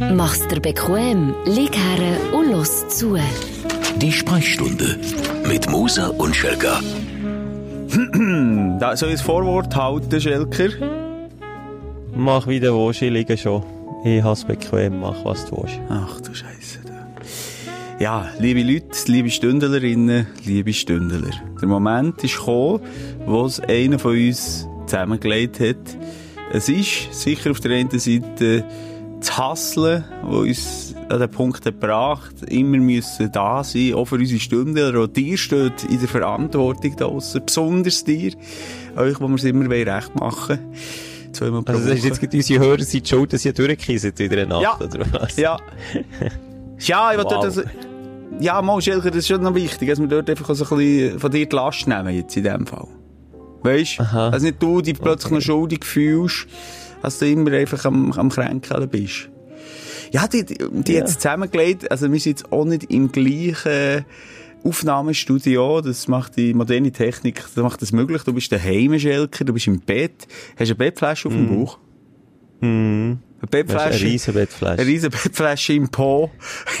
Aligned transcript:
Mach's 0.00 0.46
dir 0.46 0.60
bequem, 0.60 1.34
lieg 1.44 1.76
her 1.76 2.32
und 2.32 2.52
los 2.52 2.86
zu. 2.88 3.16
Die 3.96 4.12
Sprechstunde 4.12 4.96
mit 5.48 5.68
Musa 5.68 6.08
und 6.08 6.36
Schelka. 6.36 6.80
Da 8.78 8.96
soll 8.96 9.08
ich 9.08 9.16
das 9.16 9.22
Vorwort 9.22 9.74
halten, 9.74 10.20
Schelker? 10.20 10.68
Mach 12.14 12.46
wie 12.46 12.60
du 12.60 12.72
willst, 12.74 13.02
ich 13.02 13.10
liege 13.10 13.36
schon. 13.36 13.64
Ich 14.04 14.22
hab's 14.22 14.44
bequem, 14.44 15.00
mach 15.00 15.24
was 15.24 15.46
du 15.46 15.56
willst. 15.56 15.80
Ach 15.88 16.20
du 16.20 16.32
Scheiße. 16.32 16.78
Ja, 17.98 18.30
liebe 18.38 18.62
Leute, 18.62 18.86
liebe 19.06 19.30
Stündlerinnen, 19.30 20.28
liebe 20.44 20.72
Stündler. 20.72 21.30
Der 21.60 21.68
Moment 21.68 22.22
ist 22.22 22.36
gekommen, 22.36 22.80
wo 23.26 23.46
es 23.46 23.58
einer 23.58 23.98
von 23.98 24.12
uns 24.12 24.68
zusammengelegt 24.86 25.58
hat. 25.58 25.98
Es 26.52 26.68
ist 26.68 27.12
sicher 27.12 27.50
auf 27.50 27.58
der 27.58 27.72
einen 27.72 27.98
Seite 27.98 28.64
das 29.18 29.36
Hasseln, 29.36 30.04
das 30.22 30.30
uns 30.30 30.94
an 31.08 31.20
den 31.20 31.30
Punkt 31.30 31.64
gebracht 31.64 32.34
immer 32.48 32.78
müssen 32.78 33.32
da 33.32 33.64
sein, 33.64 33.94
auch 33.94 34.04
für 34.04 34.16
unsere 34.16 34.40
Stündler. 34.40 34.98
Auch 34.98 35.06
dir 35.06 35.36
steht 35.36 35.84
in 35.84 35.98
der 35.98 36.08
Verantwortung 36.08 36.94
da 36.96 37.06
draussen, 37.06 37.42
besonders 37.44 38.04
dir, 38.04 38.32
euch, 38.96 39.20
wo 39.20 39.28
wir 39.28 39.34
es 39.36 39.44
immer 39.44 39.68
recht 39.70 40.14
machen 40.14 40.58
Zweimal 41.32 41.62
pro 41.62 41.72
also 41.72 41.88
das 41.88 41.98
ist 41.98 42.04
jetzt 42.04 42.34
unsere 42.34 42.64
Hörer 42.64 42.82
sind 42.82 43.06
schuld, 43.06 43.32
dass 43.32 43.42
sie 43.42 43.52
durchgekissen 43.52 44.18
wieder 44.18 44.42
eine 44.42 44.46
Nacht, 44.46 44.80
ja. 44.80 44.86
oder 44.86 45.06
was? 45.12 45.36
Ja. 45.36 45.56
ja, 46.78 47.12
ich 47.12 47.18
wow. 47.18 47.42
das, 47.42 47.62
ja, 48.40 48.60
mal, 48.62 48.80
Schelker, 48.80 49.10
das 49.10 49.18
ist 49.18 49.28
schon 49.28 49.42
noch 49.42 49.54
wichtig, 49.54 49.88
dass 49.88 50.00
wir 50.00 50.06
dort 50.06 50.30
einfach 50.30 50.54
so 50.54 50.64
ein 50.64 50.78
bisschen 50.78 51.18
von 51.18 51.30
dir 51.30 51.46
die 51.46 51.54
Last 51.54 51.86
nehmen, 51.86 52.14
jetzt 52.14 52.36
in 52.36 52.44
dem 52.44 52.66
Fall. 52.66 52.88
Weißt? 53.62 54.00
Aha. 54.00 54.30
Also 54.30 54.46
nicht 54.46 54.62
du 54.62 54.80
dich 54.80 54.98
plötzlich 54.98 55.26
okay. 55.26 55.34
noch 55.34 55.42
schuldig 55.42 55.84
fühlst, 55.84 56.46
dass 57.02 57.18
du 57.18 57.30
immer 57.30 57.52
einfach 57.52 57.84
am, 57.84 58.12
am 58.12 58.28
Kränkeln 58.28 58.88
bist. 58.88 59.30
Ja, 60.10 60.26
die, 60.26 60.44
die, 60.44 60.56
die 60.70 60.92
ja. 60.92 61.00
jetzt 61.00 61.20
zusammengelegt, 61.20 61.90
also 61.90 62.10
wir 62.10 62.18
sind 62.18 62.40
jetzt 62.40 62.52
auch 62.52 62.64
nicht 62.64 62.84
im 62.90 63.12
gleichen 63.12 64.06
Aufnahmestudio, 64.64 65.80
das 65.80 66.08
macht 66.08 66.36
die 66.36 66.54
moderne 66.54 66.90
Technik, 66.90 67.42
das 67.54 67.62
macht 67.62 67.82
das 67.82 67.92
möglich. 67.92 68.22
Du 68.22 68.32
bist 68.32 68.50
daheim, 68.50 68.98
Schelker, 68.98 69.44
du 69.44 69.52
bist 69.52 69.66
im 69.66 69.80
Bett, 69.80 70.26
hast 70.58 70.68
eine 70.68 70.74
Bettflasche 70.74 71.28
auf 71.28 71.34
dem 71.34 71.46
mm. 71.46 71.64
Bauch. 71.64 71.78
Mhm. 72.60 73.18
Eine 73.40 73.48
Bettflasche. 73.48 74.00
Eine 74.00 74.00
riesen 74.00 74.34
Bettflasche. 74.34 74.80
Eine 74.80 74.90
riesen 74.90 75.10
Bettflasche 75.10 75.72
im 75.74 75.88
Po. 75.88 76.30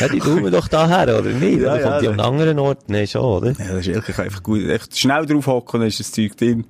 ja, 0.00 0.08
die 0.08 0.20
tun 0.20 0.44
wir 0.44 0.52
doch 0.52 0.68
daher, 0.68 1.18
oder 1.18 1.30
nicht? 1.30 1.60
Ja, 1.60 1.74
oder 1.74 1.80
ja, 1.80 1.88
kommt 1.88 2.02
die 2.02 2.08
an 2.08 2.12
einem 2.12 2.20
anderen 2.20 2.58
Ort? 2.60 2.88
Nein, 2.88 3.06
schon, 3.08 3.22
oder? 3.22 3.48
Ja, 3.48 3.72
das 3.72 3.86
ist 3.86 3.94
wirklich 3.94 4.18
einfach 4.18 4.42
gut. 4.44 4.68
Echt 4.68 4.96
schnell 4.96 5.26
drauf 5.26 5.48
hocken, 5.48 5.80
dann 5.80 5.88
ist 5.88 5.98
das 5.98 6.12
Zeug 6.12 6.36
drin. 6.36 6.66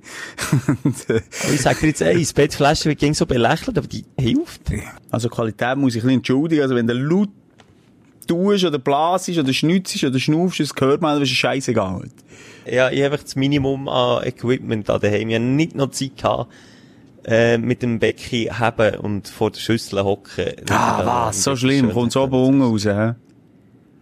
ich 1.53 1.61
sag 1.61 1.79
dir 1.79 1.87
jetzt 1.87 2.01
eins, 2.01 2.33
Bettflasche 2.33 2.85
wird 2.89 2.99
gegen 2.99 3.13
so 3.13 3.27
belächelt, 3.27 3.77
aber 3.77 3.87
die 3.87 4.03
hilft. 4.17 4.61
Also 5.11 5.29
Qualität 5.29 5.77
muss 5.77 5.93
ich 5.93 6.01
ein 6.01 6.07
bisschen 6.07 6.19
entschuldigen. 6.19 6.63
Also 6.63 6.73
wenn 6.73 6.87
der 6.87 6.95
laut 6.95 7.29
tust 8.27 8.65
oder 8.65 8.79
blasest 8.79 9.37
oder 9.37 9.53
schnitzest 9.53 10.03
oder 10.05 10.19
schnaufst, 10.19 10.59
das 10.59 10.73
gehört 10.73 11.01
man, 11.01 11.19
das 11.19 11.29
ist 11.29 11.35
scheißegal. 11.35 12.09
Ja, 12.65 12.89
ich 12.89 12.97
habe 13.03 13.13
einfach 13.13 13.23
das 13.23 13.35
Minimum 13.35 13.87
an 13.87 14.23
Equipment 14.23 14.89
da 14.89 14.97
daheim. 14.97 15.29
Ich 15.29 15.35
habe 15.35 15.45
nicht 15.45 15.75
noch 15.75 15.91
Zeit 15.91 16.17
gehabt, 16.17 16.51
äh, 17.27 17.57
mit 17.57 17.81
dem 17.83 17.99
Becken 17.99 18.57
haben 18.57 18.95
und 18.95 19.27
vor 19.27 19.51
der 19.51 19.59
Schüssel 19.59 20.03
hocken. 20.03 20.53
Ah, 20.69 21.27
was? 21.27 21.43
So 21.43 21.55
schlimm? 21.55 21.91
Kommt 21.91 22.13
so 22.13 22.23
oben 22.23 22.61
raus, 22.61 22.85
hä? 22.85 23.13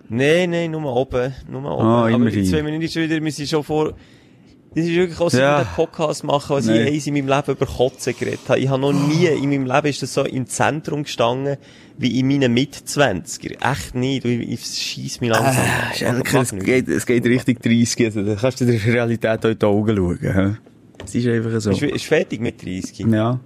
Nein, 0.08 0.52
nein, 0.52 0.72
nur 0.72 0.96
oben. 0.96 1.34
Nur 1.50 1.66
oben. 1.66 1.86
Ah, 1.86 2.14
Aber 2.14 2.28
in 2.28 2.46
zwei 2.46 2.62
Minuten 2.62 2.84
ist 2.84 2.96
wieder, 2.96 3.22
wir 3.24 3.32
sind 3.32 3.50
schon 3.50 3.64
vor, 3.64 3.96
das 4.76 4.86
ist 4.86 4.92
wirklich 4.94 5.20
auch 5.22 5.32
so 5.32 5.40
ja. 5.40 5.60
einen 5.60 5.68
Podcast 5.74 6.26
machen, 6.26 6.58
was 6.58 6.66
Nein. 6.66 6.88
ich 6.88 7.08
in 7.08 7.14
meinem 7.14 7.30
Leben 7.30 7.52
über 7.52 7.66
Kotzen 7.66 8.14
geredet 8.14 8.42
habe. 8.50 8.60
Ich 8.60 8.68
habe 8.68 8.82
noch 8.82 8.92
nie 8.92 9.26
in 9.26 9.50
meinem 9.50 9.66
Leben 9.66 9.88
ist 9.88 10.02
das 10.02 10.14
so 10.14 10.26
im 10.26 10.48
Zentrum 10.48 11.04
gestanden, 11.04 11.56
wie 11.98 12.20
in 12.20 12.28
meinen 12.28 12.54
Mitzwanziger. 12.54 13.56
Echt 13.62 13.96
nicht. 13.96 14.26
Ich, 14.26 14.50
ich 14.50 14.66
schieß 14.66 15.22
mich 15.22 15.30
langsam. 15.30 15.64
Äh, 15.98 16.42
es, 16.42 16.52
geht, 16.52 16.90
es 16.90 17.06
geht 17.06 17.26
Richtung 17.26 17.58
30. 17.58 18.06
Also, 18.06 18.24
da 18.24 18.36
kannst 18.36 18.60
du 18.60 18.66
der 18.66 18.84
Realität 18.84 19.46
auch 19.46 19.50
in 19.50 19.60
die 19.60 19.66
Augen 19.66 19.96
schauen. 19.96 20.20
He? 20.20 20.75
Es 21.04 21.16
ist 21.16 21.28
einfach 21.28 21.60
so. 21.60 21.72
Ist, 21.72 21.82
ist 21.82 22.06
fertig 22.06 22.42
mit 22.42 22.62
30. 22.64 23.00
Ja. 23.00 23.40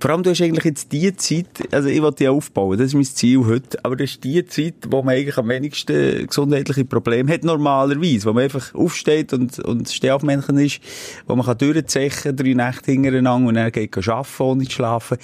Vor 0.00 0.10
allem, 0.10 0.22
du 0.22 0.30
hast 0.30 0.40
eigentlich 0.40 0.64
jetzt 0.64 0.92
die 0.92 1.14
Zeit, 1.16 1.46
also 1.70 1.88
ich 1.88 2.00
wollte 2.02 2.24
die 2.24 2.28
aufbauen, 2.28 2.78
das 2.78 2.88
ist 2.88 2.94
mein 2.94 3.04
Ziel 3.04 3.44
heute, 3.46 3.84
aber 3.84 3.96
das 3.96 4.10
ist 4.10 4.24
die 4.24 4.44
Zeit, 4.46 4.74
wo 4.88 5.02
man 5.02 5.14
eigentlich 5.14 5.36
am 5.36 5.48
wenigsten 5.48 6.26
gesundheitliche 6.26 6.84
Probleme 6.84 7.32
hat, 7.32 7.44
normalerweise, 7.44 8.26
wo 8.26 8.32
man 8.32 8.44
einfach 8.44 8.74
aufsteht 8.74 9.32
und, 9.32 9.58
und 9.60 9.88
Stehaufmännchen 9.88 10.58
ist, 10.58 10.80
wo 11.26 11.36
man 11.36 11.46
kann 11.46 11.58
durchzechen, 11.58 12.36
drei 12.36 12.54
Nächte 12.54 12.92
hintereinander 12.92 13.48
und 13.48 13.54
dann 13.54 13.72
geht 13.72 13.96
arbeiten, 14.08 14.42
ohne 14.42 14.64
zu 14.64 14.70
schlafen. 14.70 15.18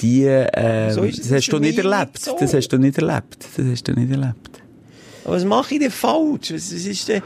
Die, 0.00 0.24
äh, 0.24 0.90
so 0.90 1.04
das, 1.04 1.16
das 1.16 1.32
hast 1.32 1.48
du 1.48 1.58
nicht 1.58 1.78
erlebt. 1.78 2.18
So. 2.20 2.36
Das 2.38 2.52
hast 2.52 2.68
du 2.68 2.78
nicht 2.78 2.98
erlebt. 2.98 3.46
Das 3.56 3.66
hast 3.66 3.88
du 3.88 3.92
nicht 3.92 4.10
erlebt. 4.10 4.62
Was 5.26 5.44
mache 5.44 5.74
ich 5.74 5.80
denn 5.80 5.90
falsch? 5.90 6.52
Was, 6.52 6.72
was 6.72 6.86
ist 6.86 7.08
denn? 7.08 7.22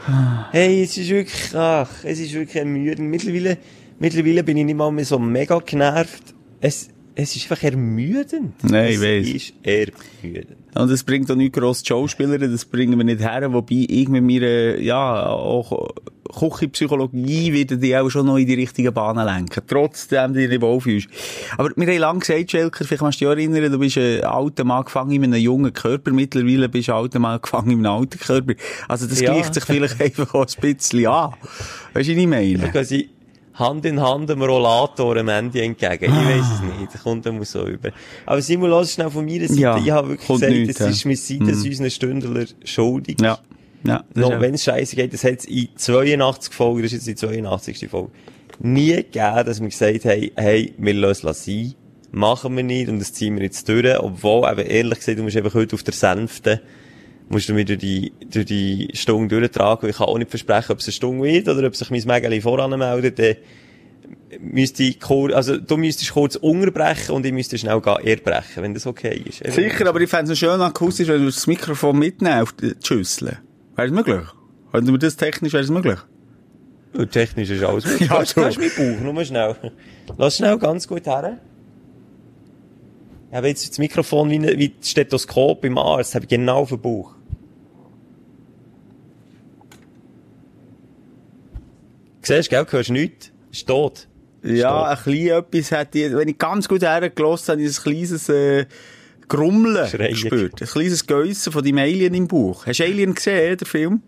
Hey, 0.51 0.83
es 0.83 0.97
ist 0.97 1.09
wirklich, 1.09 1.55
ach, 1.55 1.89
es 2.03 2.19
ist 2.19 2.33
wirklich 2.33 2.55
ermüdend. 2.55 3.09
Mittlerweile, 3.09 3.57
mittlerweile 3.99 4.43
bin 4.43 4.57
ich 4.57 4.65
nicht 4.65 4.75
mal 4.75 4.91
mehr 4.91 5.05
so 5.05 5.19
mega 5.19 5.59
genervt. 5.59 6.33
Es, 6.59 6.89
es 7.15 7.35
ist 7.35 7.43
einfach 7.51 7.63
ermüdend. 7.63 8.53
Nein, 8.63 8.93
ich 8.93 9.01
weiss. 9.01 9.27
Es 9.27 9.33
ist 9.33 9.53
ermüdend. 9.63 10.57
Und 10.73 10.89
es 10.89 11.03
bringt 11.03 11.29
auch 11.29 11.35
nicht 11.35 11.53
grosse 11.53 11.85
Schauspieler, 11.85 12.37
das 12.37 12.65
bringen 12.65 12.97
wir 12.97 13.03
nicht 13.03 13.21
her, 13.21 13.51
wobei 13.53 13.85
ich 13.87 14.07
mit 14.07 14.23
mir, 14.23 14.81
ja, 14.81 15.27
auch 15.27 15.89
Küchenpsychologie 16.37 17.53
wird 17.53 17.81
die 17.81 17.95
auch 17.95 18.09
schon 18.09 18.25
noch 18.25 18.37
in 18.37 18.47
die 18.47 18.53
richtigen 18.53 18.93
Bahnen 18.93 19.25
lenken. 19.25 19.61
Trotzdem 19.67 20.33
dich 20.33 20.49
nicht 20.49 20.61
wohlfühlst. 20.61 21.07
Aber 21.57 21.69
wir 21.75 21.87
haben 21.87 21.99
lange 21.99 22.19
gesagt, 22.19 22.51
Schelker, 22.51 22.85
vielleicht 22.85 23.01
kannst 23.01 23.21
du 23.21 23.25
dich 23.25 23.37
erinnern, 23.37 23.71
du 23.71 23.79
bist 23.79 23.97
ein 23.97 24.23
alter 24.23 24.63
Mann 24.63 24.85
gefangen 24.85 25.11
in 25.11 25.23
einem 25.23 25.41
jungen 25.41 25.73
Körper, 25.73 26.11
mittlerweile 26.11 26.69
bist 26.69 26.87
du 26.87 26.93
ein 26.93 26.99
alter 26.99 27.19
Mann 27.19 27.41
gefangen 27.41 27.71
in 27.71 27.85
einem 27.85 27.99
alten 27.99 28.19
Körper. 28.19 28.53
Also 28.87 29.07
das 29.07 29.21
ja. 29.21 29.33
gleicht 29.33 29.53
sich 29.53 29.65
vielleicht 29.65 30.01
einfach 30.01 30.33
auch 30.33 30.45
ein 30.45 30.61
bisschen 30.61 31.07
an. 31.07 31.33
Weißt 31.93 32.09
du, 32.09 32.13
was 32.13 32.21
ich 32.21 32.27
meine? 32.27 32.71
Hand 33.53 33.85
in 33.85 34.01
Hand 34.01 34.31
einem 34.31 34.41
Rollator 34.41 35.17
am 35.17 35.27
Ende 35.27 35.61
entgegen. 35.61 36.05
Ich 36.05 36.11
weiß 36.11 36.45
es 36.55 36.61
nicht. 36.61 36.93
Das 36.93 37.03
kommt 37.03 37.25
immer 37.25 37.45
so 37.45 37.67
über. 37.67 37.89
Aber 38.25 38.41
Simon, 38.41 38.69
lass 38.69 38.93
schnell 38.93 39.09
von 39.09 39.25
meiner 39.25 39.47
Seite. 39.47 39.59
Ja, 39.59 39.77
ich 39.77 39.91
habe 39.91 40.09
wirklich 40.09 40.67
gesagt, 40.67 40.79
das 40.79 40.97
ist 40.97 41.05
mir 41.05 41.17
seit 41.17 41.41
mhm. 41.41 41.49
unseren 41.49 41.91
Stündler 41.91 42.45
schuldig. 42.63 43.17
Ja. 43.21 43.39
Ja, 43.83 44.03
noch 44.13 44.39
wenn 44.39 44.53
es 44.53 44.63
scheiße 44.63 44.95
geht, 44.95 45.13
das 45.13 45.23
hat 45.23 45.39
es 45.39 45.45
in 45.45 45.69
82 45.75 46.53
Folgen, 46.53 46.83
das 46.83 46.93
ist 46.93 47.07
jetzt 47.07 47.21
die 47.21 47.27
82. 47.27 47.89
Folge, 47.89 48.11
nie 48.59 48.95
gegeben, 48.95 49.45
dass 49.45 49.59
wir 49.59 49.69
gesagt 49.69 50.05
haben, 50.05 50.31
hey, 50.35 50.73
wir 50.77 50.93
lassen 50.93 51.27
es 51.27 51.45
sein, 51.45 51.73
machen 52.11 52.55
wir 52.55 52.63
nicht 52.63 52.89
und 52.89 52.99
das 52.99 53.13
ziehen 53.13 53.35
wir 53.35 53.43
jetzt 53.43 53.67
durch, 53.67 53.99
obwohl, 53.99 54.49
eben 54.51 54.67
ehrlich 54.67 54.99
gesagt, 54.99 55.17
du 55.17 55.23
musst 55.23 55.37
einfach 55.37 55.53
heute 55.53 55.75
auf 55.75 55.83
der 55.83 55.93
Sänfte, 55.93 56.61
musst 57.29 57.49
du 57.49 57.53
mir 57.53 57.65
durch 57.65 57.79
die, 57.79 58.11
durch 58.29 58.45
die 58.45 58.89
Stunde 58.93 59.39
durchtragen, 59.39 59.89
ich 59.89 59.97
kann 59.97 60.07
auch 60.07 60.17
nicht 60.17 60.29
versprechen, 60.29 60.73
ob 60.73 60.79
es 60.79 60.87
eine 60.87 60.93
Stunde 60.93 61.23
wird 61.23 61.47
oder 61.47 61.67
ob 61.67 61.75
sich 61.75 61.89
mein 61.89 62.03
Mägeli 62.05 62.41
voran 62.41 62.77
meldet, 62.77 63.17
dann 63.17 63.35
müsste 64.39 64.83
ich 64.83 64.99
kurz, 64.99 65.33
also 65.33 65.57
du 65.57 65.77
müsstest 65.77 66.11
kurz 66.13 66.35
unterbrechen 66.35 67.13
und 67.13 67.25
ich 67.25 67.33
müsste 67.33 67.57
schnell 67.57 67.81
gehen 67.81 68.05
erbrechen, 68.05 68.63
wenn 68.63 68.73
das 68.73 68.85
okay 68.85 69.23
ist. 69.25 69.43
Sicher, 69.53 69.87
aber 69.87 70.01
ich 70.01 70.09
fände 70.09 70.33
es 70.33 70.39
schön 70.39 70.61
akustisch, 70.61 71.07
wenn 71.07 71.19
du 71.19 71.25
das 71.25 71.47
Mikrofon 71.47 71.97
mitnehmen 71.97 72.41
auf 72.41 72.53
die 72.53 72.73
Schüssel. 72.83 73.39
Wäre 73.75 73.87
es 73.87 73.93
möglich? 73.93 74.21
Wenn 74.71 74.85
du 74.85 74.97
das 74.97 75.15
technisch, 75.15 75.53
wäre 75.53 75.63
es 75.63 75.69
möglich? 75.69 75.99
Ja, 76.93 77.05
technisch 77.05 77.49
ist 77.49 77.63
alles 77.63 77.85
möglich. 77.87 78.09
Ja, 78.09 78.15
du 78.15 78.19
hast 78.19 78.37
meinen 78.37 78.71
Bauch, 78.97 79.13
nur 79.13 79.25
schnell. 79.25 79.55
Lass 80.17 80.37
schnell 80.37 80.57
ganz 80.57 80.87
gut 80.87 81.05
her. 81.05 81.37
Ich 83.29 83.37
habe 83.37 83.47
jetzt 83.47 83.69
das 83.69 83.77
Mikrofon 83.79 84.29
wie, 84.29 84.41
wie 84.41 84.69
das 84.77 84.89
Stethoskop 84.89 85.63
im 85.63 85.77
Arzt, 85.77 86.15
habe 86.15 86.25
ich 86.25 86.29
genau 86.29 86.59
auf 86.59 86.69
dem 86.69 86.81
Bauch. 86.81 87.15
Siehst 92.23 92.51
du, 92.51 92.55
gell, 92.55 92.65
hörst 92.69 92.89
nichts. 92.89 93.31
Ist 93.51 93.67
tot. 93.67 94.07
Ja, 94.43 94.85
ein 94.85 94.97
kleines 94.97 95.31
etwas 95.31 95.71
hat 95.71 95.93
die, 95.93 96.13
wenn 96.15 96.27
ich 96.27 96.37
ganz 96.37 96.67
gut 96.67 96.81
hergelassen 96.81 97.51
habe, 97.53 97.57
dieses 97.61 97.83
kleines, 97.83 98.27
äh, 98.29 98.65
Grummeln 99.31 99.87
Schreien. 99.87 100.11
gespürt. 100.11 100.61
Ein 100.61 100.67
kleines 100.67 101.07
Geissen 101.07 101.53
von 101.53 101.63
deinem 101.63 101.77
Alien 101.77 102.13
im 102.13 102.27
Bauch. 102.27 102.65
Hast 102.65 102.79
du 102.79 102.83
Alien 102.83 103.15
gesehen, 103.15 103.57
der 103.57 103.67
Film? 103.67 104.01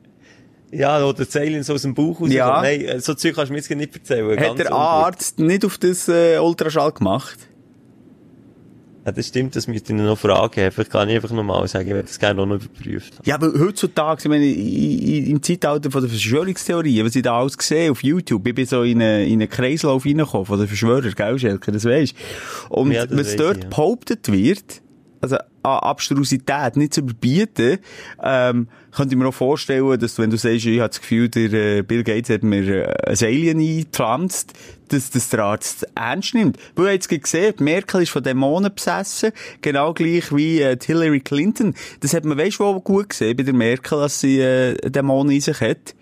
Ja, 0.71 1.03
oder 1.05 1.23
das 1.25 1.35
Alien 1.35 1.63
so 1.63 1.73
aus 1.73 1.83
dem 1.83 1.93
Bauch 1.93 2.19
raus. 2.19 2.31
Ja. 2.31 2.61
Nein, 2.61 2.81
äh, 2.81 2.99
so 2.99 3.13
Zeug 3.13 3.35
kannst 3.35 3.49
du 3.49 3.53
mir 3.53 3.59
jetzt 3.59 3.69
nicht 3.69 3.95
erzählen. 3.95 4.39
Hat 4.39 4.59
der 4.59 4.73
Arzt 4.73 5.39
nicht 5.39 5.63
auf 5.63 5.77
das 5.77 6.09
äh, 6.09 6.39
Ultraschall 6.39 6.91
gemacht? 6.91 7.37
Ja, 9.05 9.11
das 9.11 9.27
stimmt, 9.27 9.55
das 9.55 9.67
müsste 9.67 9.93
ich 9.93 9.99
noch 9.99 10.17
fragen. 10.17 10.71
Vielleicht 10.71 10.89
kann 10.89 11.09
ich 11.09 11.15
einfach 11.15 11.31
nochmal 11.31 11.67
sagen, 11.67 11.87
ich 11.87 11.93
hätte 11.93 12.07
das 12.07 12.19
gerne 12.19 12.45
noch 12.45 12.55
überprüft. 12.55 13.13
Ja, 13.25 13.35
aber 13.35 13.51
heutzutage, 13.59 14.21
ich 14.23 14.29
meine, 14.29 14.45
im 14.45 15.43
Zeitalter 15.43 15.91
von 15.91 16.01
der 16.01 16.09
Verschwörungstheorie, 16.09 17.03
was 17.03 17.15
ich 17.15 17.21
da 17.21 17.37
alles 17.37 17.57
gesehen 17.57 17.91
auf 17.91 18.01
YouTube, 18.01 18.47
ich 18.47 18.55
bin 18.55 18.65
so 18.65 18.83
in 18.83 19.01
einen, 19.01 19.27
in 19.27 19.41
einen 19.41 19.49
Kreislauf 19.49 20.05
reingekommen 20.05 20.45
von 20.45 20.57
den 20.57 20.69
Verschwörern, 20.69 21.13
gell, 21.13 21.37
Schelke, 21.37 21.73
das 21.73 21.83
weisst 21.83 22.15
Und 22.69 22.93
ja, 22.93 23.03
es 23.03 23.35
dort 23.35 23.57
ich, 23.57 23.63
ja. 23.63 23.69
behauptet 23.69 24.31
wird, 24.31 24.82
also 25.23 25.37
an 25.37 25.79
Abstrusität 25.79 26.75
nicht 26.75 26.93
zu 26.93 26.99
überbieten, 26.99 27.79
ähm, 28.21 28.67
könnte 28.91 29.15
ich 29.15 29.19
mir 29.19 29.27
auch 29.29 29.33
vorstellen, 29.33 29.97
dass 29.97 30.19
wenn 30.19 30.29
du 30.29 30.37
sagst, 30.37 30.65
ich 30.65 30.79
habe 30.79 30.89
das 30.89 30.99
Gefühl, 30.99 31.29
der 31.29 31.53
äh, 31.53 31.81
Bill 31.81 32.03
Gates 32.03 32.29
hat 32.29 32.43
mir 32.43 32.89
äh, 32.89 33.09
ein 33.09 33.17
Alien 33.21 33.59
eingepflanzt, 33.59 34.53
dass 34.89 35.09
das 35.11 35.29
der 35.29 35.39
Arzt 35.39 35.87
ernst 35.95 36.33
nimmt. 36.35 36.57
Weil 36.75 36.93
jetzt 36.93 37.07
gesehen, 37.07 37.55
Merkel 37.59 38.03
ist 38.03 38.09
von 38.09 38.21
Dämonen 38.21 38.75
besessen, 38.75 39.31
genau 39.61 39.93
gleich 39.93 40.35
wie 40.35 40.59
äh, 40.59 40.77
Hillary 40.83 41.21
Clinton. 41.21 41.73
Das 42.01 42.13
hat 42.13 42.25
man, 42.25 42.37
weißt 42.37 42.59
du, 42.59 42.65
wo 42.65 42.81
gut 42.81 43.09
gesehen 43.09 43.37
bei 43.37 43.43
der 43.43 43.53
Merkel, 43.53 43.99
dass 43.99 44.19
sie 44.19 44.41
äh, 44.41 44.75
Dämonen 44.89 45.31
in 45.31 45.41
sich 45.41 45.61
hat. 45.61 45.95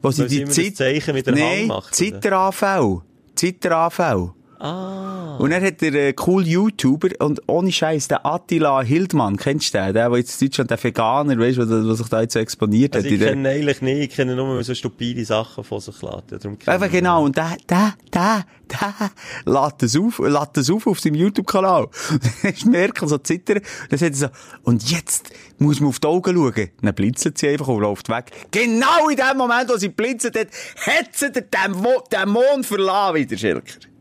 Wo 0.00 0.10
sie 0.10 0.26
die 0.26 0.46
Zeit, 0.46 0.76
Zeichen 0.76 1.14
mit 1.14 1.26
der 1.26 1.34
Hand 1.34 1.42
Nein, 1.42 1.66
macht, 1.66 1.88
oder? 1.88 3.02
Zitteranfall. 3.34 4.32
Ah. 4.62 5.38
Und 5.38 5.50
dann 5.50 5.60
hat 5.60 5.80
der 5.80 5.92
äh, 5.92 6.14
cool 6.24 6.46
YouTuber 6.46 7.08
und 7.18 7.42
ohne 7.48 7.72
Scheiß 7.72 8.06
der 8.06 8.24
Attila 8.24 8.80
Hildmann, 8.80 9.36
kennst 9.36 9.74
du 9.74 9.78
den? 9.78 9.92
Der, 9.92 10.08
der 10.08 10.18
jetzt 10.18 10.40
in 10.40 10.46
Deutschland, 10.46 10.70
der 10.70 10.84
Veganer, 10.84 11.36
weißt 11.36 11.58
du, 11.58 11.64
der, 11.64 11.82
der 11.82 11.94
sich 11.96 12.08
da 12.08 12.20
jetzt 12.20 12.34
so 12.34 12.38
exponiert 12.38 12.94
Also 12.94 13.08
hat. 13.08 13.12
ich 13.12 13.20
kenne 13.20 13.48
eigentlich 13.48 13.82
nicht, 13.82 13.98
ich 13.98 14.10
kenne 14.10 14.36
nur 14.36 14.62
so 14.62 14.72
stupide 14.72 15.24
Sachen 15.24 15.64
von 15.64 15.80
sich 15.80 16.00
laden. 16.00 16.58
Einfach 16.64 16.90
genau, 16.92 17.24
und 17.24 17.36
der, 17.36 17.56
der, 17.68 17.94
der, 18.14 18.44
der, 18.70 19.10
lädt 19.46 19.82
das 19.82 19.96
auf, 19.96 20.20
lädt 20.20 20.50
das 20.52 20.70
auf 20.70 20.86
auf 20.86 21.00
seinem 21.00 21.16
YouTube-Kanal. 21.16 21.88
Und 22.12 22.22
dann 22.44 22.52
ist 22.52 22.66
Merkel 22.66 23.08
so 23.08 23.18
zittern, 23.18 23.58
und 23.58 23.66
dann 23.90 23.98
sagt 23.98 24.12
er 24.12 24.16
so, 24.16 24.26
und 24.62 24.88
jetzt 24.88 25.30
muss 25.58 25.80
man 25.80 25.88
auf 25.88 25.98
die 25.98 26.06
Augen 26.06 26.36
schauen. 26.36 26.70
Dann 26.80 26.94
blinzelt 26.94 27.36
sie 27.36 27.48
einfach 27.48 27.66
und 27.66 27.80
läuft 27.80 28.08
weg. 28.08 28.30
Genau 28.52 29.08
in 29.08 29.16
dem 29.16 29.36
Moment, 29.36 29.68
wo 29.68 29.76
sie 29.76 29.88
blinzelt 29.88 30.38
hat, 30.38 30.48
hat 30.86 31.16
sie 31.16 31.32
den 31.32 31.46
Dämon 31.50 32.62
verlassen 32.62 33.16
wieder, 33.16 33.36
Schilker. 33.36 33.91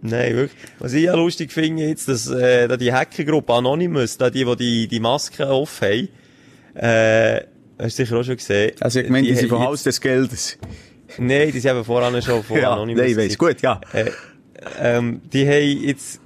Nein, 0.00 0.36
wirklich. 0.36 0.60
Was 0.78 0.92
ich 0.92 1.04
ja 1.04 1.14
lustig 1.14 1.52
finde 1.52 1.84
jetzt, 1.84 2.08
dass 2.08 2.28
äh, 2.28 2.68
da 2.68 2.76
die 2.76 2.92
Hackergruppe 2.92 3.52
Anonymous, 3.52 4.16
da 4.16 4.30
die, 4.30 4.44
die 4.44 4.56
die, 4.56 4.88
die 4.88 5.00
Masken 5.00 5.48
off 5.48 5.80
haben, 5.82 6.08
äh, 6.74 7.42
hast 7.78 7.98
du 7.98 8.04
sicher 8.04 8.18
auch 8.18 8.22
schon 8.24 8.36
gesehen. 8.36 8.72
Also, 8.80 9.00
ich 9.00 9.08
meine, 9.08 9.26
die 9.26 9.34
sind 9.34 9.50
haben 9.50 9.58
vom 9.58 9.66
Haus 9.66 9.82
des 9.82 10.00
Geldes. 10.00 10.58
Nein, 11.18 11.50
die 11.52 11.58
sind 11.58 11.70
eben 11.72 11.84
voran 11.84 12.20
schon 12.22 12.44
von 12.44 12.58
Ja, 12.60 12.72
Anonymous. 12.74 13.02
nein, 13.02 13.16
weiss, 13.16 13.38
gewesen. 13.38 13.38
gut, 13.38 13.62
ja. 13.62 13.80
Äh, 13.92 14.10
ähm, 14.78 15.22
die 15.32 15.46
haben 15.46 15.82
jetzt 15.84 16.20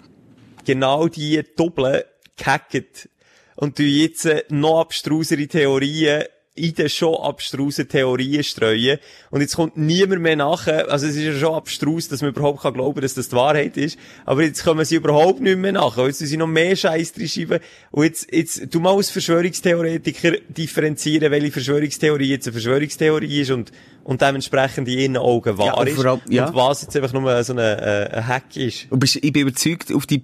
genau 0.65 1.09
die 1.09 1.43
Doppel 1.57 2.05
gehackt 2.37 3.09
und 3.57 3.79
du 3.79 3.83
jetzt 3.83 4.27
äh, 4.27 4.45
noch 4.51 4.81
abstrusere 4.81 5.47
Theorien 5.47 6.25
in 6.55 6.75
den 6.75 6.91
schon 6.91 7.15
abstrusen 7.15 7.89
Theorien 7.89 8.45
streuen. 8.45 8.99
Und 9.31 9.41
jetzt 9.41 9.57
kommt 9.57 9.79
niemand 9.79 10.21
mehr 10.21 10.37
nachher. 10.37 10.91
Also 10.91 11.07
es 11.07 11.17
ist 11.17 11.23
ja 11.25 11.33
schon 11.33 11.55
abstrus, 11.55 12.09
dass 12.09 12.21
man 12.21 12.33
überhaupt 12.33 12.61
kann 12.61 12.75
glauben 12.75 13.01
dass 13.01 13.15
das 13.15 13.31
die 13.31 13.37
Wahrheit 13.37 13.79
ist. 13.79 13.99
Aber 14.27 14.43
jetzt 14.43 14.63
kommen 14.63 14.85
sie 14.85 14.97
überhaupt 14.97 15.41
nicht 15.41 15.57
mehr 15.57 15.73
nachher. 15.73 16.07
Jetzt 16.07 16.21
müssen 16.21 16.31
sie 16.31 16.37
noch 16.37 16.47
mehr 16.47 16.77
Scheiß 16.77 17.15
schreiben. 17.27 17.61
Und 17.91 18.05
jetzt, 18.05 18.31
jetzt, 18.31 18.75
du 18.75 18.81
mal 18.81 18.95
als 18.95 19.09
Verschwörungstheoretiker 19.11 20.33
differenzieren, 20.49 21.31
welche 21.31 21.53
Verschwörungstheorie 21.53 22.29
jetzt 22.29 22.47
eine 22.47 22.53
Verschwörungstheorie 22.53 23.41
ist 23.41 23.51
und, 23.51 23.73
und 24.05 24.21
dementsprechend 24.21 24.89
in 24.89 24.99
ihren 24.99 25.17
Augen 25.17 25.57
wahr 25.57 25.67
Ja, 25.79 25.83
ist. 25.85 25.99
allem- 25.99 26.21
ja. 26.29 26.49
Und 26.49 26.55
was 26.55 26.83
jetzt 26.83 26.95
einfach 26.97 27.15
nur 27.15 27.43
so 27.45 27.55
ein, 27.55 27.59
äh, 27.61 28.09
ein 28.13 28.27
Hack 28.29 28.57
ist. 28.59 28.89
Und 28.91 28.99
bist, 28.99 29.17
ich 29.17 29.33
bin 29.33 29.49
überzeugt, 29.49 29.91
auf 29.91 30.05
die 30.05 30.23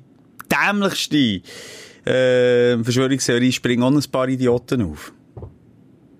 dämlichste 0.50 1.40
äh, 2.04 2.82
Verschwörungstheorie 2.84 3.52
springen 3.52 3.82
auch 3.82 3.90
ein 3.90 4.10
paar 4.10 4.28
Idioten 4.28 4.82
auf. 4.82 5.12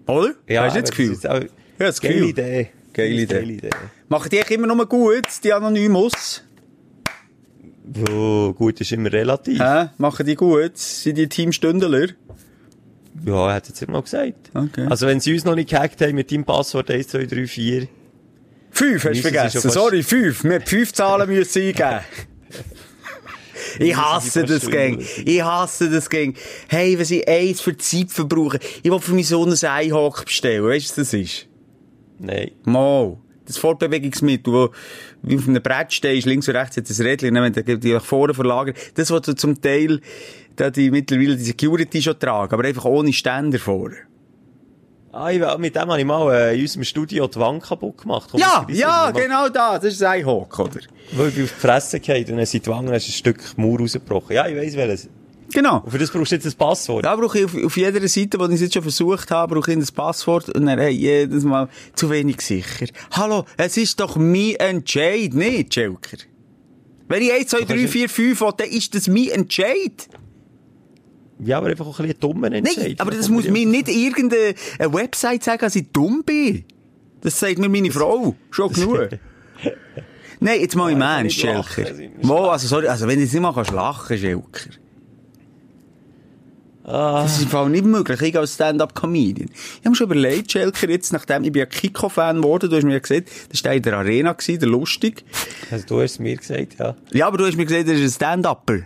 Oder? 0.08 0.34
Hast 0.48 0.48
du 0.48 0.62
nicht 0.62 0.76
das 0.76 0.90
Gefühl? 0.90 1.16
auch- 1.30 1.40
Ja, 1.40 1.48
das 1.78 2.00
Geile 2.00 2.14
Gefühl. 2.14 2.28
Idee. 2.30 2.68
Geile 2.92 3.08
Idee. 3.10 3.34
Geile 3.34 3.52
Idee. 3.52 3.70
Machen 4.08 4.30
die 4.30 4.54
immer 4.54 4.66
nur 4.66 4.86
gut, 4.86 5.26
die 5.44 5.52
Anonymous? 5.52 6.42
Oh, 8.10 8.52
gut, 8.52 8.80
ist 8.80 8.92
immer 8.92 9.12
relativ. 9.12 9.60
Hä? 9.60 9.88
Machen 9.98 10.26
die 10.26 10.34
gut? 10.34 10.76
Sind 10.76 11.16
die 11.16 11.28
Teamstündler? 11.28 12.08
Ja, 13.24 13.48
er 13.48 13.54
hat 13.54 13.68
jetzt 13.68 13.82
immer 13.82 14.02
gesagt. 14.02 14.50
Okay. 14.54 14.86
Also, 14.88 15.06
wenn 15.06 15.20
sie 15.20 15.32
uns 15.34 15.44
noch 15.44 15.54
nicht 15.54 15.70
gehackt 15.70 16.00
haben 16.02 16.14
mit 16.14 16.30
deinem 16.30 16.44
Passwort 16.44 16.90
1, 16.90 17.08
2, 17.08 17.26
3, 17.26 17.46
4. 17.46 17.88
Fünf 18.70 19.04
hast 19.04 19.16
du 19.16 19.22
vergessen. 19.22 19.70
Sorry, 19.70 20.02
fünf. 20.02 20.44
Wir 20.44 20.54
haben 20.56 20.66
fünf 20.66 20.92
Zahlen 20.92 21.28
müssen 21.28 21.62
eingeben. 21.62 22.00
Ich 23.78 23.96
hasse 23.96 24.44
das 24.44 24.68
Gang. 24.70 25.02
Ich 25.24 25.42
hasse 25.42 25.90
das 25.90 26.08
Gang. 26.08 26.36
Hey, 26.68 26.98
wenn 26.98 27.04
sie 27.04 27.26
eins 27.26 27.60
für 27.60 27.76
Zeit 27.76 28.10
verbrauchen. 28.10 28.60
Ich 28.82 28.90
will 28.90 29.00
für 29.00 29.12
meinen 29.12 29.24
Sohn 29.24 29.52
ein 29.52 29.68
Eihock 29.68 30.24
bestellen. 30.24 30.64
Weißt 30.64 30.96
du, 30.96 31.00
was 31.00 31.10
das 31.10 31.14
ist? 31.14 31.46
Nein. 32.18 32.50
Mal. 32.64 33.16
Das 33.46 33.56
Fortbewegungsmittel, 33.56 34.52
wo 34.52 34.70
wie 35.22 35.36
auf 35.36 35.48
einem 35.48 35.62
Brett 35.62 35.92
stehst, 35.92 36.26
links 36.26 36.48
und 36.48 36.56
rechts 36.56 36.76
hat 36.76 36.88
das 36.88 37.00
Rädchen, 37.00 37.34
dann 37.34 37.54
wenn 37.54 37.80
die 37.80 37.92
nach 37.94 38.04
vorne 38.04 38.34
verlagern. 38.34 38.74
Das, 38.94 39.10
was 39.10 39.22
du 39.22 39.34
zum 39.34 39.60
Teil, 39.60 40.00
da 40.56 40.70
die 40.70 40.90
mittlerweile 40.90 41.34
die 41.34 41.44
Security 41.44 42.02
schon 42.02 42.18
tragen, 42.18 42.52
aber 42.52 42.64
einfach 42.64 42.84
ohne 42.84 43.12
Ständer 43.12 43.58
vorne. 43.58 43.96
Ah, 45.18 45.32
ich, 45.32 45.58
mit 45.58 45.74
dem 45.74 45.88
habe 45.88 45.98
ich 45.98 46.06
mal 46.06 46.32
äh, 46.32 46.54
in 46.54 46.60
unserem 46.62 46.84
Studio 46.84 47.26
die 47.26 47.40
Wand 47.40 47.64
kaputt 47.64 47.98
gemacht. 47.98 48.28
Komm, 48.30 48.40
Ja, 48.40 48.64
ja, 48.68 49.10
genau 49.10 49.48
das. 49.48 49.80
Das 49.80 49.94
ist 49.94 50.02
ein 50.02 50.20
Eihock, 50.20 50.58
oder? 50.60 50.80
Weil 51.12 51.28
ich 51.28 51.42
auf 51.42 51.50
die 51.50 51.60
Fresse 51.60 51.98
gefallen 51.98 52.24
und 52.30 52.36
dann 52.36 52.46
sind 52.46 52.64
die 52.64 52.70
Wangen, 52.70 52.92
ein 52.92 53.00
Stück 53.00 53.40
Mauer 53.56 53.80
rausgebrochen. 53.80 54.36
Ja, 54.36 54.46
ich 54.46 54.56
weiss 54.56 54.76
welches. 54.76 55.08
Genau. 55.52 55.80
Und 55.80 55.90
für 55.90 55.98
das 55.98 56.10
brauchst 56.10 56.30
du 56.30 56.36
jetzt 56.36 56.46
ein 56.46 56.52
Passwort. 56.52 57.04
Da 57.04 57.16
brauche 57.16 57.38
ich 57.38 57.44
auf, 57.46 57.64
auf 57.64 57.76
jeder 57.76 58.06
Seite, 58.06 58.38
wo 58.38 58.44
ich 58.44 58.52
es 58.52 58.60
jetzt 58.60 58.74
schon 58.74 58.82
versucht 58.82 59.30
habe, 59.32 59.54
brauche 59.56 59.72
ich 59.72 59.76
ein 59.76 59.86
Passwort 59.94 60.50
und 60.50 60.66
dann, 60.66 60.78
hey, 60.78 60.92
jedes 60.92 61.42
Mal 61.42 61.68
zu 61.94 62.10
wenig 62.10 62.40
sicher. 62.40 62.86
Hallo, 63.10 63.44
es 63.56 63.76
ist 63.76 63.98
doch 63.98 64.16
mein 64.16 64.54
Entscheid, 64.58 65.34
nicht, 65.34 65.74
Joker. 65.74 66.18
Wenn 67.08 67.22
ich 67.22 67.32
1, 67.32 67.48
2, 67.48 67.60
3, 67.62 67.88
4, 67.88 68.08
5 68.08 68.40
will, 68.40 68.52
dann 68.56 68.68
ist 68.68 68.94
das 68.94 69.08
mein 69.08 69.28
Entscheid. 69.28 70.08
Ja, 71.44 71.58
aber 71.58 71.68
einfach 71.68 71.86
auch 71.86 71.98
ein 72.00 72.06
bisschen 72.06 72.20
dummer 72.20 72.50
Entscheid. 72.52 72.76
Nein, 72.78 72.94
aber 72.98 73.10
das 73.12 73.28
muss 73.28 73.48
mir 73.48 73.66
nicht 73.66 73.88
irgendeine 73.88 74.54
eine 74.78 74.92
Website 74.92 75.44
sagen, 75.44 75.60
dass 75.60 75.76
ich 75.76 75.86
dumm 75.92 76.22
bin. 76.24 76.64
Das 77.20 77.38
sagt 77.38 77.58
mir 77.58 77.68
meine 77.68 77.90
Frau. 77.90 78.34
Schon 78.50 78.72
genug. 78.72 79.08
Nein, 80.40 80.60
jetzt 80.60 80.76
mal 80.76 80.90
im 80.92 81.00
Ernst, 81.00 81.36
Schelker. 81.36 81.84
Mo, 82.22 82.48
also, 82.48 82.68
sorry, 82.68 82.86
also, 82.86 83.06
wenn 83.08 83.16
du 83.16 83.22
jetzt 83.22 83.32
nicht 83.32 83.42
mal 83.42 83.52
kannst 83.52 83.72
lachen, 83.72 84.16
Schelker. 84.16 84.70
Ah, 86.84 87.22
Das 87.22 87.36
ist 87.36 87.42
im 87.42 87.48
Fall 87.48 87.68
nicht 87.68 87.84
möglich, 87.84 88.20
ich 88.22 88.36
als 88.38 88.54
Stand-Up-Comedian. 88.54 89.50
Ich 89.52 89.78
habe 89.80 89.90
mir 89.90 89.94
schon 89.96 90.06
überlegt, 90.06 90.52
Schelker, 90.52 90.88
jetzt, 90.88 91.12
nachdem 91.12 91.44
ich 91.44 91.52
bin 91.52 91.60
ja 91.60 91.66
Kiko-Fan 91.66 92.36
geworden, 92.40 92.70
du 92.70 92.76
hast 92.76 92.84
mir 92.84 92.94
ja 92.94 92.98
gesagt, 92.98 93.28
das 93.50 93.62
war 93.64 93.74
in 93.74 93.82
der 93.82 93.94
Arena, 93.98 94.32
gewesen, 94.32 94.60
der 94.60 94.68
lustig. 94.68 95.24
also 95.70 95.84
du 95.86 96.00
hast 96.00 96.12
es 96.12 96.18
mir 96.18 96.36
gesagt, 96.36 96.76
ja. 96.78 96.96
Ja, 97.12 97.26
aber 97.26 97.36
du 97.38 97.46
hast 97.46 97.56
mir 97.58 97.66
gesagt, 97.66 97.88
das 97.88 97.96
ist 97.98 98.02
ein 98.04 98.10
Stand-Upper. 98.14 98.78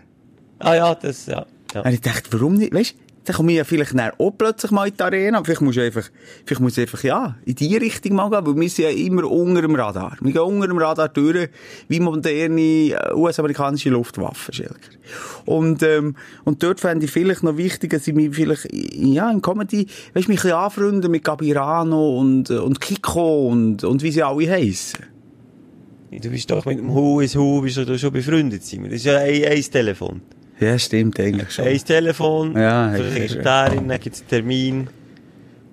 Ah 0.59 0.75
ja, 0.75 0.95
das, 0.97 1.27
ja. 1.27 1.47
Ja. 1.75 1.83
Und 1.83 1.93
ich 1.93 2.01
dachte, 2.01 2.29
warum 2.33 2.55
nicht? 2.55 2.75
Weißt 2.75 2.95
dann 3.25 3.37
komme 3.37 3.53
ich 3.53 3.59
ja 3.59 3.65
vielleicht 3.65 3.95
auch 4.19 4.31
plötzlich 4.37 4.71
mal 4.73 4.89
in 4.89 4.97
die 4.97 5.03
Arena. 5.03 5.43
Vielleicht 5.45 5.61
muss 5.61 5.77
ich 5.77 5.83
einfach, 5.83 6.09
vielleicht 6.45 6.61
muss 6.61 6.77
ich 6.77 6.83
einfach, 6.83 7.03
ja, 7.05 7.37
in 7.45 7.55
die 7.55 7.77
Richtung 7.77 8.17
mal 8.17 8.31
gehen, 8.31 8.47
weil 8.47 8.61
wir 8.61 8.69
sind 8.69 8.85
ja 8.85 8.91
immer 8.91 9.31
unter 9.31 9.63
dem 9.63 9.75
Radar. 9.75 10.17
Wir 10.21 10.33
gehen 10.33 10.43
unter 10.43 10.67
dem 10.67 10.79
Radar 10.79 11.09
durch, 11.09 11.49
wie 11.89 12.01
moderne 12.01 12.61
äh, 12.61 13.15
US-amerikanische 13.15 13.91
Luftwaffen, 13.91 14.53
Schelker. 14.53 14.75
Und, 15.45 15.83
ähm, 15.83 16.17
und 16.45 16.63
dort 16.63 16.81
fände 16.81 17.05
ich 17.05 17.13
vielleicht 17.13 17.45
noch 17.45 17.57
wichtig, 17.57 17.91
dass 17.91 18.09
ich 18.09 18.15
mich 18.15 18.35
vielleicht, 18.35 18.69
ja, 18.73 19.31
in 19.31 19.41
Comedy, 19.41 19.87
weißt, 20.15 20.29
mich 20.29 20.39
ein 20.39 20.43
bisschen 20.43 20.53
anfreunden 20.53 21.11
mit 21.11 21.23
Gabirano 21.23 22.19
und, 22.19 22.51
äh, 22.51 22.55
und 22.55 22.81
Kiko 22.81 23.49
und, 23.49 23.85
und 23.85 24.03
wie 24.03 24.11
sie 24.11 24.23
alle 24.23 24.51
heissen. 24.51 25.05
Du 26.11 26.29
bist 26.29 26.51
doch 26.51 26.65
mit 26.67 26.79
dem 26.79 26.93
Hu 26.93 27.21
is 27.21 27.37
Hu 27.37 27.63
bist 27.63 27.79
du 27.79 27.99
schon 27.99 28.13
befreundet, 28.13 28.65
Simon. 28.65 28.91
Das 28.91 28.99
ist 28.99 29.07
ja 29.07 29.19
ein, 29.19 29.45
ein 29.45 29.63
Telefon. 29.63 30.21
Ja, 30.61 30.79
stimmt 30.79 31.19
eigentlich 31.19 31.51
schon. 31.51 31.65
Ein 31.67 31.79
Telefon, 31.79 32.57
Ja, 32.57 32.93
für 32.93 33.03
die. 33.03 33.11
Sekretärin, 33.29 33.89
dann 33.89 34.01
gibt's 34.01 34.21
einen 34.21 34.29
Termin. 34.29 34.89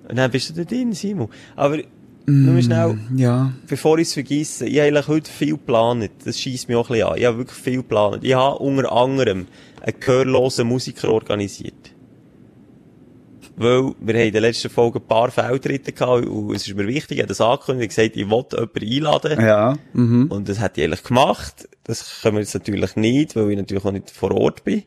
Und 0.08 0.16
dann 0.16 0.30
bist 0.30 0.50
du 0.50 0.54
da 0.54 0.64
drin, 0.64 0.92
Simon. 0.92 1.28
Aber, 1.54 1.78
nur 2.26 2.60
schnell, 2.62 2.98
Ja. 3.16 3.52
bevor 3.68 3.98
ich 3.98 4.08
es 4.08 4.14
vergesse, 4.14 4.66
ich 4.66 4.78
habe 4.78 4.88
eigentlich 4.88 5.08
heute 5.08 5.30
viel 5.30 5.52
geplant. 5.52 6.10
Das 6.24 6.38
schießt 6.38 6.68
mich 6.68 6.76
auch 6.76 6.88
ein 6.90 6.94
bisschen 6.94 7.08
an. 7.08 7.18
Ich 7.18 7.24
habe 7.24 7.38
wirklich 7.38 7.58
viel 7.58 7.76
geplant. 7.76 8.24
Ich 8.24 8.34
habe 8.34 8.56
unter 8.58 8.90
anderem 8.92 9.46
einen 9.82 10.00
gehörlosen 10.00 10.66
Musiker 10.66 11.10
organisiert. 11.12 11.74
Weil 13.62 13.92
wir 14.00 14.14
haben 14.14 14.26
in 14.28 14.32
der 14.32 14.40
letzten 14.40 14.70
Folge 14.70 15.00
ein 15.00 15.06
paar 15.06 15.30
Fehltritte 15.30 15.92
gehabt 15.92 16.24
und 16.24 16.54
es 16.54 16.66
ist 16.66 16.74
mir 16.74 16.86
wichtig, 16.86 17.18
ich 17.18 17.22
habe 17.22 17.28
das 17.28 17.42
angekündigt, 17.42 17.94
gesagt, 17.94 18.16
ich 18.16 18.30
wollte 18.30 18.56
jemanden 18.56 18.90
einladen. 18.90 19.40
Ja. 19.44 19.76
Mhm. 19.92 20.28
Und 20.28 20.48
das 20.48 20.60
hat 20.60 20.78
ich 20.78 20.84
eigentlich 20.84 21.02
gemacht. 21.02 21.68
Das 21.84 22.22
können 22.22 22.36
wir 22.36 22.40
jetzt 22.40 22.54
natürlich 22.54 22.96
nicht, 22.96 23.36
weil 23.36 23.50
ich 23.50 23.58
natürlich 23.58 23.84
auch 23.84 23.92
nicht 23.92 24.10
vor 24.10 24.32
Ort 24.32 24.64
bin. 24.64 24.84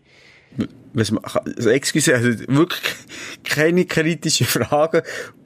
Was 0.94 1.14
also, 1.46 1.70
excuse, 1.70 2.16
also 2.16 2.30
wirklich 2.48 2.82
keine 3.44 3.86
kritischen 3.86 4.48
Fragen. 4.48 5.04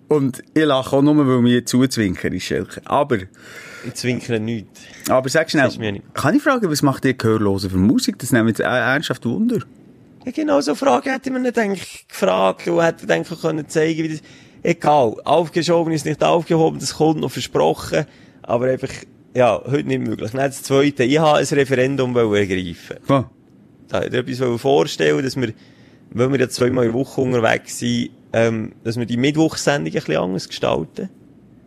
Und 0.07 0.41
ich 0.53 0.63
lache 0.63 0.95
auch 0.95 1.01
nur, 1.01 1.17
weil 1.27 1.41
mir 1.41 1.65
zuzwinkern 1.65 2.31
ist, 2.31 2.43
Schelke. 2.43 2.81
Aber, 2.85 3.17
Ich 3.85 3.93
zwinkere 3.95 4.39
nichts. 4.39 4.79
aber 5.09 5.27
sag 5.27 5.51
schnell, 5.51 5.67
nicht. 5.67 6.13
kann 6.13 6.33
ich 6.33 6.41
fragen, 6.43 6.71
was 6.71 6.81
macht 6.81 7.03
ihr 7.03 7.13
Gehörlose 7.15 7.69
für 7.69 7.75
Musik? 7.77 8.19
Das 8.19 8.31
nimmt 8.31 8.47
jetzt 8.47 8.61
äh, 8.61 8.63
ernsthaft 8.63 9.25
Wunder. 9.25 9.59
Ja, 10.27 10.33
genau 10.33 10.59
so 10.59 10.75
Fragen 10.75 11.09
hätte 11.09 11.31
man 11.31 11.43
nicht 11.43 11.57
eigentlich 11.57 12.05
gefragt 12.05 12.67
und 12.67 12.83
hätte 12.83 13.07
dann 13.07 13.23
können 13.23 13.69
zeigen, 13.69 14.03
wie 14.03 14.09
das, 14.09 14.21
egal. 14.61 15.15
Aufgeschoben 15.23 15.93
ist 15.93 16.05
nicht 16.05 16.21
aufgehoben, 16.21 16.79
das 16.79 16.95
kommt 16.95 17.21
noch 17.21 17.31
versprochen, 17.31 18.05
aber 18.41 18.65
einfach, 18.65 18.89
ja, 19.33 19.61
heute 19.65 19.87
nicht 19.87 20.01
möglich. 20.01 20.31
Dann 20.31 20.41
das 20.41 20.63
zweite, 20.63 21.05
ich 21.05 21.17
habe 21.17 21.39
ein 21.39 21.45
Referendum 21.45 22.13
ergreifen. 22.13 22.97
Oh. 23.07 23.23
Da 23.87 24.01
hätte 24.01 24.17
ich 24.17 24.21
etwas 24.21 24.41
wollen 24.41 24.59
vorstellen, 24.59 25.23
dass 25.23 25.37
wir 25.37 25.53
weil 26.11 26.31
wir 26.31 26.39
ja 26.39 26.49
zweimal 26.49 26.85
in 26.85 26.91
der 26.91 26.99
Woche 26.99 27.21
unterwegs 27.21 27.79
sind, 27.79 28.09
ähm, 28.33 28.73
dass 28.83 28.97
wir 28.97 29.05
die 29.05 29.17
Mittwochssendung 29.17 29.93
ein 29.93 29.93
bisschen 29.93 30.17
anders 30.17 30.47
gestalten. 30.49 31.09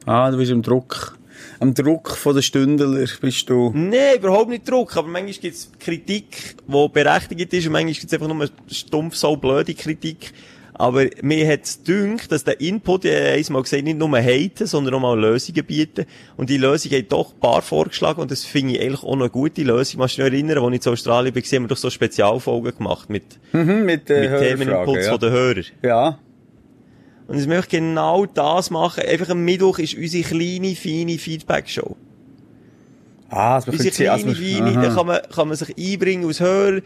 Ah, 0.04 0.30
du 0.30 0.36
bist 0.36 0.50
im 0.50 0.60
Druck. 0.60 1.18
Am 1.60 1.74
Druck 1.74 2.16
von 2.16 2.34
den 2.34 2.42
Stündler 2.42 3.06
bist 3.20 3.50
du. 3.50 3.70
Nee, 3.74 4.16
überhaupt 4.16 4.48
nicht 4.48 4.68
Druck, 4.68 4.96
aber 4.96 5.08
manchmal 5.08 5.34
gibt's 5.34 5.70
Kritik, 5.78 6.56
die 6.66 6.88
berechtigt 6.88 7.52
ist 7.52 7.66
und 7.66 7.72
manchmal 7.72 7.92
gibt's 7.92 8.14
einfach 8.14 8.28
nur 8.28 8.48
stumpf 8.70 9.14
so 9.14 9.36
blöde 9.36 9.74
Kritik. 9.74 10.32
Aber 10.72 11.04
mir 11.20 11.46
hat's 11.46 11.82
dünkt, 11.82 12.32
dass 12.32 12.44
der 12.44 12.58
Input, 12.62 13.04
ich 13.04 13.12
habe 13.12 13.44
einmal 13.46 13.62
gesagt, 13.62 13.84
nicht 13.84 13.98
nur 13.98 14.16
haten, 14.16 14.66
sondern 14.66 14.94
auch 14.94 15.00
mal 15.00 15.20
Lösungen 15.20 15.62
bieten. 15.66 16.06
Und 16.38 16.48
die 16.48 16.56
Lösung 16.56 16.92
hat 16.92 17.12
doch 17.12 17.34
ein 17.34 17.40
paar 17.40 17.60
vorgeschlagen 17.60 18.22
und 18.22 18.30
das 18.30 18.46
finde 18.46 18.76
ich 18.76 18.80
eigentlich 18.80 19.02
auch 19.02 19.14
noch 19.16 19.24
eine 19.24 19.30
gute 19.30 19.62
Lösung. 19.62 19.98
Machst 19.98 20.16
du 20.16 20.22
dich 20.22 20.32
erinnern, 20.32 20.56
als 20.56 20.74
ich 20.74 20.86
in 20.86 20.92
Australien 20.92 21.34
war, 21.34 21.42
haben 21.42 21.64
wir 21.64 21.68
doch 21.68 21.76
so 21.76 21.90
Spezialfolgen 21.90 22.74
gemacht 22.74 23.10
mit, 23.10 23.24
Mhm, 23.52 23.84
mit, 23.84 24.08
äh, 24.08 24.30
mit 24.30 24.40
Themeninputs 24.40 25.04
ja. 25.04 25.10
von 25.10 25.20
den 25.20 25.30
Hörern. 25.30 25.64
Ja. 25.82 26.18
Und 27.30 27.38
ich 27.38 27.46
möchte 27.46 27.76
genau 27.76 28.26
das 28.26 28.70
machen. 28.70 29.04
Einfach 29.06 29.28
am 29.28 29.44
Mittwoch 29.44 29.78
ist 29.78 29.94
unsere 29.94 30.24
kleine, 30.24 30.74
feine 30.74 31.16
Feedback-Show. 31.16 31.94
Ah, 33.28 33.58
es 33.58 33.68
Unsere 33.68 33.90
kleine, 33.92 34.34
feine, 34.34 34.72
da 34.74 34.92
kann 34.92 35.06
man, 35.06 35.20
kann 35.32 35.46
man 35.46 35.56
sich 35.56 35.76
einbringen 35.78 36.26
als 36.26 36.40
Hörer. 36.40 36.80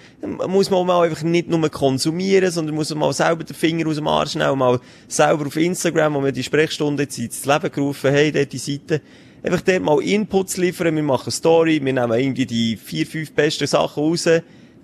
Muss 0.47 0.69
man 0.69 0.87
mal 0.87 1.09
einfach 1.09 1.23
nicht 1.23 1.49
nur 1.49 1.67
konsumieren, 1.71 2.51
sondern 2.51 2.75
muss 2.75 2.91
man 2.91 2.99
mal 2.99 3.15
selber 3.15 3.43
den 3.43 3.57
Finger 3.57 3.89
aus 3.89 3.95
dem 3.95 4.07
Arsch 4.07 4.35
nehmen, 4.35 4.59
mal 4.59 4.81
selber 5.09 5.47
auf 5.47 5.57
Instagram, 5.57 6.13
wo 6.13 6.23
wir 6.23 6.33
die 6.33 6.43
Sprechstunde 6.43 7.05
jetzt 7.05 7.19
ins 7.19 7.47
Leben 7.47 7.73
gerufen 7.73 8.15
haben, 8.15 8.33
dort 8.35 8.53
die 8.53 8.59
Seite. 8.59 9.01
Einfach 9.43 9.63
dort 9.63 9.83
mal 9.83 10.03
Inputs 10.03 10.59
liefern, 10.59 10.95
wir 10.95 11.03
machen 11.03 11.31
Story, 11.33 11.83
wir 11.83 11.93
nehmen 11.95 12.19
irgendwie 12.19 12.45
die 12.45 12.77
vier, 12.77 13.07
fünf 13.07 13.33
besten 13.33 13.67
Sachen 13.67 14.03
raus, 14.03 14.29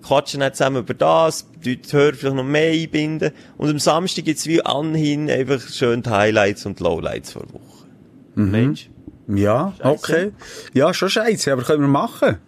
quatschen 0.03 0.41
dann 0.41 0.53
zusammen 0.55 0.79
über 0.79 0.95
das, 0.95 1.47
die 1.65 1.81
Hörer 1.91 2.15
vielleicht 2.15 2.37
noch 2.37 2.45
mehr 2.45 2.73
einbinden. 2.73 3.33
Und 3.59 3.71
am 3.71 3.79
Samstag 3.79 4.25
gibt's 4.25 4.47
wie 4.47 4.65
anhin 4.65 5.31
einfach 5.31 5.61
schön 5.61 6.03
die 6.03 6.11
Highlights 6.11 6.67
und 6.67 6.81
Lowlights 6.81 7.33
vor 7.33 7.43
Woche. 7.53 7.87
Mensch. 8.35 8.89
Ja, 9.29 9.75
okay. 9.83 10.33
Ja, 10.73 10.93
schon 10.95 11.11
scheiße, 11.11 11.53
aber 11.53 11.63
können 11.63 11.83
wir 11.83 11.89
machen. 11.89 12.39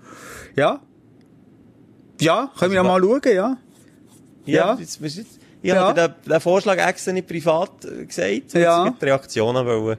Ja. 0.56 0.80
Ja, 2.20 2.50
können 2.58 2.72
wir 2.72 2.76
ja 2.76 2.82
mal 2.82 3.00
schauen, 3.00 3.20
ja. 3.24 3.32
Ja, 3.32 3.56
Ja. 4.74 4.76
Jetzt, 4.78 5.00
jetzt, 5.00 5.18
ich 5.62 5.68
Ja. 5.70 5.88
hatte 5.88 6.14
den, 6.24 6.32
den 6.32 6.40
Vorschlag 6.40 6.76
extra 6.78 7.12
nicht 7.12 7.28
privat 7.28 7.84
äh, 7.84 8.06
gesagt, 8.06 8.54
weil 8.54 8.62
Ja. 8.62 8.86
ich 8.86 8.92
die 8.98 9.04
Reaktionen 9.04 9.66
wollen. 9.66 9.98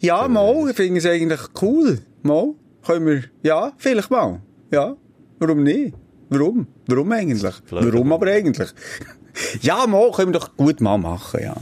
Ja, 0.00 0.26
mal, 0.28 0.70
ich 0.70 0.76
finde 0.76 0.98
es 0.98 1.06
eigentlich 1.06 1.40
cool. 1.60 1.98
Mal, 2.22 2.54
können 2.84 3.06
wir, 3.06 3.22
ja, 3.42 3.72
vielleicht 3.76 4.10
mal. 4.10 4.40
Ja, 4.70 4.96
warum 5.38 5.62
nicht? 5.62 5.94
Warum? 6.32 6.66
Warum 6.86 7.12
eigentlich? 7.12 7.54
Warum 7.70 8.12
aber- 8.12 8.26
aber 8.26 8.32
eigentlich? 8.32 8.70
ja, 9.62 9.86
mal, 9.86 10.10
können 10.12 10.32
wir 10.32 10.40
doch 10.40 10.56
gut 10.56 10.80
mal 10.80 10.98
machen, 10.98 11.40
ja. 11.42 11.54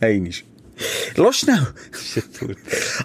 Einiges. 0.00 0.42
Lass 1.16 1.38
schnell. 1.38 1.66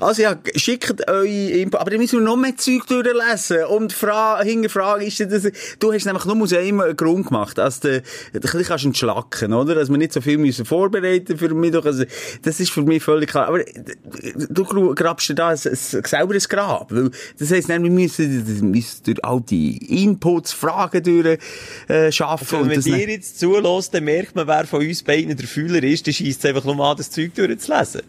Also 0.01 0.21
ja, 0.21 0.37
schickt 0.55 1.07
eure 1.07 1.27
Input. 1.27 1.79
Aber 1.79 1.89
dann 1.89 1.99
müssen 1.99 2.19
wir 2.19 2.25
noch 2.25 2.35
mehr 2.35 2.57
Zeug 2.57 2.85
durchlesen. 2.87 3.65
Und 3.65 3.93
fra 3.93 4.41
hinterfragen 4.43 5.07
ist 5.07 5.19
das, 5.21 5.47
du 5.79 5.93
hast 5.93 6.05
nämlich 6.05 6.25
nur 6.25 6.41
aus 6.41 6.53
einem 6.53 6.95
Grund 6.97 7.27
gemacht, 7.27 7.57
dass 7.57 7.79
du, 7.79 8.01
ein 8.33 8.39
bisschen 8.39 8.63
kannst 8.63 8.85
entschlacken, 8.85 9.53
oder? 9.53 9.75
Dass 9.75 9.89
wir 9.89 9.97
nicht 9.97 10.11
so 10.11 10.19
viel 10.19 10.37
müssen 10.37 10.65
vorbereiten 10.65 11.37
für 11.37 11.53
Mittag. 11.53 11.85
Also, 11.85 12.03
das 12.41 12.59
ist 12.59 12.71
für 12.71 12.81
mich 12.81 13.03
völlig 13.03 13.29
klar. 13.29 13.47
Aber 13.47 13.63
du 14.49 14.93
grabst 14.93 15.29
dir 15.29 15.35
da 15.35 15.49
ein, 15.49 15.57
ein, 15.63 15.75
selber 16.05 16.33
ein 16.33 16.39
Grab. 16.49 16.91
Weil, 16.91 17.11
das 17.39 17.51
heisst, 17.51 17.69
wir 17.69 17.79
müssen, 17.79 18.47
wir 18.47 18.63
müssen 18.63 19.03
durch 19.05 19.23
all 19.23 19.41
die 19.41 20.03
Inputs, 20.03 20.51
Fragen 20.51 21.03
durch, 21.03 21.39
äh, 21.87 22.11
schaffen. 22.11 22.47
Wenn 22.51 22.61
und 22.61 22.67
man 22.67 22.75
das 22.75 22.85
dir 22.85 23.09
jetzt 23.09 23.39
zulässt, 23.39 23.93
dann 23.93 24.03
merkt 24.03 24.35
man, 24.35 24.47
wer 24.47 24.65
von 24.65 24.85
uns 24.85 25.03
beiden 25.03 25.37
der 25.37 25.47
Fühler 25.47 25.81
ist, 25.83 26.05
dann 26.05 26.13
scheisst 26.13 26.39
es 26.39 26.45
einfach 26.45 26.65
nur 26.65 26.85
an, 26.85 26.97
das 26.97 27.09
Zeug 27.09 27.31
durchzulesen. 27.67 28.01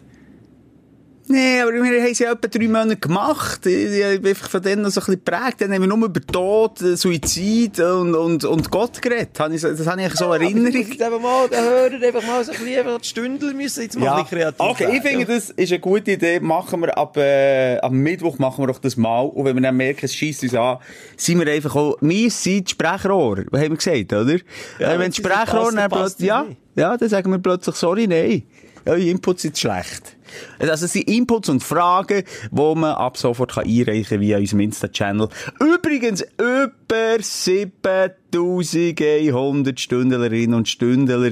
Nee, 1.25 1.61
aber 1.61 1.71
wir 1.71 1.83
haben 1.83 2.11
es 2.11 2.19
ja 2.19 2.33
etwa 2.33 2.47
drei 2.49 2.67
Monate 2.67 2.97
gemacht. 2.97 3.65
Ich, 3.65 3.91
ich 3.91 4.21
bin 4.21 4.31
einfach 4.31 4.49
von 4.49 4.61
denen 4.61 4.81
noch 4.81 4.89
so 4.89 4.99
ein 4.99 5.05
bisschen 5.05 5.23
geprägt. 5.23 5.61
Dann 5.61 5.71
haben 5.71 5.81
wir 5.81 5.87
nur 5.87 6.05
über 6.05 6.19
Tod, 6.19 6.81
äh, 6.81 6.97
Suizid 6.97 7.79
und, 7.79 8.13
und, 8.13 8.43
und 8.43 8.69
Gott 8.69 9.01
geredet. 9.01 9.29
Ich 9.53 9.61
Das 9.61 9.87
habe 9.87 10.01
ich 10.01 10.13
so 10.15 10.33
Erinnerung. 10.33 10.73
Jetzt 10.73 11.01
einfach 11.01 11.21
mal, 11.21 11.47
den 11.47 11.61
Hörer 11.61 12.07
einfach 12.07 12.27
mal 12.27 12.43
so 12.43 12.51
ein 12.51 12.57
bisschen, 12.59 12.77
einfach 12.77 12.99
die 12.99 13.07
Stündler 13.07 13.53
müssen 13.53 13.83
jetzt 13.83 13.97
mal 13.97 14.09
ein 14.09 14.23
bisschen 14.25 14.37
kreativ 14.37 14.59
okay, 14.59 14.83
ich 14.97 15.03
werden. 15.03 15.19
finde, 15.19 15.25
das 15.33 15.49
ist 15.51 15.71
eine 15.71 15.79
gute 15.79 16.11
Idee. 16.11 16.41
Machen 16.41 16.81
wir 16.81 16.97
ab, 16.97 17.15
äh, 17.15 17.77
am 17.79 17.93
Mittwoch 17.93 18.37
machen 18.37 18.61
wir 18.61 18.67
doch 18.67 18.79
das 18.79 18.97
mal. 18.97 19.21
Und 19.21 19.45
wenn 19.45 19.55
wir 19.55 19.61
dann 19.61 19.77
merken, 19.77 20.05
es 20.05 20.13
schießt 20.13 20.43
uns 20.43 20.55
an, 20.55 20.79
sind 21.15 21.39
wir 21.39 21.49
einfach 21.49 21.73
auch, 21.73 21.97
wir 22.01 22.31
sind 22.31 22.69
Sprechrohre. 22.69 23.45
Was 23.49 23.61
haben 23.61 23.69
wir 23.69 23.77
gesagt, 23.77 24.11
oder? 24.11 24.39
Ja, 24.77 24.93
äh, 24.93 24.99
wenn 24.99 25.13
Sprechrohre 25.13 25.71
passt, 25.71 25.77
dann 25.77 25.89
plötzlich, 25.89 26.27
ja, 26.27 26.45
ja, 26.75 26.97
dann 26.97 27.07
sagen 27.07 27.31
wir 27.31 27.39
plötzlich, 27.39 27.75
sorry, 27.77 28.07
nein. 28.07 28.43
Eure 28.85 29.01
Inputs 29.01 29.41
sind 29.43 29.57
schlecht. 29.57 30.17
Also, 30.59 30.85
es 30.85 30.93
sind 30.93 31.07
Inputs 31.07 31.47
und 31.49 31.63
Fragen, 31.63 32.23
die 32.51 32.75
man 32.75 32.95
ab 32.95 33.17
sofort 33.17 33.53
kann 33.53 33.65
einreichen 33.65 34.05
kann 34.09 34.19
via 34.21 34.37
unserem 34.39 34.59
Insta-Channel. 34.61 35.29
Übrigens, 35.59 36.23
über 36.37 37.21
7100 37.21 39.79
Stündlerinnen 39.79 40.55
und 40.55 40.67
Stündler, 40.67 41.31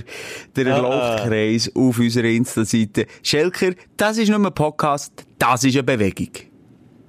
der 0.56 0.68
Ah, 0.68 0.70
Erlaubtkreis 0.70 1.72
auf 1.76 1.98
unserer 2.00 2.26
Insta-Seite. 2.26 3.08
Schelker, 3.24 3.72
das 3.98 4.18
ist 4.18 4.30
nicht 4.30 4.38
mehr 4.38 4.52
ein 4.52 4.56
Podcast, 4.56 5.26
das 5.40 5.64
ist 5.64 5.74
eine 5.76 5.84
Bewegung. 5.84 6.30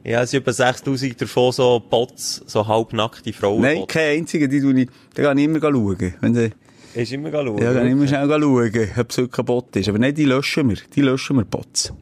Ja, 0.05 0.23
es 0.23 0.33
sind 0.33 0.41
etwa 0.41 0.53
6000 0.53 1.23
davon 1.23 1.53
so 1.53 1.79
Bots, 1.79 2.43
so 2.47 2.67
halbnackte 2.67 3.33
Frauen. 3.33 3.61
Nein, 3.63 3.85
keine 3.87 4.19
einzige, 4.19 4.49
die 4.49 4.61
tue 4.61 4.81
ich, 4.81 4.89
da 5.15 5.23
kann 5.23 5.39
ich 5.39 5.45
immer 5.45 5.61
schauen. 5.61 6.15
Wenn 6.21 6.35
sie, 6.35 6.51
Du 6.95 7.01
immer 7.15 7.31
schauen? 7.31 7.59
ja, 7.59 7.83
ich 7.85 7.91
immer 7.91 8.07
schnell 8.07 8.29
schauen, 8.29 8.91
ob 8.99 9.11
es 9.11 9.19
ein 9.19 9.45
Bot 9.45 9.77
ist. 9.77 9.89
Aber 9.89 9.99
nein, 9.99 10.15
die 10.15 10.25
löschen 10.25 10.69
wir. 10.69 10.77
Die 10.95 11.03
löschen 11.03 11.37
wir 11.37 11.45
Bots. 11.45 11.93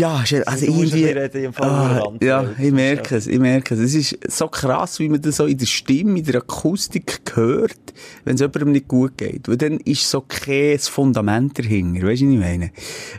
Ja, 0.00 0.24
also 0.46 0.66
irgendwie... 0.66 1.04
reden, 1.04 1.52
Ah, 1.58 2.10
ja, 2.22 2.50
ich 2.58 2.72
merke 2.72 3.16
es, 3.16 3.26
ich 3.26 3.38
merke 3.38 3.74
es. 3.74 3.80
Es 3.80 3.94
ist 3.94 4.18
so 4.34 4.48
krass, 4.48 4.98
wie 4.98 5.10
man 5.10 5.20
das 5.20 5.36
so 5.36 5.44
in 5.44 5.58
der 5.58 5.66
Stimme, 5.66 6.18
in 6.18 6.24
der 6.24 6.36
Akustik 6.36 7.20
hört, 7.34 7.76
wenn 8.24 8.34
es 8.36 8.40
jemandem 8.40 8.72
nicht 8.72 8.88
gut 8.88 9.18
geht. 9.18 9.46
Weil 9.46 9.58
dann 9.58 9.78
ist 9.80 10.08
so 10.08 10.22
kein 10.22 10.78
Fundament 10.78 11.58
dahinter. 11.58 12.06
Weißt 12.06 12.22
du, 12.22 12.26
was 12.26 12.32
ich 12.32 12.40
meine? 12.40 12.70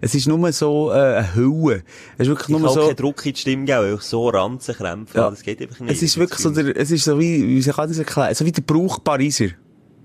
Es 0.01 0.15
ist 0.15 0.27
nur 0.27 0.51
so 0.51 0.91
äh, 0.91 0.95
eine 0.95 1.35
Hülle. 1.35 1.83
Es 2.17 2.27
ist 2.27 2.29
wirklich 2.29 2.49
Ich 2.49 2.57
nur 2.61 2.69
so... 2.69 2.87
keinen 2.87 2.95
Druck 2.95 3.25
in 3.27 3.33
die 3.33 3.39
Stimme 3.39 3.65
geben, 3.65 3.79
weil 3.79 3.93
ich 3.93 4.01
so 4.01 4.29
Ranzenkrämpfe 4.29 5.17
Ja. 5.17 5.29
Das 5.29 5.43
geht 5.43 5.61
einfach 5.61 5.79
nicht. 5.81 5.91
Es 5.91 6.01
ist 6.01 6.17
wirklich 6.17 6.39
so 6.39 6.49
der, 6.49 6.75
es 6.75 6.89
ist 6.89 7.03
so 7.03 7.19
wie, 7.19 7.47
wie 7.47 7.69
kann 7.69 7.91
ich 7.91 7.97
das 7.97 7.99
erklären? 7.99 8.33
So 8.33 8.43
wie 8.43 8.51
der 8.51 8.63
Brauchpariser. 8.63 9.49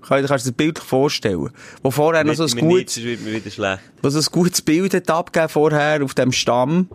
Kannst 0.01 0.23
du 0.23 0.27
dir 0.27 0.33
das 0.33 0.51
bildlich 0.51 0.85
vorstellen? 0.85 1.49
Wo 1.83 1.91
vorher 1.91 2.23
noch 2.23 2.35
so 2.35 2.45
ein 2.45 2.51
gutes, 2.51 2.95
so 2.95 4.19
ein 4.19 4.25
gutes 4.31 4.61
Bild 4.61 4.93
hat 4.93 5.09
abgegeben 5.09 5.49
vorher 5.49 6.03
auf 6.03 6.13
dem 6.13 6.31
Stamm. 6.31 6.87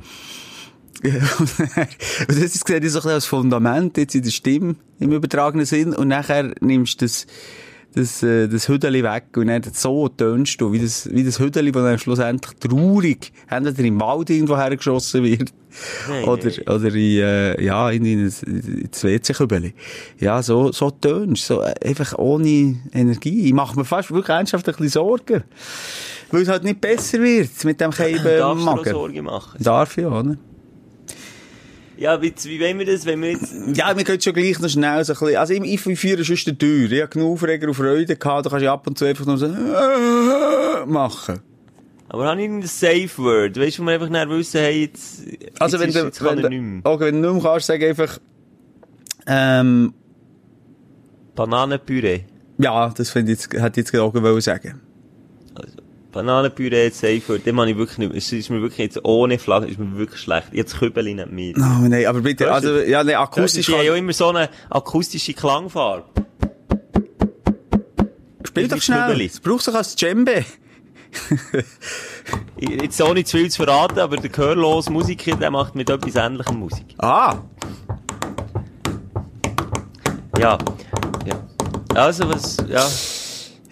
und 1.02 1.12
das 2.28 2.36
ist 2.36 2.64
gesehen, 2.64 2.88
so 2.88 2.98
ein 2.98 3.02
bisschen 3.02 3.10
als 3.10 3.26
Fundament 3.26 3.96
jetzt 3.96 4.14
in 4.14 4.22
der 4.22 4.30
Stimme, 4.30 4.76
im 5.00 5.10
übertragenen 5.10 5.66
Sinn. 5.66 5.94
Und 5.94 6.08
nachher 6.08 6.54
nimmst 6.60 7.00
du 7.00 7.06
das, 7.06 7.26
das, 7.94 8.22
äh, 8.22 8.48
das 8.48 8.68
Hüdeli 8.68 9.02
weg 9.02 9.24
und 9.36 9.48
dann 9.48 9.62
so 9.72 10.08
tönst 10.08 10.60
du, 10.60 10.72
wie 10.72 10.78
das, 10.78 11.08
wie 11.12 11.24
das 11.24 11.38
Hüdeli, 11.38 11.72
das 11.72 11.82
dann 11.82 11.98
schlussendlich 11.98 12.54
traurig 12.58 13.32
entweder 13.48 13.86
im 13.86 14.00
Wald 14.00 14.30
irgendwo 14.30 14.56
hergeschossen 14.56 15.22
wird. 15.22 15.52
Nein, 16.08 16.24
oder, 16.24 16.50
oder 16.66 16.94
in, 16.94 16.94
äh, 16.94 17.64
ja, 17.64 17.90
in, 17.90 18.04
in, 18.04 18.20
in 18.20 18.88
das 18.90 19.04
WC-Kübeli. 19.04 19.74
Ja, 20.18 20.42
so, 20.42 20.70
so 20.72 20.90
tönst 20.90 21.46
so 21.46 21.62
äh, 21.62 21.74
einfach 21.84 22.18
ohne 22.18 22.80
Energie. 22.92 23.46
Ich 23.46 23.52
mache 23.52 23.78
mir 23.78 23.84
fast 23.84 24.10
wirklich 24.10 24.28
ernsthaft 24.28 24.68
ein 24.68 24.72
bisschen 24.72 24.88
Sorgen. 24.90 25.44
Weil 26.30 26.42
es 26.42 26.48
halt 26.48 26.64
nicht 26.64 26.80
besser 26.80 27.20
wird 27.20 27.64
mit 27.64 27.80
dem 27.80 27.90
Keiben 27.90 28.24
Darfst 28.24 28.26
du 28.26 28.36
dir 28.36 28.46
auch 28.46 28.54
Magen. 28.54 28.90
Sorgen 28.90 29.24
machen? 29.24 29.62
Darf 29.62 29.96
ja, 29.96 30.08
oder? 30.08 30.36
Ja, 32.02 32.20
wie, 32.20 32.34
wie 32.42 32.60
wollen 32.60 32.80
wir 32.80 32.86
das, 32.86 33.06
wenn 33.06 33.22
wir 33.22 33.30
jetzt... 33.30 33.54
Ja, 33.74 33.96
wir 33.96 34.02
können 34.02 34.20
schon 34.20 34.32
gleich 34.32 34.58
noch 34.58 34.68
schnell 34.68 35.04
so 35.04 35.12
ein 35.12 35.18
bisschen, 35.20 35.36
also 35.36 35.54
ich, 35.54 35.86
ich 35.86 36.00
führe 36.00 36.24
sonst 36.24 36.48
den 36.48 36.58
Tür. 36.58 36.90
Ich 36.90 37.00
habe 37.00 37.10
genug 37.10 37.34
Aufreger 37.34 37.68
und 37.68 37.74
Freude 37.74 38.16
gehabt, 38.16 38.44
da 38.46 38.50
kannst 38.50 38.64
du 38.64 38.72
ab 38.72 38.84
und 38.88 38.98
zu 38.98 39.04
einfach 39.04 39.24
nur 39.24 39.38
so, 39.38 39.46
machen. 40.86 41.38
Aber 42.08 42.26
habe 42.26 42.40
ich 42.40 42.44
irgendein 42.46 42.68
Safe 42.68 43.18
Word? 43.18 43.56
Weißt 43.56 43.78
du, 43.78 43.82
wo 43.82 43.86
wir 43.86 43.92
einfach 43.94 44.08
nicht 44.08 44.28
wissen, 44.30 44.60
hey, 44.60 44.80
jetzt, 44.82 45.22
Also 45.60 45.76
jetzt 45.78 45.94
wenn 45.94 46.08
ist, 46.08 46.20
du, 46.20 46.24
wenn 46.24 46.72
mehr. 46.72 46.80
okay, 46.82 47.04
wenn 47.04 47.22
du 47.22 47.32
nicht 47.32 47.42
mehr 47.44 47.52
kannst, 47.52 47.66
sag 47.68 47.80
einfach, 47.80 48.18
ähm, 49.28 49.94
Bananenpüree. 51.36 52.22
ja, 52.58 52.88
das 52.90 53.10
finde 53.10 53.30
ich 53.30 53.38
jetzt, 53.38 53.52
hätte 53.54 53.80
ich 53.80 53.86
jetzt 53.86 53.92
gerade 53.92 54.28
auch 54.28 54.40
sagen. 54.40 54.80
Bananenpüree, 56.12 56.90
Safe 56.90 57.22
Word, 57.26 57.46
dem 57.46 57.58
habe 57.58 57.70
ich 57.70 57.76
wirklich 57.76 57.98
nicht. 57.98 58.14
Es 58.14 58.32
ist 58.32 58.50
mir 58.50 58.60
wirklich 58.60 58.78
jetzt 58.78 59.04
ohne 59.04 59.38
Flagge, 59.38 59.66
ist 59.66 59.78
mir 59.78 59.96
wirklich 59.96 60.20
schlecht. 60.20 60.48
Jetzt 60.52 60.78
Kübeli 60.78 61.14
nicht 61.14 61.32
mit. 61.32 61.56
Oh, 61.56 61.86
nein, 61.88 62.06
aber 62.06 62.20
bitte, 62.20 62.52
also, 62.52 62.78
ja, 62.80 63.02
nein, 63.02 63.16
Akustisch 63.16 63.66
die 63.66 63.72
haben 63.74 63.84
ja 63.84 63.94
immer 63.94 64.12
so 64.12 64.28
eine 64.28 64.48
akustische 64.70 65.32
Klangfarbe. 65.32 66.04
spiel 68.46 68.68
doch 68.68 68.80
schnell. 68.80 69.20
Es 69.22 69.40
braucht 69.40 69.66
doch 69.66 69.74
als 69.74 69.96
Djembe. 69.96 70.44
Jetzt 72.58 73.00
ohne 73.02 73.24
zu 73.24 73.36
viel 73.38 73.50
zu 73.50 73.64
verraten, 73.64 73.98
aber 73.98 74.16
der 74.16 74.30
gehörlose 74.30 74.90
Musiker, 74.90 75.36
der 75.36 75.50
macht 75.50 75.74
mit 75.74 75.90
etwas 75.90 76.14
ähnlichem 76.14 76.58
Musik. 76.58 76.94
Ah, 76.98 77.36
Ja. 80.38 80.58
Ja. 81.26 81.48
Also, 81.94 82.28
was, 82.28 82.56
ja. 82.68 82.84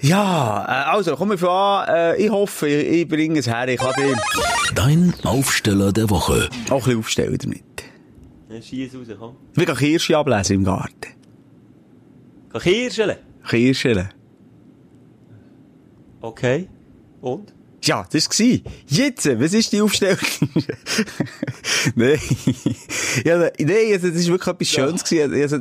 Ja, 0.03 0.65
äh, 0.67 0.91
also, 0.91 1.15
komm 1.17 1.31
wir 1.39 1.49
an. 1.49 1.89
Äh, 1.89 2.17
ich 2.25 2.31
hoffe, 2.31 2.69
ich, 2.69 3.03
ich 3.03 3.09
bringe 3.09 3.39
es 3.39 3.47
her. 3.47 3.69
Ich 3.69 3.79
kann 3.79 3.93
dir 3.97 4.17
Dein 4.75 5.13
Aufsteller 5.25 5.93
der 5.93 6.09
Woche. 6.11 6.49
auch 6.71 6.77
ein 6.77 6.81
bisschen 6.81 6.99
aufstellen 6.99 7.39
damit. 7.39 7.65
Ja, 8.49 8.63
Schiess 8.63 8.95
raus, 8.95 9.07
komm. 9.19 9.37
Ich 9.57 9.67
will 9.67 9.75
Kirsche 9.75 10.17
ablesen 10.17 10.57
im 10.57 10.65
Garten. 10.65 10.95
Geh 12.53 12.59
Kirschele. 12.59 13.19
Kirschen. 13.49 14.09
Okay. 16.21 16.69
Und? 17.21 17.53
Ja, 17.83 18.07
das 18.11 18.29
war's. 18.29 18.61
Jetzt, 18.89 19.41
was 19.41 19.55
ist 19.55 19.73
die 19.73 19.81
Aufstellung? 19.81 20.19
Nein. 21.95 22.19
ja, 23.25 23.39
nein, 23.39 23.53
also, 23.93 24.09
das 24.09 24.17
ist 24.19 24.29
wirklich 24.29 24.47
etwas 24.55 24.69
Schönes 24.69 25.05
gewesen. 25.05 25.33
Also, 25.35 25.59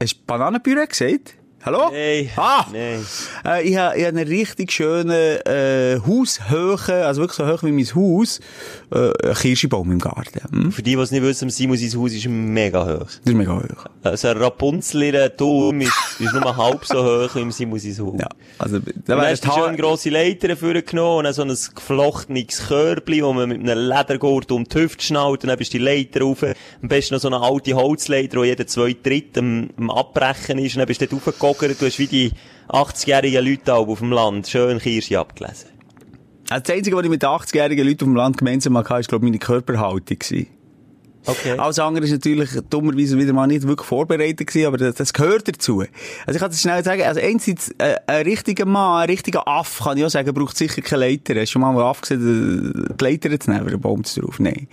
hast 0.00 0.14
du 0.14 0.20
Bananenpüree 0.26 0.86
gesagt? 0.86 1.34
Hallo? 1.64 1.90
Nein. 1.92 2.28
Ah! 2.36 2.66
Nein. 2.72 3.06
Äh, 3.44 3.68
ich 3.68 3.76
habe 3.76 3.96
ich 3.96 4.04
hab 4.04 4.14
einen 4.14 4.26
richtig 4.26 4.72
schönen 4.72 5.10
äh, 5.12 6.00
Haushöhe, 6.04 7.06
also 7.06 7.20
wirklich 7.22 7.36
so 7.36 7.46
hoch 7.46 7.62
wie 7.62 7.70
mein 7.70 7.86
Haus, 7.94 8.40
äh, 8.90 9.12
Kirschbaum 9.32 9.92
im 9.92 10.00
Garten. 10.00 10.40
Hm? 10.50 10.72
Für 10.72 10.82
die, 10.82 10.96
die 10.96 11.00
es 11.00 11.12
nicht 11.12 11.22
wissen, 11.22 11.50
Simon 11.50 11.76
sein 11.76 12.00
Haus 12.00 12.12
ist 12.12 12.26
mega 12.26 12.84
hoch. 12.84 13.06
Das 13.06 13.20
ist 13.24 13.34
mega 13.34 13.54
hoch. 13.54 13.86
Also 14.02 14.28
ein 14.28 14.38
Rapunzel 14.38 15.30
Turm 15.36 15.82
ist, 15.82 15.94
ist 16.18 16.34
nur 16.34 16.56
halb 16.56 16.84
so 16.84 16.96
hoch 16.96 17.32
wie 17.36 17.42
im 17.42 17.52
Simon 17.52 17.78
sein 17.78 18.06
Haus. 18.06 18.20
Ja, 18.20 18.28
also, 18.58 18.80
da 18.80 19.16
wäre 19.16 19.30
hast 19.30 19.46
du 19.46 19.52
schön 19.52 19.76
grosse 19.76 20.10
Leiter 20.10 20.56
vorgenommen 20.56 21.18
und 21.18 21.24
dann 21.24 21.34
so 21.34 21.42
ein 21.42 21.74
geflochtenes 21.76 22.66
Körbli, 22.66 23.22
wo 23.22 23.32
man 23.32 23.48
mit 23.48 23.60
einem 23.60 23.88
Ledergurt 23.88 24.50
um 24.50 24.64
die 24.64 24.80
Hüfte 24.80 25.04
schnallt 25.04 25.44
und 25.44 25.48
dann 25.48 25.58
bist 25.58 25.72
du 25.72 25.78
die 25.78 25.84
Leiter 25.84 26.22
rauf. 26.22 26.42
Am 26.42 26.88
besten 26.88 27.14
noch 27.14 27.20
so 27.20 27.28
eine 27.28 27.40
alte 27.40 27.74
Holzleiter, 27.74 28.40
die 28.40 28.48
jeder 28.48 28.66
zwei 28.66 28.96
Dritt 29.00 29.38
am, 29.38 29.70
am 29.76 29.90
Abbrechen 29.90 30.58
ist 30.58 30.74
und 30.74 30.80
dann 30.80 30.88
bist 30.88 31.00
du 31.00 31.06
dort 31.06 31.38
hochgegangen, 31.52 31.76
du 31.78 31.86
hast 31.86 31.98
wie 31.98 32.06
die 32.06 32.32
80-jährigen 32.68 33.44
Leute 33.44 33.74
auf 33.74 33.98
dem 33.98 34.12
Land 34.12 34.48
schön 34.48 34.78
Kirsche 34.78 35.18
abgelesen. 35.18 35.68
Also 36.50 36.64
das 36.64 36.76
Einzige, 36.76 36.96
was 36.96 37.04
ich 37.04 37.10
mit 37.10 37.22
den 37.22 37.28
80-jährigen 37.28 37.86
Leuten 37.86 38.04
auf 38.04 38.08
dem 38.08 38.16
Land 38.16 38.38
gemeinsam 38.38 38.76
hatte, 38.76 38.90
war, 38.90 39.00
glaube 39.02 39.24
ich, 39.26 39.30
meine 39.30 39.38
Körperhaltung. 39.38 40.18
gewesen. 40.18 40.48
Okay. 41.24 41.56
Alles 41.56 41.78
andere 41.78 42.04
ist 42.04 42.10
natürlich 42.10 42.50
dummerweise 42.68 43.16
wieder 43.16 43.32
mal 43.32 43.46
nicht 43.46 43.66
wirklich 43.66 43.86
vorbereitet 43.86 44.48
gewesen, 44.48 44.66
aber 44.66 44.76
das, 44.76 44.96
das 44.96 45.12
gehört 45.12 45.46
dazu. 45.46 45.80
Also 46.26 46.36
ich 46.36 46.38
kann 46.38 46.50
das 46.50 46.60
schnell 46.60 46.82
sagen, 46.82 47.02
also 47.02 47.20
einerseits, 47.20 47.70
äh, 47.78 47.96
ein 48.06 48.24
richtiger 48.24 48.66
Mann, 48.66 49.02
ein 49.02 49.08
richtiger 49.08 49.46
Aff, 49.46 49.80
kann 49.84 49.96
ich 49.98 50.04
auch 50.04 50.10
sagen, 50.10 50.34
braucht 50.34 50.56
sicher 50.56 50.82
keine 50.82 51.06
Leiter. 51.06 51.34
Hast 51.34 51.50
du 51.50 51.52
schon 51.52 51.62
mal 51.62 51.70
einen 51.70 51.78
Aff 51.78 52.00
gesehen, 52.00 52.88
die 52.98 53.04
Leiter 53.04 53.38
zu 53.38 53.50
nehmen, 53.50 53.68
den 53.68 53.80
Baum 53.80 54.02
zu 54.02 54.20
drauf? 54.20 54.40
Nein. 54.40 54.66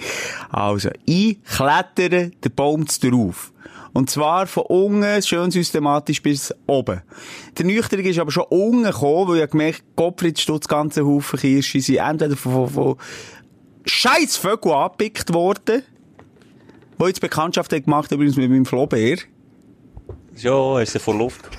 Also, 0.50 0.90
ich 1.06 1.38
klettere 1.44 2.32
den 2.32 2.56
Baum 2.56 2.88
zu 2.88 3.12
drauf. 3.12 3.52
Und 3.94 4.10
zwar 4.10 4.48
von 4.48 4.64
unten, 4.64 5.22
schön 5.22 5.52
systematisch 5.52 6.22
bis 6.22 6.54
oben. 6.68 7.02
Der 7.58 7.66
Nüchterung 7.66 8.06
ist 8.06 8.20
aber 8.20 8.32
schon 8.32 8.46
unten 8.50 8.84
gekommen, 8.84 9.30
weil 9.30 9.44
ich 9.44 9.52
gemerkt 9.52 9.84
Gottfried 9.96 10.40
Stutz, 10.40 10.68
ganze 10.68 11.06
Haufen 11.06 11.40
Kirsche 11.40 11.82
sind 11.82 11.98
entweder 11.98 12.36
von, 12.36 12.52
von, 12.52 12.70
von 12.70 12.98
scheiß 13.86 14.38
Vögel 14.38 14.72
angepickt 14.72 15.34
worden, 15.34 15.84
wo 16.98 17.08
jetzt 17.08 17.22
Bekanntschaft 17.22 17.72
gemacht 17.72 18.12
übrigens 18.12 18.38
mit 18.38 18.50
meinem 18.50 18.66
Flohbär. 18.66 19.18
Schon, 20.36 20.82
hast 20.82 20.96
du 20.96 21.00
vor 21.00 21.16
Luft. 21.16 21.50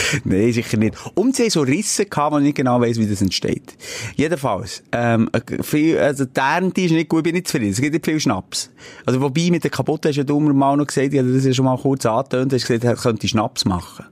Nein, 0.24 0.52
sicher 0.52 0.76
nicht. 0.76 0.94
Und 1.14 1.36
sie 1.36 1.44
haben 1.44 1.50
so 1.50 1.62
Risse 1.62 2.06
gehabt, 2.06 2.32
wo 2.32 2.38
ich 2.38 2.44
nicht 2.44 2.56
genau 2.56 2.80
weiss, 2.80 2.98
wie 2.98 3.06
das 3.06 3.22
entsteht. 3.22 3.76
Jedenfalls, 4.16 4.82
ähm, 4.92 5.28
äh, 5.32 5.62
viel, 5.62 5.98
also 5.98 6.24
die 6.24 6.40
Ernte 6.40 6.80
ist 6.82 6.92
nicht 6.92 7.08
gut, 7.08 7.20
ich 7.20 7.24
bin 7.24 7.34
nicht 7.34 7.48
zufrieden. 7.48 7.72
Es 7.72 7.80
gibt 7.80 7.92
nicht 7.92 8.04
viel 8.04 8.20
Schnaps. 8.20 8.70
Also 9.06 9.20
wobei, 9.20 9.50
mit 9.50 9.64
der 9.64 9.70
kaputten 9.70 10.08
hast 10.10 10.16
du 10.16 10.40
ja 10.40 10.52
mal 10.52 10.76
noch 10.76 10.86
gesagt, 10.86 11.12
ich 11.12 11.18
hatte 11.18 11.32
das 11.32 11.44
ja 11.44 11.52
schon 11.52 11.64
mal 11.64 11.78
kurz 11.78 12.06
angetönt, 12.06 12.52
hast 12.52 12.66
gesagt, 12.66 12.84
er 12.84 12.96
könnte 12.96 13.28
Schnaps 13.28 13.64
machen. 13.64 14.06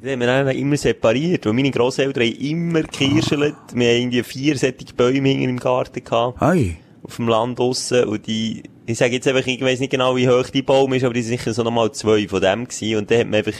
Das 0.00 0.12
haben 0.12 0.20
wir 0.20 0.50
immer 0.52 0.76
separiert, 0.76 1.46
weil 1.46 1.54
meine 1.54 1.70
Grosseltern 1.70 2.24
haben 2.24 2.36
immer 2.36 2.82
gekirschelt. 2.82 3.54
Wir 3.72 3.88
haben 3.88 4.00
irgendwie 4.00 4.22
vier 4.22 4.58
solche 4.58 4.92
Bäume 4.94 5.32
im 5.32 5.58
Garten 5.58 6.04
gehabt. 6.04 6.40
Hey. 6.40 6.76
auf 7.02 7.16
dem 7.16 7.28
Land 7.28 7.58
draussen 7.58 8.04
und 8.04 8.26
die, 8.26 8.62
ich 8.86 8.98
sage 8.98 9.14
jetzt 9.14 9.28
einfach, 9.28 9.46
ich 9.46 9.60
weiss 9.60 9.80
nicht 9.80 9.90
genau, 9.90 10.16
wie 10.16 10.28
hoch 10.28 10.48
die 10.50 10.62
Baum 10.62 10.92
ist, 10.94 11.04
aber 11.04 11.14
die 11.14 11.22
sind 11.22 11.38
sicher 11.38 11.52
so 11.52 11.62
nochmal 11.62 11.92
zwei 11.92 12.26
von 12.28 12.40
dem 12.40 12.66
gewesen 12.66 12.96
und 12.98 13.10
dann 13.10 13.18
hat 13.18 13.26
man 13.26 13.34
einfach, 13.36 13.54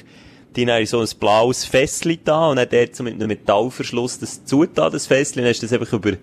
die 0.56 0.70
haben 0.70 0.87
so 0.87 1.00
ein 1.00 1.08
blaues 1.18 1.64
Fässli 1.64 2.20
da 2.23 2.49
und 2.49 2.56
dann 2.56 2.68
dort 2.70 2.94
so 2.94 3.02
mit 3.02 3.14
einem 3.14 3.28
Metallverschluss 3.28 4.18
das 4.18 4.44
zugetan, 4.44 4.92
das 4.92 5.06
Fässli, 5.06 5.40
und 5.40 5.44
dann 5.44 5.52
ist 5.52 5.62
das 5.62 5.72
einfach 5.72 5.92
über, 5.92 6.12
ich 6.12 6.18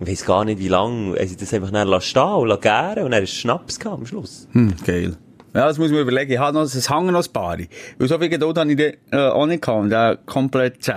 weiss 0.00 0.24
gar 0.24 0.44
nicht 0.44 0.58
wie 0.58 0.68
lang, 0.68 1.16
also 1.16 1.34
das 1.34 1.52
einfach 1.54 1.70
dann 1.70 2.00
stehen 2.00 2.22
und 2.22 2.60
gären 2.60 3.04
und 3.04 3.10
dann 3.10 3.22
ist 3.22 3.34
Schnaps 3.34 3.78
am 3.86 4.06
Schluss. 4.06 4.48
Hm, 4.52 4.74
geil. 4.84 5.16
Ja, 5.54 5.66
das 5.66 5.78
muss 5.78 5.90
mir 5.90 6.00
überlegen. 6.00 6.30
Ich 6.30 6.38
habe 6.38 6.56
noch, 6.56 6.62
es 6.62 6.90
hängen 6.90 7.12
noch 7.12 7.26
ein 7.26 7.32
paar. 7.32 7.56
Weil 7.58 8.08
so 8.08 8.18
viel 8.18 8.28
Geduld 8.28 8.58
habe 8.58 8.70
ich 8.70 8.76
dann, 8.76 9.18
äh, 9.18 9.30
auch 9.30 9.46
nicht 9.46 9.62
gehabt, 9.62 9.80
um 9.80 9.88
den 9.88 10.18
komplett 10.26 10.84
zu. 10.84 10.92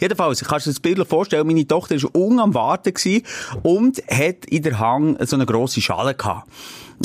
Jedenfalls, 0.00 0.44
kannst 0.44 0.66
du 0.66 0.70
dir 0.70 0.74
das 0.74 0.80
Bild 0.80 1.08
vorstellen, 1.08 1.46
meine 1.46 1.66
Tochter 1.66 1.94
war 2.02 2.14
unten 2.14 2.40
am 2.40 2.54
Warten 2.54 2.92
und 3.62 4.02
hat 4.10 4.44
in 4.46 4.62
der 4.64 4.78
Hang 4.78 5.16
so 5.24 5.36
eine 5.36 5.46
grosse 5.46 5.80
Schale 5.80 6.14
gehabt. 6.14 6.48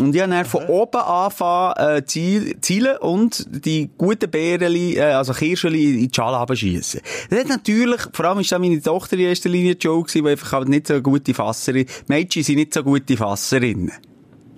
Und 0.02 0.14
ich 0.14 0.22
habe 0.22 0.32
dann 0.32 0.44
von 0.46 0.66
oben 0.66 0.98
angefangen, 1.00 1.98
äh, 1.98 2.06
ziel, 2.06 2.58
zielen 2.60 2.98
und 2.98 3.46
die 3.66 3.90
guten 3.98 4.30
Beerli, 4.30 4.96
äh, 4.98 5.02
also 5.04 5.32
Kirscheli 5.34 5.94
in 6.04 6.10
die 6.10 6.12
Schale 6.14 6.36
abschiessen. 6.38 7.00
Das 7.30 7.40
hat 7.40 7.48
natürlich, 7.48 8.02
vor 8.12 8.26
allem 8.26 8.40
ist 8.40 8.52
da 8.52 8.60
meine 8.60 8.82
Tochter 8.82 9.14
in 9.16 9.22
erster 9.22 9.48
Linie 9.50 9.76
die 9.76 9.88
Schuld 9.88 10.08
gewesen, 10.08 10.26
weil 10.26 10.32
einfach 10.34 10.52
halt 10.52 10.68
nicht 10.68 10.88
so 10.88 11.02
gute 11.02 11.34
Fasserin, 11.34 11.86
Mädchen 12.08 12.44
sind 12.44 12.56
nicht 12.58 12.74
so 12.74 12.84
gute 12.84 13.16
Fasserinnen. 13.16 13.92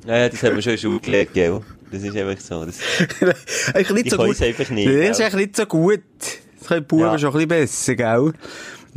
Ja, 0.08 0.28
das 0.28 0.42
haben 0.42 0.56
wir 0.56 0.62
schon 0.64 0.72
in 0.74 0.78
Schule 0.80 1.00
gelernt, 1.00 1.34
gell? 1.34 1.62
Das 1.92 2.02
ist 2.04 2.16
einfach 2.18 2.40
so. 2.42 2.66
Das, 2.66 2.80
eigentlich 3.76 3.92
nicht 3.92 4.06
Ich 4.08 4.12
so 4.14 4.18
gut. 4.18 4.32
es 4.32 4.42
einfach 4.42 4.70
nicht, 4.72 4.88
Das 4.88 5.20
ist 5.20 5.22
eigentlich 5.22 5.36
nicht 5.48 5.56
so 5.56 5.66
gut. 5.68 6.02
Das 6.60 6.68
können 6.68 6.82
die 6.82 6.88
Buben 6.88 7.04
Ja. 7.04 7.20
schon 7.20 7.30
ein 7.30 7.34
bisschen 7.34 7.48
besser, 7.48 7.96
gell? 7.96 8.34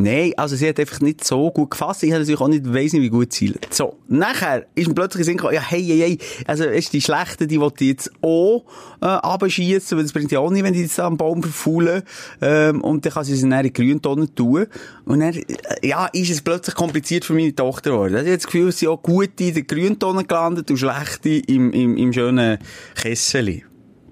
Nein, 0.03 0.33
also 0.37 0.57
sie 0.57 0.69
hat 0.69 0.81
einfach 0.81 1.01
nicht 1.01 1.25
so 1.25 1.51
gut 1.51 1.73
gefasst. 1.73 2.03
Ich 2.03 2.11
habe 2.11 2.21
natürlich 2.21 2.41
auch 2.41 2.49
nicht 2.49 2.73
weiss 2.73 2.93
nicht, 2.93 3.03
wie 3.03 3.11
gut 3.11 3.33
zielt. 3.33 3.73
So. 3.73 3.97
Nachher 4.09 4.67
ist 4.75 4.89
mir 4.89 4.95
plötzlich 4.95 5.21
in 5.21 5.25
Sinn 5.27 5.37
gekommen, 5.37 5.55
ja, 5.55 5.61
hey, 5.61 5.85
hey, 5.85 5.99
hey. 5.99 6.19
Also, 6.47 6.65
ist 6.65 6.93
die 6.93 7.01
schlechte, 7.01 7.47
die 7.47 7.57
ich 7.57 7.81
jetzt 7.81 8.11
auch, 8.23 8.65
äh, 9.03 9.07
abschießen, 9.07 9.99
weil 9.99 10.05
das 10.05 10.13
bringt 10.13 10.33
ja 10.33 10.41
auch 10.41 10.51
nicht, 10.51 10.65
wenn 10.65 10.73
die 10.73 10.83
jetzt 10.83 10.99
am 10.99 11.17
Baum 11.17 11.43
verfaulen. 11.43 12.03
Ähm, 12.41 12.81
und 12.81 13.05
dann 13.05 13.13
kann 13.13 13.25
sie 13.25 13.37
sie 13.37 13.49
dann 13.49 13.65
in 13.65 13.65
die 13.65 13.73
Grüntonne 13.73 14.35
tun. 14.35 14.67
Und 15.05 15.21
dann, 15.21 15.35
äh, 15.35 15.45
ja, 15.83 16.07
ist 16.07 16.31
es 16.31 16.41
plötzlich 16.41 16.75
kompliziert 16.75 17.25
für 17.25 17.35
meine 17.35 17.55
Tochter 17.55 17.91
geworden. 17.91 18.15
Ich 18.15 18.21
habe 18.21 18.35
das 18.37 18.47
Gefühl, 18.47 18.73
sie 18.73 18.89
auch 18.89 19.03
gute 19.03 19.45
in 19.45 19.55
der 19.55 19.63
Grüntonne 19.65 20.25
gelandet 20.25 20.71
und 20.71 20.79
schlechte 20.79 21.29
im, 21.29 21.73
im, 21.73 21.97
im 21.97 22.13
schönen 22.13 22.59
Kesseli. 22.95 23.65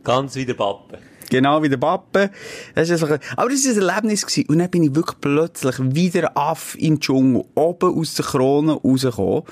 ganz 0.05 0.37
wie 0.37 0.47
der 0.47 0.55
Pappe. 0.55 0.99
Genau 1.31 1.63
wie 1.63 1.69
der 1.69 1.77
Pappe. 1.77 2.31
Das 2.75 2.91
ist 2.91 3.03
aber 3.03 3.19
das 3.19 3.37
war 3.37 3.49
ein 3.49 3.89
Erlebnis. 3.89 4.27
Gewesen. 4.27 4.49
Und 4.49 4.59
dann 4.59 4.71
bin 4.71 4.83
ich 4.83 4.95
wirklich 4.95 5.21
plötzlich 5.21 5.77
wieder 5.79 6.37
Aff 6.37 6.77
im 6.79 7.01
Dschungel, 7.01 7.45
oben 7.55 7.99
aus 7.99 8.15
der 8.15 8.25
Krone 8.25 8.73
rausgekommen. 8.73 9.43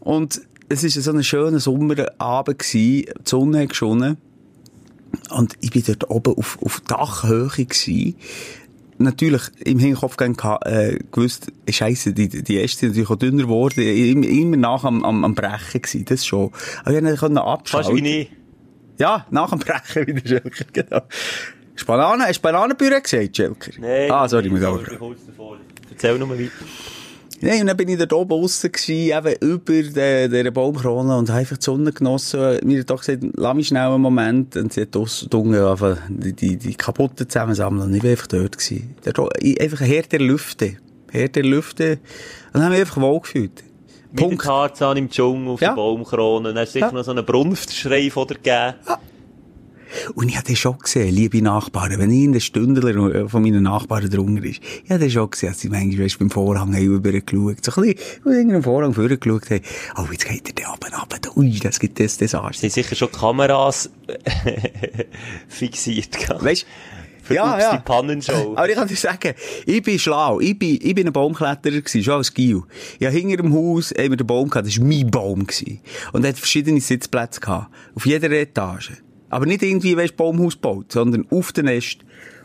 Und 0.00 0.40
es 0.68 0.82
war 0.82 1.02
so 1.02 1.10
ein 1.12 1.24
schöner 1.24 1.60
Sommerabend 1.60 2.58
gewesen. 2.58 2.72
Die 2.72 3.08
Sonne 3.24 3.62
hat 3.62 3.70
geschonnen. 3.70 4.18
Und 5.30 5.54
ich 5.60 5.70
bin 5.70 5.82
dort 5.86 6.10
oben 6.10 6.34
auf, 6.36 6.58
auf 6.62 6.80
Dachhöhe 6.86 7.48
gewesen. 7.48 8.16
Natürlich 8.98 9.42
im 9.64 9.78
Hinterkopf 9.78 10.16
gehabt, 10.16 10.66
äh, 10.66 10.98
gewusst, 11.12 11.52
Scheiße, 11.70 12.12
die, 12.12 12.28
die 12.28 12.60
Äste 12.60 12.80
sind 12.80 12.88
natürlich 12.90 13.10
auch 13.10 13.16
dünner 13.16 13.44
geworden, 13.44 13.80
immer, 13.80 14.26
immer 14.26 14.56
nach 14.56 14.82
am, 14.82 15.04
am, 15.04 15.24
am 15.24 15.34
Brechen 15.36 15.82
gewesen, 15.82 16.04
das 16.04 16.26
schon. 16.26 16.50
Aber 16.84 17.00
ich 17.00 17.20
konnte 17.20 17.40
abschalten. 17.40 17.90
Fast 17.92 18.04
wie 18.04 18.22
ich. 18.22 18.30
Ja, 18.98 19.26
nach 19.30 19.50
dem 19.50 19.58
Brechen 19.60 20.06
wieder 20.06 20.26
Schelker, 20.26 20.64
genau. 20.72 21.02
Hast 21.08 21.82
du 21.82 21.86
Bananen, 21.86 22.22
hast 22.22 22.38
du 22.38 22.42
Bananenpüree 22.42 23.00
gesagt, 23.00 23.36
Schelker? 23.36 23.70
Nein. 23.78 24.10
Ah, 24.10 24.28
sorry, 24.28 24.48
muss 24.50 24.60
davor. 24.60 24.80
Erzähl 25.90 26.18
nur 26.18 26.30
weiter. 26.30 26.50
Nein, 27.40 27.60
und 27.60 27.66
dann 27.68 27.76
bin 27.76 27.88
ich 27.88 27.96
dort 27.96 28.12
oben 28.12 28.30
draussen 28.30 28.72
gewesen, 28.72 29.16
eben 29.16 29.48
über 29.48 29.82
der, 29.90 30.28
der 30.28 30.50
Baumkrone 30.50 31.16
und 31.16 31.28
habe 31.30 31.38
einfach 31.38 31.56
die 31.56 31.64
Sonne 31.64 31.92
genossen. 31.92 32.58
Mir 32.64 32.80
hat 32.80 32.90
doch 32.90 32.98
gesagt, 32.98 33.22
lass 33.36 33.54
mich 33.54 33.68
schnell 33.68 33.82
einen 33.92 34.02
Moment. 34.02 34.56
Und 34.56 34.72
sie 34.72 34.80
hat 34.80 34.92
draussen 34.94 35.28
die, 36.08 36.32
die, 36.32 36.56
die 36.56 36.74
kaputten 36.74 37.28
zusammensammeln. 37.28 37.88
Und 37.90 37.94
ich 37.94 38.02
war 38.02 38.10
einfach 38.10 38.26
dort 38.26 38.58
gewesen. 38.58 38.96
Ich- 39.40 39.60
einfach 39.60 39.80
ein 39.80 39.86
Herr 39.86 40.02
der 40.02 40.18
Lüfte. 40.18 40.78
Herr 41.12 41.28
der 41.28 41.44
Lüfte. 41.44 41.98
Und 42.52 42.54
dann 42.54 42.64
habe 42.64 42.74
ich 42.74 42.80
mich 42.80 42.88
einfach 42.88 43.02
wohl 43.02 43.20
gefühlt. 43.20 43.62
Mit 44.12 44.20
Punkt. 44.20 44.42
Tarzan 44.44 44.96
im 44.96 45.10
Dschungel 45.10 45.48
auf 45.52 45.60
Ja. 45.60 45.68
der 45.70 45.76
Baumkrone. 45.76 46.48
Dann 46.54 46.58
hast 46.62 46.70
du 46.70 46.72
sicher 46.78 46.86
Ja. 46.86 46.92
noch 46.92 47.04
so 47.04 47.10
einen 47.10 47.24
Brunftschrei 47.24 48.10
von 48.10 48.26
dir 48.26 48.34
gegeben. 48.36 48.74
Und 50.14 50.28
ich 50.28 50.36
habe 50.36 50.46
das 50.46 50.58
schon 50.58 50.76
gesehen, 50.78 51.14
liebe 51.14 51.40
Nachbarn, 51.40 51.98
wenn 51.98 52.10
irgendein 52.10 52.42
Stündler 52.42 53.26
von 53.28 53.42
meinen 53.42 53.62
Nachbarn 53.62 54.10
drunter 54.10 54.44
ist, 54.44 54.60
ich 54.84 54.90
habe 54.90 55.02
das 55.02 55.12
schon 55.14 55.30
gesehen, 55.30 55.48
dass 55.48 55.60
sie 55.60 55.70
manchmal 55.70 56.04
weisst, 56.04 56.18
beim 56.18 56.28
Vorhang 56.28 56.74
haben 56.74 56.86
rübergeschaut, 56.86 57.64
so 57.64 57.72
ein 57.80 57.94
bisschen, 57.94 57.96
und 58.24 58.32
irgendeinem 58.32 58.62
Vorhang 58.62 58.92
vorgeschaut 58.92 59.48
haben, 59.50 59.62
oh, 59.96 60.04
jetzt 60.12 60.26
geht 60.28 60.46
er 60.46 60.62
da 60.62 60.74
oben 60.74 60.94
runter, 60.94 61.36
ui, 61.38 61.58
das 61.58 61.80
gibt 61.80 61.98
das 62.00 62.18
Desaster. 62.18 62.52
Sie 62.52 62.66
haben 62.66 62.72
sicher 62.74 62.96
schon 62.96 63.10
Kameras 63.12 63.88
fixiert 65.48 66.12
gehabt. 66.18 66.44
Weißt 66.44 66.66
Für 67.28 67.34
ja, 67.34 67.54
Ups, 67.54 67.62
ja. 67.62 67.76
die 67.76 67.82
Pannenshow. 67.82 68.54
Aber 68.56 68.68
ich 68.70 68.74
kann 68.74 68.88
dir 68.88 68.96
sagen, 68.96 69.34
ich 69.66 69.82
bin 69.82 69.98
schlau. 69.98 70.40
Ich 70.40 70.58
bin, 70.58 70.78
ich 70.80 70.94
bin 70.94 71.06
ein 71.06 71.12
Baumkletterer 71.12 71.76
gewesen, 71.76 72.02
schon 72.02 72.14
als 72.14 72.32
Gil. 72.32 72.62
Ja, 73.00 73.10
hinter 73.10 73.36
dem 73.36 73.52
Haus 73.52 73.90
haben 73.90 74.08
wir 74.08 74.16
den 74.16 74.26
Baum 74.26 74.48
gehabt, 74.48 74.66
das 74.66 74.78
war 74.78 74.86
mein 74.86 75.10
Baum 75.10 75.46
gewesen. 75.46 75.80
Und 76.14 76.24
er 76.24 76.30
hat 76.30 76.38
verschiedene 76.38 76.80
Sitzplätze 76.80 77.40
gehabt. 77.40 77.70
Auf 77.94 78.06
jeder 78.06 78.30
Etage. 78.30 78.92
Aber 79.28 79.44
nicht 79.44 79.62
irgendwie, 79.62 79.94
weisst, 79.94 80.16
Baumhaus 80.16 80.54
gebaut, 80.54 80.90
sondern 80.90 81.26
auf 81.30 81.52
den 81.52 81.66
Nest. 81.66 81.98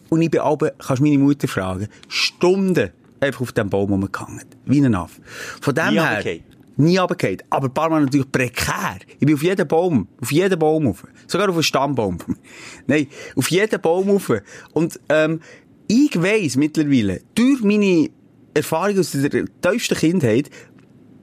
Und 0.10 0.22
ich 0.22 0.30
bin 0.30 0.42
aber, 0.42 0.72
kannst 0.72 1.02
meine 1.02 1.18
Mutter 1.18 1.48
fragen, 1.48 1.88
Stunden 2.10 2.92
einfach 3.22 3.40
auf 3.40 3.54
dem 3.54 3.70
Baum 3.70 3.90
rumgehangen. 3.90 4.44
Wie 4.66 4.84
ein 4.84 4.96
Affe. 4.96 5.22
Von 5.62 5.74
dem 5.76 5.92
Nie 5.92 5.94
her... 5.94 6.18
runtergefallen. 6.18 6.53
Nie 6.76 6.98
runtergefallen. 6.98 7.44
Aber 7.50 7.68
ein 7.68 7.74
paar 7.74 7.90
Mal 7.90 8.02
natürlich 8.02 8.32
prekär. 8.32 8.98
Ich 9.20 9.26
bin 9.26 9.36
auf 9.36 9.44
jeden 9.44 9.68
Baum, 9.68 10.08
auf 10.22 10.32
jeden 10.32 10.58
Baum 10.58 10.88
rauf. 10.88 11.04
Sogar 11.28 11.50
auf 11.50 11.56
einen 11.56 11.64
Stammbaum. 11.64 12.18
Nein, 12.88 13.08
auf 13.36 13.50
jeden 13.52 13.82
Baum 13.82 14.10
rauf. 14.10 14.32
Und, 14.74 15.00
ähm, 15.10 15.40
ich 15.88 16.22
weiss 16.22 16.56
mittlerweile, 16.56 17.22
durch 17.36 17.62
meine 17.62 18.10
Erfahrung 18.54 19.00
aus 19.00 19.12
der 19.12 19.46
tiefsten 19.62 19.98
Kindheit, 19.98 20.50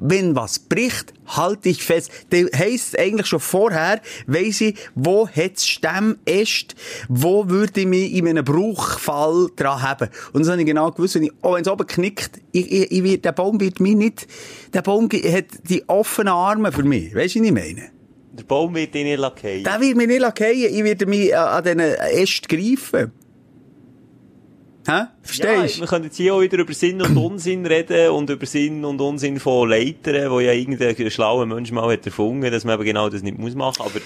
wenn 0.00 0.34
was 0.34 0.58
bricht, 0.58 1.12
halte 1.26 1.68
ich 1.68 1.82
fest. 1.82 2.10
Das 2.30 2.46
heisst 2.58 2.98
eigentlich 2.98 3.26
schon 3.26 3.40
vorher, 3.40 4.00
weiss 4.26 4.60
ich, 4.60 4.76
wo 4.94 5.28
hat's 5.28 5.66
Stämme 5.66 6.16
ist, 6.24 6.74
wo 7.08 7.48
würde 7.48 7.82
ich 7.82 7.86
mich 7.86 8.12
in 8.14 8.26
einem 8.26 8.44
Bruchfall 8.44 9.48
dran 9.56 9.82
haben. 9.82 10.08
Und 10.32 10.42
das 10.42 10.50
habe 10.50 10.60
ich 10.60 10.66
genau 10.66 10.90
gewusst, 10.90 11.14
wenn 11.14 11.24
ich, 11.24 11.32
oh, 11.42 11.54
wenn 11.54 11.62
es 11.62 11.68
oben 11.68 11.86
knickt, 11.86 12.40
ich, 12.52 12.70
ich, 12.72 12.92
ich 12.92 13.04
wird, 13.04 13.24
der 13.24 13.32
Baum 13.32 13.60
wird 13.60 13.80
mich 13.80 13.94
nicht, 13.94 14.26
der 14.72 14.82
Baum 14.82 15.08
hat 15.10 15.44
die 15.68 15.88
offenen 15.88 16.32
Arme 16.32 16.72
für 16.72 16.82
mich. 16.82 17.14
Weißt 17.14 17.34
du, 17.34 17.40
was 17.40 17.46
ich 17.46 17.52
meine? 17.52 17.90
Der 18.32 18.44
Baum 18.44 18.74
wird 18.74 18.94
dich 18.94 19.04
nicht 19.04 19.18
lackieren. 19.18 19.64
Der 19.64 19.80
wird 19.80 19.96
mich 19.96 20.06
nicht 20.06 20.22
fallen. 20.22 20.74
Ich 20.74 20.84
werde 20.84 21.06
mich 21.06 21.36
an 21.36 21.48
an 21.48 21.64
diesen 21.64 21.80
Ästen 21.80 22.48
greifen. 22.48 23.12
Hä? 24.86 24.92
Ja, 24.92 25.12
Verstehst 25.22 25.76
du? 25.76 25.80
wir 25.82 25.88
können 25.88 26.04
jetzt 26.06 26.16
hier 26.16 26.34
auch 26.34 26.40
wieder 26.40 26.58
über 26.58 26.72
Sinn 26.72 27.02
und 27.02 27.16
Unsinn 27.16 27.66
reden 27.66 28.10
und 28.10 28.30
über 28.30 28.46
Sinn 28.46 28.84
und 28.84 29.00
Unsinn 29.00 29.38
von 29.38 29.68
Leitern, 29.68 30.30
wo 30.30 30.40
ja 30.40 30.52
irgendein 30.52 31.10
schlauer 31.10 31.44
Mensch 31.46 31.70
mal 31.70 31.92
hat 31.92 32.06
erfunden, 32.06 32.50
dass 32.50 32.64
man 32.64 32.74
eben 32.76 32.84
genau 32.84 33.08
das 33.08 33.22
nicht 33.22 33.38
muss 33.38 33.54
machen. 33.54 33.82
Aber 33.82 34.00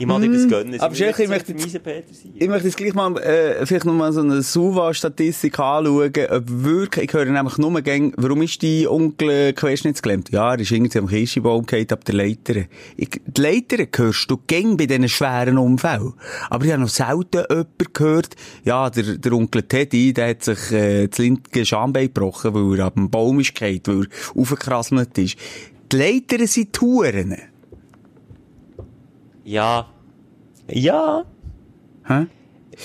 ich 0.00 0.06
mag 0.06 0.22
dir 0.22 0.32
das 0.32 0.48
gönnen. 0.48 0.72
Mhm. 0.72 0.80
aber 0.80 0.94
ich 0.94 1.28
möchte 1.28 1.52
jetzt 1.52 1.72
sein. 1.72 2.32
Ich 2.34 2.48
möchte 2.48 2.68
jetzt 2.68 2.76
gleich 2.76 2.94
mal, 2.94 3.16
äh, 3.18 3.66
vielleicht 3.66 3.84
noch 3.84 3.92
mal 3.92 4.12
so 4.12 4.20
eine 4.20 4.42
Suva-Statistik 4.42 5.58
anschauen, 5.58 6.10
ob 6.30 6.44
wirklich, 6.46 7.04
ich 7.04 7.12
höre 7.12 7.26
nämlich 7.26 7.58
nur 7.58 7.80
gäng, 7.82 8.14
warum 8.16 8.40
ist 8.42 8.62
die 8.62 8.88
Onkel 8.88 9.52
querschnittsgelähmt? 9.52 10.30
Ja, 10.30 10.54
er 10.54 10.60
ist 10.60 10.70
irgendwie 10.70 10.98
am 10.98 11.06
Kirschenbaum 11.06 11.66
gefallen, 11.66 11.90
ab 11.90 12.04
der 12.06 12.14
Leiter. 12.14 12.54
Ich, 12.96 13.10
die 13.26 13.40
Leiter 13.40 13.84
hörst 13.94 14.30
du 14.30 14.38
gäng 14.46 14.78
bei 14.78 14.86
diesen 14.86 15.08
schweren 15.08 15.58
Unfällen. 15.58 16.14
Aber 16.48 16.64
ich 16.64 16.72
habe 16.72 16.82
noch 16.82 16.88
selten 16.88 17.44
jemanden 17.48 17.92
gehört, 17.92 18.36
ja, 18.64 18.88
der, 18.88 19.18
der 19.18 19.32
Onkel 19.32 19.64
Teddy, 19.64 20.14
der 20.14 20.30
hat 20.30 20.44
sich, 20.44 20.72
äh, 20.72 21.08
das 21.08 21.18
linke 21.18 21.66
Schambein 21.66 22.06
gebrochen, 22.06 22.54
weil 22.54 22.78
er 22.78 22.86
ab 22.86 22.94
dem 22.94 23.10
Baum 23.10 23.40
ist 23.40 23.54
gefallen, 23.54 23.82
weil 23.84 24.04
er 24.04 24.40
aufgekrasselt 24.40 25.18
ist. 25.18 25.36
Die 25.92 25.96
Leiter 25.96 26.46
sind 26.46 26.72
Touren. 26.72 27.49
Ja. 29.44 29.86
Ja. 30.68 31.24
Hä? 32.06 32.26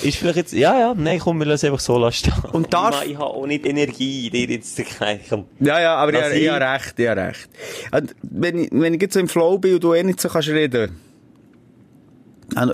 Ist 0.03 0.17
vielleicht 0.17 0.35
jetzt, 0.37 0.53
ja, 0.53 0.77
ja, 0.77 0.93
nein, 0.93 1.19
komm, 1.19 1.39
wir 1.39 1.45
lassen 1.45 1.67
einfach 1.67 1.79
so 1.79 1.97
lassen. 1.97 2.33
Und 2.51 2.73
darf- 2.73 3.03
Ich, 3.05 3.11
ich 3.11 3.15
habe 3.17 3.27
auch 3.27 3.45
nicht 3.47 3.65
Energie, 3.65 4.29
dir 4.29 4.45
jetzt 4.47 4.75
zu 4.75 4.83
komm. 5.29 5.45
Ja, 5.59 5.79
ja, 5.79 5.95
aber 5.95 6.13
ich, 6.13 6.35
ich, 6.37 6.43
ich 6.43 6.49
habe 6.49 6.65
recht, 6.73 6.99
ich 6.99 7.07
habe 7.07 7.21
recht. 7.21 7.49
Wenn 8.23 8.59
ich, 8.59 8.69
wenn 8.71 8.93
ich 8.93 9.01
jetzt 9.01 9.13
so 9.13 9.19
im 9.21 9.29
Flow 9.29 9.57
bin 9.57 9.75
und 9.75 9.83
du 9.83 9.93
eh 9.93 10.03
nicht 10.03 10.19
so 10.19 10.27
kannst 10.27 10.49
reden, 10.49 10.99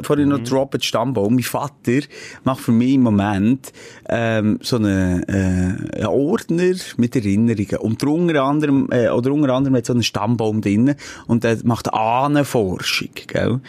vorhin 0.03 0.29
noch 0.29 0.39
droppen 0.39 0.81
Stammbaum. 0.81 1.35
Mein 1.35 1.43
Vater 1.43 2.01
macht 2.43 2.61
für 2.61 2.71
mich 2.71 2.93
im 2.93 3.01
Moment 3.01 3.71
ähm, 4.09 4.59
so 4.61 4.77
einen, 4.77 5.23
äh, 5.23 5.97
einen 5.97 6.05
Ordner 6.07 6.73
mit 6.97 7.15
Erinnerungen. 7.15 7.77
Und 7.79 8.01
der 8.01 8.09
unter 8.09 8.43
anderem, 8.43 8.87
äh, 8.91 9.09
oder 9.09 9.31
unter 9.31 9.53
anderem 9.53 9.75
hat 9.77 9.85
so 9.85 9.93
einen 9.93 10.03
Stammbaum 10.03 10.61
drin 10.61 10.95
und 11.27 11.43
der 11.43 11.57
macht 11.63 11.93
Ahnenforschung, 11.93 13.09
gell? 13.27 13.59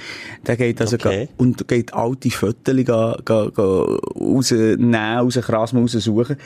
Der 0.47 0.57
geht 0.57 0.81
also 0.81 0.97
Okay. 0.97 1.27
ga- 1.27 1.33
und 1.37 1.69
geht 1.69 1.95
alte 1.95 2.31
Fotos 2.31 2.85
ga, 2.85 3.17
ga, 3.25 3.49
ga 3.49 3.85
rausnehmen, 4.21 4.95
rauskrasen, 4.95 5.79
raussuchen. 5.79 6.37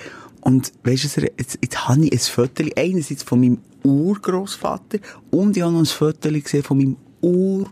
Und 0.40 0.72
weisst 0.84 1.16
du, 1.16 1.22
jetzt, 1.22 1.58
jetzt 1.60 1.88
habe 1.88 2.04
ich 2.04 2.12
ein 2.12 2.18
Foto, 2.18 2.62
einerseits 2.76 3.24
von 3.24 3.40
meinem 3.40 3.58
Urgroßvater 3.82 4.98
und 5.30 5.56
ich 5.56 5.62
habe 5.62 5.72
noch 5.72 5.80
ein 5.80 5.86
Foto 5.86 6.30
gesehen 6.30 6.62
von 6.62 6.78
meinem 6.78 6.96
Ur, 7.20 7.66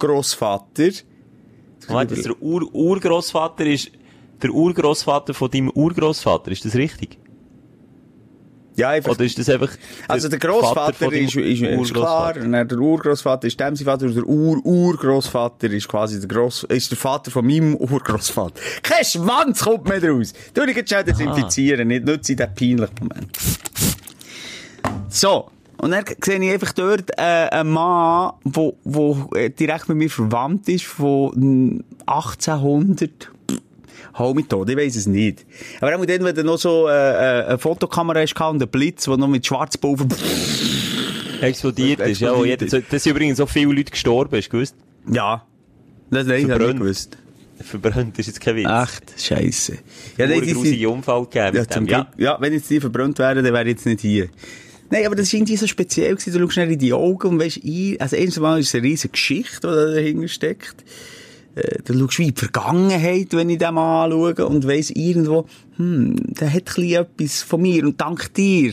Urgroßvater. 0.00 0.90
Warte, 1.88 2.14
der 2.14 2.42
Ur 2.42 2.74
Urgroßvater 2.74 3.66
ist 3.66 3.90
der 4.42 4.50
Urgroßvater 4.50 5.34
von 5.34 5.50
deinem 5.50 5.70
Urgroßvater, 5.70 6.50
ist 6.50 6.64
das 6.64 6.74
richtig? 6.74 7.18
Ja, 8.76 8.90
einfach. 8.90 9.12
Oder 9.12 9.24
ist 9.24 9.38
das 9.38 9.48
einfach 9.48 9.70
Also 10.08 10.28
der 10.28 10.40
Vater 10.40 10.52
Grossvater 10.52 10.94
von 10.94 11.10
deinem 11.10 11.26
ist, 11.26 11.36
ist, 11.36 11.62
ist 11.62 11.94
klar, 11.94 12.36
und 12.36 12.52
der 12.52 12.78
Urgroßvater 12.78 13.46
ist 13.46 13.60
dem 13.60 13.76
sein 13.76 13.84
Vater, 13.84 14.06
und 14.06 14.16
der 14.16 14.26
Ur-Urgroßvater 14.26 15.70
ist 15.70 15.86
quasi 15.86 16.18
der 16.18 16.28
Gross, 16.28 16.64
ist 16.64 16.90
der 16.90 16.98
Vater 16.98 17.30
von 17.30 17.46
meinem 17.46 17.76
Urgroßvater. 17.76 18.60
Kein 18.82 19.04
Schwanz 19.04 19.62
kommt 19.62 19.88
mehr 19.88 20.02
raus. 20.02 20.32
Du 20.52 20.66
dich 20.66 20.76
jetzt 20.76 20.88
schnell 20.90 21.04
desinfizieren, 21.04 21.86
nicht 21.86 22.04
nutze 22.04 22.32
ich 22.32 22.38
den 22.38 22.52
peinlichen 22.52 22.94
Moment. 23.00 23.38
So. 25.08 25.50
Und 25.84 25.90
dann 25.90 26.02
sehe 26.24 26.42
ich 26.42 26.50
einfach 26.50 26.72
dort 26.72 27.10
äh, 27.18 27.20
einen 27.20 27.68
Mann, 27.68 28.32
wo, 28.44 28.74
wo 28.84 29.28
äh, 29.34 29.50
direkt 29.50 29.86
mit 29.90 29.98
mir 29.98 30.08
verwandt 30.08 30.66
ist, 30.70 30.86
von 30.86 31.84
1800. 32.06 33.10
Pff, 33.10 33.60
Hau 34.18 34.32
mich 34.32 34.46
tot, 34.46 34.70
ich 34.70 34.78
weiss 34.78 34.96
es 34.96 35.06
nicht. 35.06 35.44
Aber 35.82 35.94
auch 35.94 36.06
dann, 36.06 36.24
wenn 36.24 36.34
du 36.34 36.42
noch 36.42 36.56
so 36.56 36.88
äh, 36.88 36.92
äh, 36.92 37.44
eine 37.48 37.58
Fotokamera 37.58 38.20
hast 38.20 38.34
und 38.40 38.62
einen 38.62 38.70
Blitz, 38.70 39.04
der 39.04 39.18
noch 39.18 39.28
mit 39.28 39.46
Schwarzpulver 39.46 40.06
Explodiert 41.42 42.00
ist, 42.00 42.22
ja. 42.22 42.34
Jeder, 42.42 42.64
das 42.64 43.02
sind 43.02 43.10
übrigens 43.10 43.36
so 43.36 43.44
viele 43.44 43.74
Leute 43.74 43.90
gestorben, 43.90 44.38
hast 44.38 44.46
du 44.46 44.52
gewusst? 44.52 44.76
Ja. 45.12 45.44
Das 46.08 46.22
habe 46.26 46.38
ich 46.38 46.46
nicht 46.46 46.56
Verbrannt. 46.56 46.80
gewusst. 46.80 47.18
Verbrannt 47.60 48.18
ist 48.18 48.26
jetzt 48.28 48.40
kein 48.40 48.56
Witz. 48.56 48.68
Echt? 48.70 49.20
Scheisse. 49.20 49.72
Ja, 50.16 50.24
Ja, 50.24 50.26
nein, 50.28 50.42
einen 50.44 50.62
die 50.62 50.66
sind, 50.66 50.86
Unfall 50.86 51.26
gegeben 51.26 51.66
ja. 51.70 51.82
Ja. 51.98 52.06
Ja, 52.16 52.36
wenn 52.40 52.54
jetzt 52.54 52.70
die 52.70 52.80
verbrannt 52.80 53.18
wären, 53.18 53.44
dann 53.44 53.52
wäre 53.52 53.64
ich 53.64 53.68
jetzt 53.72 53.84
nicht 53.84 54.00
hier. 54.00 54.30
Nein, 54.94 55.06
aber 55.06 55.16
das 55.16 55.32
war 55.32 55.38
irgendwie 55.38 55.56
so 55.56 55.66
speziell 55.66 56.14
gewesen. 56.14 56.32
Du 56.32 56.38
schaust 56.38 56.52
schnell 56.52 56.70
in 56.70 56.78
die 56.78 56.92
Augen 56.92 57.26
und 57.26 57.40
weisst, 57.40 57.56
ich, 57.64 58.00
also 58.00 58.14
erstens 58.14 58.38
mal 58.38 58.60
ist 58.60 58.68
es 58.68 58.76
eine 58.76 58.84
riesige 58.84 59.10
Geschichte, 59.10 59.62
die 59.62 59.66
da 59.66 59.86
dahinter 59.86 60.28
steckt. 60.28 60.84
Äh, 61.56 61.78
Du 61.84 61.98
schaust 61.98 62.20
wie 62.20 62.28
in 62.28 62.34
die 62.34 62.38
Vergangenheit, 62.38 63.32
wenn 63.32 63.50
ich 63.50 63.58
den 63.58 63.74
mal 63.74 64.04
anschaue 64.04 64.46
und 64.46 64.68
weiss 64.68 64.90
irgendwo, 64.90 65.48
hm, 65.78 66.14
der 66.34 66.54
hat 66.54 66.78
ein 66.78 66.92
etwas 66.92 67.42
von 67.42 67.62
mir 67.62 67.82
und 67.82 68.00
dank 68.00 68.32
dir, 68.34 68.72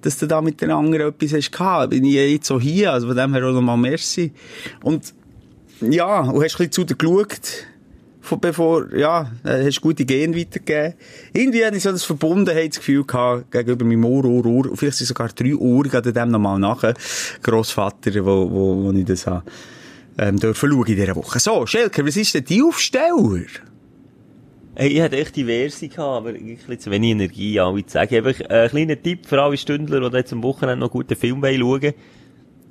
dass 0.00 0.16
du 0.16 0.26
da 0.26 0.40
mit 0.40 0.62
den 0.62 0.70
anderen 0.70 1.08
etwas 1.08 1.34
hast 1.34 1.52
gehabt, 1.52 1.90
bin 1.90 2.04
ich 2.04 2.14
jetzt 2.14 2.46
so 2.46 2.58
hier, 2.58 2.94
also 2.94 3.08
von 3.08 3.16
dem 3.18 3.34
her 3.34 3.46
auch 3.46 3.52
nochmal 3.52 3.76
merci. 3.76 4.32
Und, 4.82 5.12
ja, 5.82 6.20
und 6.20 6.42
hast 6.42 6.54
ein 6.54 6.68
bisschen 6.68 6.72
zu 6.72 6.84
dir 6.84 6.94
geschaut, 6.94 7.66
bevor, 8.40 8.94
ja, 8.94 9.30
äh, 9.44 9.64
hast 9.64 9.80
gute 9.80 10.04
Gene 10.04 10.36
weitergegeben. 10.36 10.94
Irgendwie 11.32 11.64
hatte 11.64 11.76
ich 11.76 11.82
so 11.82 11.90
das 11.90 12.04
Verbundenheitsgefühl 12.04 13.04
gehabt 13.04 13.50
gegenüber 13.50 13.84
meinem 13.84 14.04
Ur, 14.04 14.24
Ur, 14.24 14.46
Ur, 14.46 14.76
vielleicht 14.76 14.98
sind 14.98 15.06
sogar 15.06 15.28
drei 15.28 15.54
Uhr, 15.54 15.84
gehe 15.84 16.02
dem 16.02 16.30
nochmal 16.30 16.58
nachher, 16.58 16.94
Grossvater, 17.42 18.12
wo, 18.24 18.50
wo, 18.50 18.84
wo 18.84 18.92
ich 18.92 19.04
das 19.04 19.26
habe, 19.26 19.44
ähm, 20.18 20.38
dürfen 20.38 20.70
schauen 20.70 20.86
in 20.86 20.96
dieser 20.96 21.16
Woche. 21.16 21.40
So, 21.40 21.66
Schelker, 21.66 22.06
was 22.06 22.16
ist 22.16 22.34
denn 22.34 22.44
die 22.44 22.62
Aufsteller? 22.62 23.46
Hey, 24.74 24.88
ich 24.88 25.00
hatte 25.00 25.18
echt 25.18 25.36
diverse 25.36 25.88
gehabt, 25.88 25.98
aber 25.98 26.28
ein 26.30 26.56
bisschen 26.56 26.78
zu 26.78 26.90
wenig 26.90 27.10
Energie, 27.10 27.58
alle 27.58 27.84
zu 27.84 27.92
sagen. 27.92 28.14
Einfach 28.14 28.48
ein 28.48 28.68
kleiner 28.68 29.02
Tipp 29.02 29.26
für 29.26 29.42
alle 29.42 29.56
Stündler, 29.56 30.08
die 30.08 30.16
jetzt 30.16 30.32
am 30.32 30.42
Wochenende 30.42 30.76
noch 30.76 30.90
guten 30.90 31.16
Film 31.16 31.42
schauen 31.42 31.60
wollen. 31.60 31.94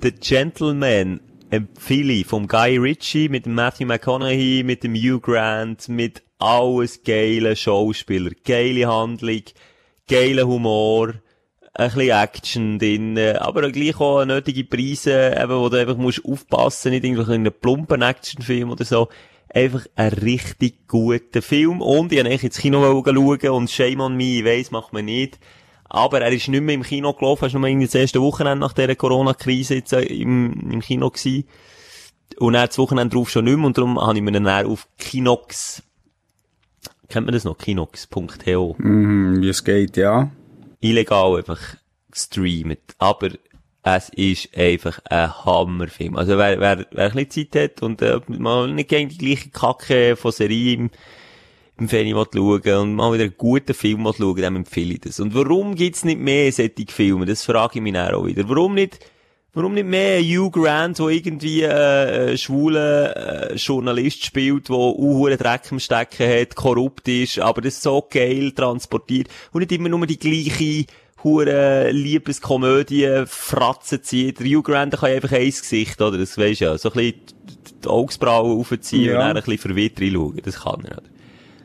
The 0.02 0.12
Gentleman 0.12 1.20
empfehle 1.50 2.12
ich 2.12 2.26
vom 2.26 2.46
Guy 2.46 2.78
Ritchie 2.78 3.28
mit 3.28 3.44
dem 3.44 3.54
Matthew 3.54 3.86
McConaughey, 3.86 4.62
mit 4.64 4.84
dem 4.84 4.94
Hugh 4.94 5.20
Grant, 5.20 5.88
mit 5.88 6.22
alles 6.38 7.02
geile 7.02 7.56
Schauspieler, 7.56 8.30
geile 8.44 8.86
Handlung, 8.86 9.42
geiler 10.08 10.46
Humor, 10.46 11.14
ein 11.74 11.90
bisschen 11.90 12.10
Action 12.10 12.78
drin, 12.78 13.18
aber 13.18 13.66
auch 13.66 13.72
gleich 13.72 14.00
auch 14.00 14.24
nötige 14.24 14.64
Preise, 14.64 15.34
eben, 15.36 15.58
wo 15.58 15.68
du 15.68 15.76
einfach 15.78 15.96
musst 15.96 16.24
aufpassen, 16.24 16.92
nicht 16.92 17.04
irgendwie 17.04 17.22
in 17.22 17.46
einem 17.46 17.52
plumpen 17.52 18.02
Actionfilm 18.02 18.70
oder 18.70 18.84
so. 18.84 19.08
Einfach 19.52 19.84
ein 19.96 20.12
richtig 20.12 20.86
guter 20.86 21.42
Film. 21.42 21.80
Und 21.80 22.12
ich 22.12 22.24
wollte 22.24 22.46
ins 22.46 22.58
Kino 22.58 23.02
schauen 23.04 23.50
und 23.50 23.70
Shame 23.70 24.00
on 24.00 24.16
me, 24.16 24.38
ich 24.38 24.44
weiss, 24.44 24.70
macht 24.70 24.92
man 24.92 25.06
nicht. 25.06 25.40
Aber 25.90 26.20
er 26.20 26.30
ist 26.32 26.48
nicht 26.48 26.62
mehr 26.62 26.74
im 26.74 26.82
Kino 26.82 27.12
gelaufen, 27.12 27.44
er 27.44 27.46
ist 27.48 27.54
nur 27.54 27.66
irgendwie 27.66 27.86
das 27.86 27.94
erste 27.96 28.22
Wochenende 28.22 28.64
nach 28.64 28.72
dieser 28.72 28.94
Corona-Krise 28.94 29.74
jetzt 29.74 29.92
äh, 29.92 30.02
im, 30.02 30.70
im 30.70 30.80
Kino 30.80 31.10
gewesen. 31.10 31.46
Und 32.38 32.52
dann 32.52 32.68
das 32.68 32.78
Wochenende 32.78 33.14
drauf 33.14 33.28
schon 33.28 33.44
nicht 33.44 33.56
mehr, 33.56 33.66
und 33.66 33.76
darum 33.76 34.00
habe 34.00 34.16
ich 34.16 34.22
mir 34.22 34.32
dann 34.32 34.46
auf 34.66 34.86
Kinox, 34.98 35.82
kennt 37.08 37.26
man 37.26 37.34
das 37.34 37.44
noch? 37.44 37.58
Kinox.to 37.58 38.76
Hm, 38.78 39.42
wie 39.42 39.48
es 39.48 39.64
geht, 39.64 39.96
ja. 39.96 40.30
illegal 40.80 41.36
einfach 41.36 41.60
gestreamt. 42.10 42.94
Aber 42.98 43.30
es 43.82 44.10
ist 44.10 44.56
einfach 44.56 45.00
ein 45.06 45.44
Hammerfilm. 45.44 46.16
Also 46.16 46.38
wer, 46.38 46.60
wer, 46.60 46.86
wer 46.90 47.06
ein 47.06 47.26
bisschen 47.26 47.50
Zeit 47.50 47.72
hat 47.72 47.82
und 47.82 48.00
äh, 48.02 48.20
mal 48.28 48.72
nicht 48.72 48.90
gegen 48.90 49.08
die 49.08 49.18
gleiche 49.18 49.50
Kacke 49.50 50.16
von 50.16 50.32
Serie 50.32 50.74
im, 50.74 50.90
im 51.80 51.88
Fernsehen 51.88 52.26
schauen 52.32 52.76
und 52.76 52.94
mal 52.94 53.12
wieder 53.12 53.24
einen 53.24 53.34
guten 53.36 53.74
Film 53.74 54.06
schauen, 54.16 54.36
dem 54.36 54.56
empfehle 54.56 54.94
ich 54.94 55.00
das. 55.00 55.20
Und 55.20 55.34
warum 55.34 55.74
gibt's 55.74 56.04
nicht 56.04 56.20
mehr 56.20 56.52
solche 56.52 56.86
Filme? 56.88 57.26
Das 57.26 57.44
frage 57.44 57.78
ich 57.78 57.82
mich 57.82 57.94
dann 57.94 58.14
auch 58.14 58.26
wieder. 58.26 58.48
Warum 58.48 58.74
nicht 58.74 58.98
Warum 59.52 59.74
nicht 59.74 59.88
mehr 59.88 60.20
Hugh 60.20 60.48
Grant, 60.52 61.00
der 61.00 61.08
irgendwie 61.08 61.62
äh, 61.64 62.36
schwulen 62.36 63.06
äh, 63.12 63.54
Journalist 63.56 64.24
spielt, 64.24 64.68
der 64.68 64.76
auch 64.76 65.28
Dreck 65.28 65.62
im 65.72 65.80
Stecken 65.80 66.28
hat, 66.28 66.54
korrupt 66.54 67.08
ist, 67.08 67.40
aber 67.40 67.60
das 67.60 67.82
so 67.82 68.06
geil 68.08 68.52
transportiert 68.52 69.26
und 69.50 69.62
nicht 69.62 69.72
immer 69.72 69.88
nur 69.88 70.06
die 70.06 70.20
gleiche 70.20 70.86
hure 71.24 71.90
Liebeskomödie 71.90 73.24
Fratzen 73.26 74.04
zieht. 74.04 74.38
Der 74.38 74.46
Hugh 74.46 74.62
Grant 74.62 74.96
kann 74.96 75.10
einfach 75.10 75.32
ein 75.32 75.46
Gesicht, 75.46 76.00
oder? 76.00 76.16
Das 76.16 76.38
weisst 76.38 76.60
ja. 76.60 76.78
So 76.78 76.90
ein 76.90 76.94
bisschen 76.94 77.20
die 77.82 77.88
Augsbrauen 77.88 78.56
aufziehen 78.56 79.06
ja. 79.06 79.14
und 79.14 79.18
dann 79.18 79.36
ein 79.36 79.42
bisschen 79.42 79.58
verwirrt 79.58 80.00
reinschauen. 80.00 80.40
Das 80.44 80.60
kann 80.60 80.84
er, 80.84 80.98
oder? 80.98 81.09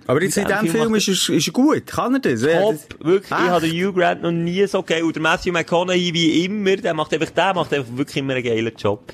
Aber 0.07 0.21
jetzt 0.21 0.37
in 0.37 0.45
diesem 0.45 0.67
Film, 0.67 0.95
ist, 0.95 1.07
er, 1.07 1.35
ist 1.35 1.47
er 1.47 1.53
gut, 1.53 1.87
kann 1.87 2.13
er 2.13 2.19
das? 2.19 2.41
Top, 2.41 3.05
wirklich. 3.05 3.31
Echt? 3.31 3.41
Ich 3.41 3.49
habe 3.49 3.67
den 3.67 3.71
Hugh 3.71 3.93
Grant 3.93 4.21
noch 4.21 4.31
nie 4.31 4.65
so 4.67 4.83
geil. 4.83 5.03
Und 5.03 5.15
der 5.15 5.23
Matthew 5.23 5.51
McConaughey 5.51 6.13
wie 6.13 6.45
immer, 6.45 6.75
der 6.75 6.93
macht 6.93 7.13
einfach, 7.13 7.29
der 7.31 7.53
macht 7.53 7.73
einfach 7.73 7.97
wirklich 7.97 8.17
immer 8.17 8.33
einen 8.33 8.43
geilen 8.43 8.73
Job. 8.77 9.11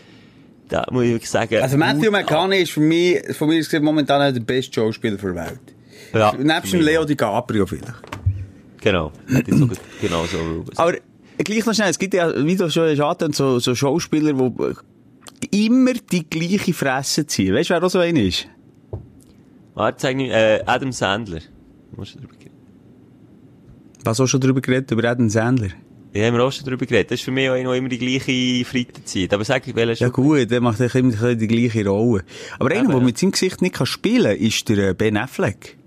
Da 0.68 0.86
muss 0.92 1.04
ich 1.04 1.12
wirklich 1.12 1.30
sagen. 1.30 1.62
Also 1.62 1.78
Matthew 1.78 2.12
McConaughey 2.12 2.64
ist 2.64 2.72
für 2.72 2.82
mich, 2.82 3.20
von 3.38 3.48
mir 3.48 3.60
ist 3.60 3.74
momentan 3.82 4.34
der 4.34 4.42
beste 4.42 4.74
Schauspieler 4.74 5.18
der 5.18 5.36
Welt. 5.36 5.60
Ja. 6.14 6.34
Nebst 6.38 6.74
dem 6.74 6.82
Leo 6.82 7.06
DiCaprio 7.06 7.66
vielleicht. 7.66 7.94
Genau. 8.82 9.12
Sogar 9.28 9.78
genau 10.02 10.26
so 10.26 10.66
Aber 10.76 10.96
gleich 11.38 11.66
noch 11.66 11.74
schnell, 11.74 11.90
es 11.90 12.00
gibt 12.00 12.14
ja, 12.14 12.34
wie 12.46 12.56
du 12.56 12.70
schon 12.70 12.98
hast, 13.00 13.36
so, 13.36 13.60
so 13.60 13.76
Schauspieler, 13.76 14.34
die 14.34 15.66
immer 15.66 15.94
die 15.94 16.30
gleiche 16.30 16.74
Fresse 16.74 17.26
ziehen. 17.28 17.56
Weißt 17.56 17.70
du, 17.70 17.76
wer 17.76 17.84
auch 17.84 17.90
so 17.90 18.00
einer 18.00 18.22
ist? 18.22 18.48
Warte, 19.82 19.98
zeig 19.98 20.16
mir, 20.16 20.32
äh, 20.32 20.62
Adam 20.68 20.92
Sandler. 20.92 21.42
Musst 21.96 22.14
du 22.14 22.20
drüber 22.20 22.36
reden. 22.40 22.52
Was 24.06 24.20
auch 24.20 24.28
schon 24.28 24.40
drüber 24.40 24.62
geredet, 24.62 24.92
über 24.92 25.10
Adam 25.10 25.28
Sandler? 25.28 25.70
Ja, 26.14 26.28
haben 26.28 26.36
wir 26.36 26.44
auch 26.44 26.52
schon 26.52 26.66
drüber 26.66 26.86
geredet. 26.86 27.10
Das 27.10 27.20
ist 27.20 27.26
für 27.26 27.32
mich 27.32 27.50
auch 27.50 27.56
immer 27.56 27.90
die 27.90 27.98
gleiche 27.98 28.64
Freitagszeit. 28.64 29.34
Aber 29.34 29.44
sag 29.44 29.68
ich, 29.68 29.74
welcher 29.74 30.06
Ja 30.06 30.10
gut, 30.10 30.52
der 30.52 30.62
macht 30.62 30.82
immer 30.82 31.34
die 31.34 31.48
gleiche 31.48 31.84
Rolle. 31.88 32.24
Aber 32.60 32.70
einer, 32.70 32.90
der 32.90 33.02
mit 33.02 33.18
seinem 33.18 33.32
Gesicht 33.32 33.64
nicht 33.64 33.88
spielen 33.88 34.38
kann, 34.38 34.46
ist 34.46 34.70
der 34.70 34.90
äh, 34.90 34.94
Ben 34.94 35.18
Affleck. 35.18 35.80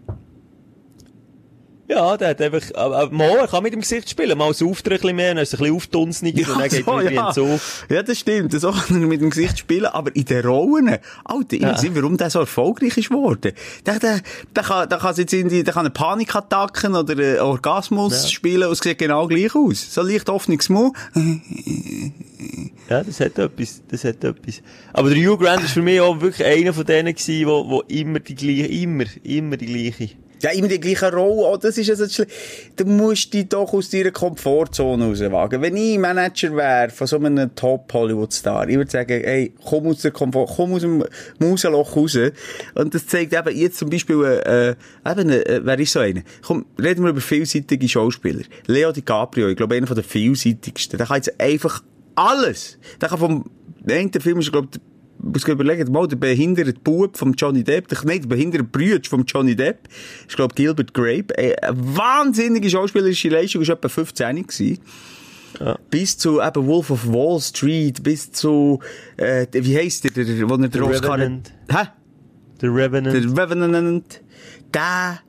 Ja, 1.86 2.16
der 2.16 2.28
hat 2.30 2.40
einfach, 2.40 2.62
aber, 2.74 3.10
mal, 3.10 3.36
er 3.36 3.46
kann 3.46 3.62
mit 3.62 3.74
dem 3.74 3.82
Gesicht 3.82 4.08
spielen, 4.08 4.38
mal 4.38 4.54
so 4.54 4.70
Auftritt 4.70 5.00
ein 5.00 5.00
bisschen 5.00 5.16
mehr, 5.16 5.34
dann 5.34 5.42
ist 5.42 5.52
er 5.52 5.58
ein 5.58 5.64
bisschen 5.64 5.76
auftunzniger 5.76 6.40
ja, 6.40 6.48
und 6.48 6.60
dann 6.60 6.68
geht 6.70 6.84
so, 6.84 6.98
er 6.98 7.12
ja. 7.12 7.32
so. 7.32 7.60
Ja, 7.90 8.02
das 8.02 8.18
stimmt, 8.18 8.58
so 8.58 8.72
kann 8.72 9.02
er 9.02 9.06
mit 9.06 9.20
dem 9.20 9.28
Gesicht 9.28 9.58
spielen, 9.58 9.86
aber 9.86 10.14
in 10.16 10.24
den 10.24 10.46
Rollen, 10.46 10.96
Alter, 11.24 11.56
ja. 11.56 11.76
ich 11.82 11.94
warum 11.94 12.16
der 12.16 12.30
so 12.30 12.40
erfolgreich 12.40 12.96
ist 12.96 13.10
geworden. 13.10 13.52
Der, 13.84 13.98
der, 13.98 14.20
der 14.56 14.62
kann, 14.62 14.88
der 14.88 14.98
kann 14.98 15.14
jetzt 15.14 15.32
in 15.34 15.48
die, 15.50 15.62
der 15.62 15.74
kann 15.74 15.80
eine 15.80 15.90
Panikattacken 15.90 16.96
oder 16.96 17.12
einen 17.12 17.40
Orgasmus 17.40 18.22
ja. 18.22 18.28
spielen 18.30 18.66
und 18.66 18.72
es 18.72 18.78
sieht 18.78 18.96
genau 18.96 19.28
gleich 19.28 19.54
aus. 19.54 19.92
So 19.92 20.00
leicht 20.00 20.30
offenes 20.30 20.70
Mund. 20.70 20.96
Ja, 22.88 23.02
das 23.02 23.20
hat 23.20 23.38
etwas, 23.38 23.82
das 23.88 24.04
hat 24.04 24.24
etwas. 24.24 24.62
Aber 24.92 25.10
der 25.10 25.18
Hugh 25.18 25.36
Grant 25.36 25.62
ist 25.64 25.72
für 25.72 25.82
mich 25.82 26.00
auch 26.00 26.20
wirklich 26.20 26.46
einer 26.46 26.72
von 26.72 26.84
denen 26.86 27.14
gewesen, 27.14 27.46
wo, 27.46 27.68
wo 27.68 27.80
immer 27.82 28.20
die 28.20 28.34
gleiche, 28.34 28.66
immer, 28.66 29.04
immer 29.22 29.56
die 29.58 29.66
gleiche 29.66 30.23
ja, 30.44 30.50
immer 30.50 30.68
die 30.68 30.78
gleiche 30.78 31.11
Rolle. 31.11 31.46
Oh, 31.46 31.57
das 31.57 31.78
ist 31.78 31.88
also. 31.88 32.24
Du 32.76 32.85
musst 32.85 33.33
dich 33.33 33.48
doch 33.48 33.72
aus 33.72 33.88
deiner 33.88 34.11
Komfortzone 34.11 35.07
rauswagen. 35.07 35.62
Wenn 35.62 35.74
ich 35.74 35.98
Manager 35.98 36.54
wäre 36.54 36.90
von 36.90 37.07
so 37.07 37.16
einem 37.16 37.54
Top-Hollywood-Star, 37.54 38.68
ich 38.68 38.76
würde 38.76 38.90
sagen, 38.90 39.24
ey, 39.24 39.54
komm 39.64 39.87
aus 39.87 40.02
der 40.02 40.11
Komfort, 40.11 40.52
komm 40.54 40.74
aus 40.74 40.83
dem 40.83 41.02
Mausloch 41.38 41.96
raus. 41.96 42.18
Und 42.74 42.94
das 42.94 43.07
zeigt 43.07 43.33
eben 43.33 43.57
jetzt 43.57 43.78
zum 43.78 43.88
Beispiel, 43.88 44.22
äh, 44.22 44.74
eben, 45.11 45.30
äh, 45.30 45.61
wer 45.64 45.78
ist 45.78 45.92
so 45.92 46.00
einer? 46.00 46.20
Komm, 46.42 46.66
reden 46.78 47.04
wir 47.04 47.11
über 47.11 47.22
vielseitige 47.22 47.88
Schauspieler. 47.88 48.42
Leo 48.66 48.92
DiCaprio, 48.92 49.48
ich 49.48 49.57
glaube, 49.57 49.76
einer 49.76 49.87
den 49.87 50.04
vielseitigsten. 50.04 50.98
Der 50.98 51.07
kann 51.07 51.16
jetzt 51.16 51.40
einfach 51.40 51.83
alles. 52.16 52.76
Der 53.00 53.09
kann 53.09 53.18
vom, 53.18 53.50
der 53.80 54.20
Film 54.20 54.40
ist, 54.40 54.52
glaube 54.52 54.68
ich, 54.74 54.80
muss 55.18 55.46
überlegen, 55.46 55.90
mal 55.92 56.07
der 56.07 56.16
behinderte 56.16 56.74
Bub 56.74 57.16
von 57.16 57.33
Johnny 57.33 57.64
Depp, 57.64 57.88
der, 57.88 57.98
nein, 58.05 58.20
der 58.20 58.29
behinderte 58.29 58.64
Brüder 58.64 59.09
von 59.09 59.24
Johnny 59.24 59.57
Depp, 59.57 59.88
ich 60.29 60.37
glaube 60.37 60.55
Gilbert 60.55 60.92
Grape, 60.94 61.37
äh, 61.37 61.55
eine 61.57 61.77
wahnsinnige 61.96 62.68
schauspielerische 62.68 63.29
Leistung, 63.29 63.62
ist 63.62 63.70
etwa 63.70 63.88
15 63.88 64.46
gewesen. 64.46 64.79
Ja. 65.61 65.79
Bis 65.88 66.18
zu 66.18 66.40
eben 66.40 66.66
Wolf 66.66 66.90
of 66.90 67.07
Wall 67.07 67.40
Street, 67.40 68.03
bis 68.03 68.33
zu, 68.33 68.81
äh, 69.16 69.46
wie 69.53 69.77
heisst 69.77 70.05
der, 70.05 70.11
der, 70.11 70.48
wo 70.48 70.55
er 70.55 70.68
der 70.68 70.85
Oscar... 70.85 71.18
Hä? 71.18 71.88
The 72.61 72.66
Revenant. 72.68 73.14
The 73.14 73.40
Revenant. 73.40 74.20
Der, 74.72 75.20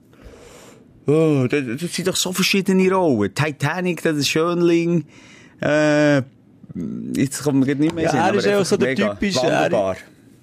oh, 1.05 1.47
das, 1.49 1.63
das 1.81 1.93
sind 1.93 2.07
doch 2.07 2.15
so 2.15 2.31
verschiedene 2.31 2.91
Rollen. 2.91 3.33
Titanic, 3.33 4.01
das 4.01 4.17
ist 4.17 4.29
Schönling, 4.29 5.05
äh, 5.59 6.21
jetzt 7.15 7.43
kommt 7.43 7.65
mir 7.65 7.75
nicht 7.75 7.95
mehr 7.95 8.05
ja, 8.05 8.11
Sinn, 8.11 8.19
er 8.19 8.35
ist 8.35 8.45
ja 8.45 8.59
auch 8.59 8.65
so 8.65 8.77
der 8.77 8.95
typische, 8.95 9.39
wunderbar. 9.39 9.95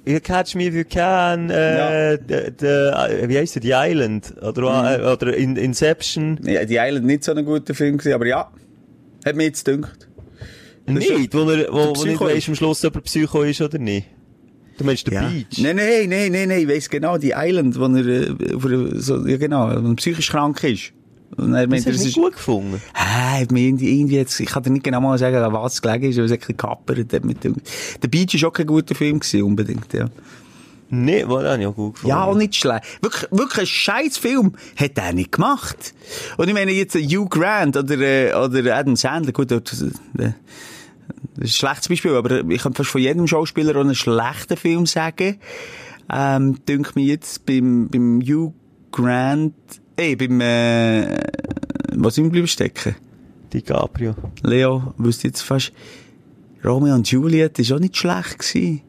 You 0.05 0.19
Catch 0.19 0.57
Me 0.57 0.67
If 0.67 0.75
You 0.75 0.85
Can, 0.85 1.51
äh, 1.51 2.11
ja. 2.11 2.17
de, 2.17 2.51
de, 2.51 3.29
wie 3.29 3.39
heisst 3.39 3.55
der, 3.55 3.63
The 3.63 3.73
Island, 3.73 4.35
oder, 4.43 4.99
mhm. 4.99 5.05
Äh, 5.05 5.09
oder 5.13 5.37
in, 5.37 5.57
Inception. 5.57 6.41
Ja, 6.43 6.67
The 6.67 6.79
Island 6.81 7.07
nicht 7.07 7.23
so 7.23 7.33
ein 7.33 7.45
guter 7.45 7.75
Film 7.75 7.99
gewesen, 7.99 8.15
aber 8.15 8.27
ja, 8.27 8.51
hat 9.25 9.37
mir 9.37 9.45
jetzt 9.45 9.65
gedacht. 9.65 10.09
Nicht, 10.87 11.33
wo, 11.33 11.49
er, 11.49 11.73
wo, 11.73 11.95
wo 11.95 12.05
nicht 12.05 12.21
weißt 12.21 12.49
am 12.49 12.55
Schluss, 12.57 12.85
ob 12.85 12.97
er 12.97 13.03
Psycho 13.03 13.43
ist 13.43 13.61
oder 13.61 13.79
nicht. 13.79 14.09
Du 14.77 14.85
meinst 14.85 15.07
den 15.07 15.15
ja. 15.15 15.29
Beach? 15.29 15.59
Nein, 15.59 15.77
nein, 15.77 16.09
nein, 16.09 16.33
nein, 16.33 16.49
nein, 16.49 16.61
ich 16.63 16.69
weiss 16.69 16.91
genau, 16.91 17.19
die 17.19 17.35
Island, 17.37 17.79
wo 17.79 17.85
er, 17.85 18.07
äh, 18.07 19.01
so, 19.01 19.25
ja 19.27 19.37
genau, 19.37 19.69
wo 19.69 19.89
er 19.89 19.97
psychisch 19.97 20.31
krank 20.31 20.65
ist. 20.65 20.93
Und 21.37 21.55
er 21.55 21.67
meinte, 21.67 21.91
das 21.91 21.95
hast 21.95 22.03
du 22.03 22.07
nicht 22.07 22.17
gut 22.17 22.33
gefunden? 22.33 22.83
Hä, 22.95 23.43
irgendwie, 23.43 23.99
irgendwie 23.99 24.17
jetzt, 24.17 24.39
ich 24.39 24.49
kann 24.49 24.63
dir 24.63 24.71
nicht 24.71 24.85
genau 24.85 25.01
mal 25.01 25.19
sagen, 25.19 25.37
an 25.37 25.53
was 25.53 25.75
es 25.75 25.83
gelegen 25.83 26.11
ist, 26.11 26.19
weil 26.19 26.25
es 26.27 26.33
ein 26.33 26.39
bisschen 26.39 26.57
kappert 26.57 27.25
mit 27.25 27.45
dem, 27.45 27.57
der 28.03 28.09
Beach 28.09 28.35
ist 28.35 28.45
auch 28.45 28.53
kein 28.53 28.67
guter 28.67 28.95
Film 28.95 29.21
gewesen, 29.21 29.43
unbedingt, 29.43 29.93
ja. 29.93 30.09
Nee, 30.95 31.27
war 31.27 31.43
dann 31.43 31.63
ja 31.63 31.71
gut 31.71 31.95
gefunden. 31.95 32.11
Ja, 32.11 32.25
auch 32.25 32.35
nicht 32.35 32.55
schlecht. 32.55 32.85
Wirklich, 33.01 33.31
wirklich 33.31 33.61
ein 33.61 33.67
scheiß 33.67 34.19
Film 34.19 34.53
hat 34.77 34.99
er 34.99 35.15
nicht 35.15 35.33
gemacht. 35.33 35.95
Und 36.37 36.49
ich 36.49 36.55
meine 36.55 36.71
jetzt 36.71 36.95
Hugh 36.95 37.31
Grant 37.31 37.79
oder, 37.79 37.99
äh, 37.99 38.35
oder 38.35 38.77
Adam 38.77 38.95
Sandler, 38.95 39.33
gut, 39.33 39.51
das, 39.51 39.63
das, 39.65 39.79
das 39.79 39.89
ist 40.19 40.35
ein 41.41 41.49
schlechtes 41.49 41.89
Beispiel, 41.89 42.15
aber 42.15 42.47
ich 42.47 42.63
kann 42.63 42.75
fast 42.75 42.91
von 42.91 43.01
jedem 43.01 43.27
Schauspieler 43.27 43.75
auch 43.75 43.81
einen 43.81 43.95
schlechten 43.95 44.59
Film 44.59 44.85
sagen. 44.85 45.39
Ähm, 46.13 46.63
denke 46.69 46.93
mir 46.97 47.07
jetzt 47.07 47.47
beim, 47.47 47.89
beim 47.89 48.21
Hugh 48.21 48.53
Grant, 48.91 49.55
Ey, 49.97 50.17
beim, 50.17 50.41
äh, 50.41 51.19
was 51.95 52.15
sind 52.15 52.25
wir 52.25 52.31
bleiben 52.31 52.47
stecken? 52.47 52.97
DiCaprio. 53.53 54.15
Leo, 54.43 54.95
wüsste 54.97 55.29
jetzt 55.29 55.43
fast, 55.43 55.73
Romeo 56.65 56.95
und 56.95 57.11
Juliet 57.11 57.59
ist 57.59 57.73
auch 57.73 57.79
nicht 57.79 57.97
schlecht 57.97 58.39
gewesen. 58.39 58.83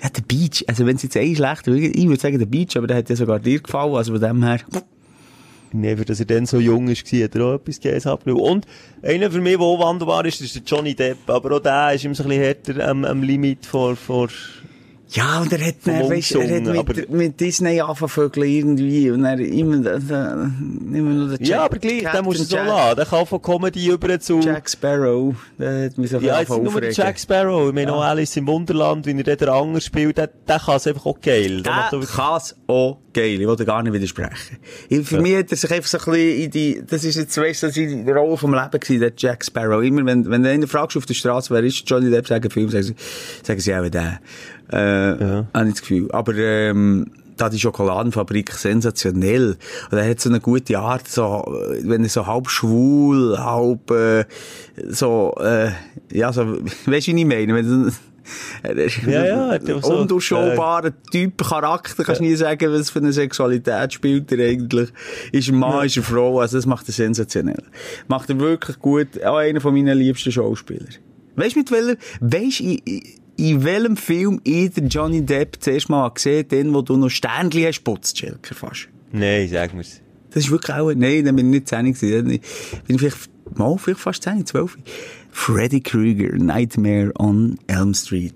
Ja, 0.00 0.10
der 0.10 0.22
Beach, 0.22 0.64
also 0.68 0.86
wenn 0.86 0.96
es 0.96 1.02
jetzt 1.02 1.16
eh 1.16 1.34
schlecht 1.34 1.66
wäre, 1.66 1.78
ich 1.78 2.06
würde 2.06 2.20
sagen 2.20 2.38
der 2.38 2.46
Beach, 2.46 2.76
aber 2.76 2.86
der 2.86 2.98
hat 2.98 3.10
ja 3.10 3.16
sogar 3.16 3.40
dir 3.40 3.60
gefallen, 3.60 3.94
also 3.94 4.12
von 4.12 4.20
dem 4.20 4.44
her. 4.44 4.60
Nee, 5.72 5.96
für 5.96 6.04
dass 6.04 6.20
er 6.20 6.26
dann 6.26 6.46
so 6.46 6.60
jung 6.60 6.86
ist, 6.86 7.04
hat 7.12 7.34
er 7.34 7.44
auch 7.44 7.54
etwas 7.54 7.80
gegeben. 7.80 8.40
Und 8.40 8.66
einer 9.02 9.30
für 9.30 9.40
mich, 9.40 9.56
der 9.56 9.62
auch 9.62 9.80
wandelbar 9.80 10.24
ist, 10.26 10.40
ist 10.40 10.54
der 10.54 10.62
Johnny 10.62 10.94
Depp, 10.94 11.28
aber 11.28 11.56
auch 11.56 11.60
der 11.60 11.94
ist 11.94 12.04
immer 12.04 12.14
so 12.14 12.22
ein 12.22 12.28
bisschen 12.28 12.44
härter 12.44 12.88
am, 12.88 13.04
am 13.04 13.22
Limit 13.24 13.66
vor, 13.66 13.96
vor, 13.96 14.28
ja, 15.14 15.40
und 15.40 15.52
er 15.52 15.64
hat, 15.64 15.76
er, 15.86 16.10
weißt, 16.10 16.34
er 16.34 16.56
hat 16.56 16.88
mit, 16.88 17.10
mit 17.10 17.40
Disney 17.40 17.80
angefangen 17.80 18.32
irgendwie, 18.34 19.12
und 19.12 19.24
er 19.24 19.38
immer, 19.38 19.76
immer 19.76 21.10
nur 21.10 21.28
der 21.28 21.38
Jack, 21.38 21.48
Ja, 21.48 21.64
aber 21.66 21.78
gleich, 21.78 22.02
den 22.02 22.24
musst 22.24 22.40
du 22.40 22.44
so 22.44 22.56
lassen. 22.56 22.96
Der 22.96 23.06
kann 23.06 23.24
von 23.24 23.40
Comedy 23.40 23.90
über 23.90 24.18
zu... 24.18 24.40
Jack 24.40 24.68
Sparrow, 24.68 25.36
der 25.56 25.84
hat 25.84 25.98
mich 25.98 26.10
so 26.10 26.18
Ja, 26.18 26.40
jetzt 26.40 26.48
nur 26.48 26.80
der 26.80 26.90
Jack 26.90 27.20
Sparrow, 27.20 27.68
ich 27.68 27.74
meine 27.74 27.92
ja. 27.92 27.94
auch 27.94 28.02
Alice 28.02 28.36
im 28.36 28.48
Wunderland, 28.48 29.06
wenn 29.06 29.20
er 29.20 29.36
den 29.36 29.48
Anger 29.48 29.80
spielt, 29.80 30.18
der, 30.18 30.26
der 30.26 30.58
kann 30.58 30.76
es 30.76 30.86
einfach 30.88 31.06
auch 31.06 31.20
geil. 31.20 31.62
Der, 31.62 31.90
der 31.92 32.00
kann 32.00 32.36
es 32.38 32.56
auch 32.66 32.98
geil, 33.12 33.40
ich 33.40 33.46
wollte 33.46 33.64
gar 33.64 33.84
nicht 33.84 33.92
widersprechen. 33.92 34.58
Für 35.04 35.16
ja. 35.16 35.22
mich 35.22 35.36
hat 35.36 35.50
er 35.52 35.56
sich 35.56 35.70
einfach 35.70 35.88
so 35.88 35.98
ein 35.98 36.04
bisschen 36.12 36.42
in 36.42 36.50
die, 36.50 36.82
das 36.84 37.04
ist 37.04 37.14
jetzt, 37.14 37.38
weißt 37.38 37.62
du, 37.62 37.66
das 37.68 37.76
ist 37.76 37.92
die 37.92 38.10
Rolle 38.10 38.36
vom 38.36 38.52
Leben 38.52 38.80
gewesen, 38.80 39.00
der 39.00 39.12
Jack 39.16 39.44
Sparrow. 39.44 39.80
Immer, 39.80 40.04
wenn, 40.04 40.28
wenn 40.28 40.42
du 40.42 40.50
einen 40.50 40.66
fragst 40.66 40.96
auf 40.96 41.06
der 41.06 41.14
Straße, 41.14 41.54
wer 41.54 41.62
ist 41.62 41.88
Johnny 41.88 42.10
Depp, 42.10 42.26
sagen 42.26 42.50
Film, 42.50 42.68
sagen 42.68 42.82
sie, 42.82 42.94
sagen 43.44 43.60
sie 43.60 43.74
auch 43.74 43.88
der. 43.88 44.18
Äh, 44.72 44.76
ja. 44.76 45.46
habe 45.54 45.68
ich 45.68 45.74
das 45.74 45.80
Gefühl. 45.80 46.10
Aber, 46.12 46.34
ähm, 46.34 47.10
da 47.36 47.48
die 47.48 47.58
Schokoladenfabrik 47.58 48.52
sensationell. 48.52 49.56
Und 49.90 49.98
er 49.98 50.08
hat 50.08 50.20
so 50.20 50.28
eine 50.28 50.40
gute 50.40 50.78
Art, 50.78 51.08
so, 51.08 51.44
wenn 51.82 52.02
er 52.02 52.08
so 52.08 52.26
halb 52.26 52.48
schwul, 52.48 53.38
halb, 53.38 53.90
äh, 53.90 54.24
so, 54.88 55.34
äh, 55.40 55.70
ja, 56.12 56.32
so, 56.32 56.46
weißt 56.86 57.08
du, 57.08 57.14
wie 57.14 57.20
ich 57.20 57.26
meine? 57.26 57.54
Wenn, 57.54 57.92
ja, 59.06 59.54
ja, 59.54 59.80
so, 59.82 59.98
undurchschaubarer 59.98 60.88
äh, 60.88 60.92
Typ, 61.12 61.44
Charakter, 61.46 62.04
kannst 62.04 62.20
du 62.22 62.24
nie 62.24 62.34
sagen, 62.36 62.72
was 62.72 62.88
für 62.88 63.00
eine 63.00 63.12
Sexualität 63.12 63.92
spielt 63.92 64.32
er 64.32 64.48
eigentlich. 64.48 64.90
Ist 65.30 65.48
ein 65.48 65.56
Mann, 65.56 65.72
ja. 65.72 65.82
ist 65.82 65.98
eine 65.98 66.04
Frau, 66.04 66.40
also 66.40 66.56
das 66.56 66.64
macht 66.64 66.88
er 66.88 66.94
sensationell. 66.94 67.62
Macht 68.08 68.30
er 68.30 68.38
wirklich 68.38 68.78
gut, 68.78 69.22
auch 69.22 69.36
einer 69.36 69.60
von 69.60 69.74
meinen 69.74 69.98
liebsten 69.98 70.32
Schauspieler. 70.32 70.86
Weißt 71.36 71.54
du 71.54 71.58
mit 71.58 71.70
welcher, 71.70 71.96
weißt 72.20 72.60
du, 72.60 72.76
in 73.36 73.64
welchem 73.64 73.96
Film 73.96 74.40
ich 74.44 74.72
den 74.72 74.88
Johnny 74.88 75.24
Depp 75.24 75.56
zuerst 75.60 75.88
mal 75.88 76.08
gesehen 76.10 76.48
den 76.48 76.74
wo 76.74 76.82
du 76.82 76.96
noch 76.96 77.10
Sternchen 77.10 77.66
hast, 77.66 77.82
putzt, 77.82 78.18
Schelker, 78.18 78.54
fast? 78.54 78.88
Nein, 79.12 79.48
sag 79.48 79.74
mir's. 79.74 80.00
Das 80.30 80.44
ist 80.44 80.50
wirklich 80.50 80.76
auch, 80.76 80.92
nein, 80.92 81.24
dann 81.24 81.36
bin 81.36 81.46
ich 81.46 81.60
nicht 81.60 81.68
zehn 81.68 81.92
gewesen. 81.92 82.26
Bin 82.26 82.40
ich 82.88 82.98
vielleicht 82.98 83.30
mal, 83.56 83.78
vielleicht 83.78 84.00
fast 84.00 84.22
10, 84.24 84.46
12. 84.46 84.78
Freddy 85.30 85.80
Krueger, 85.80 86.36
Nightmare 86.36 87.12
on 87.18 87.56
Elm 87.66 87.94
Street. 87.94 88.34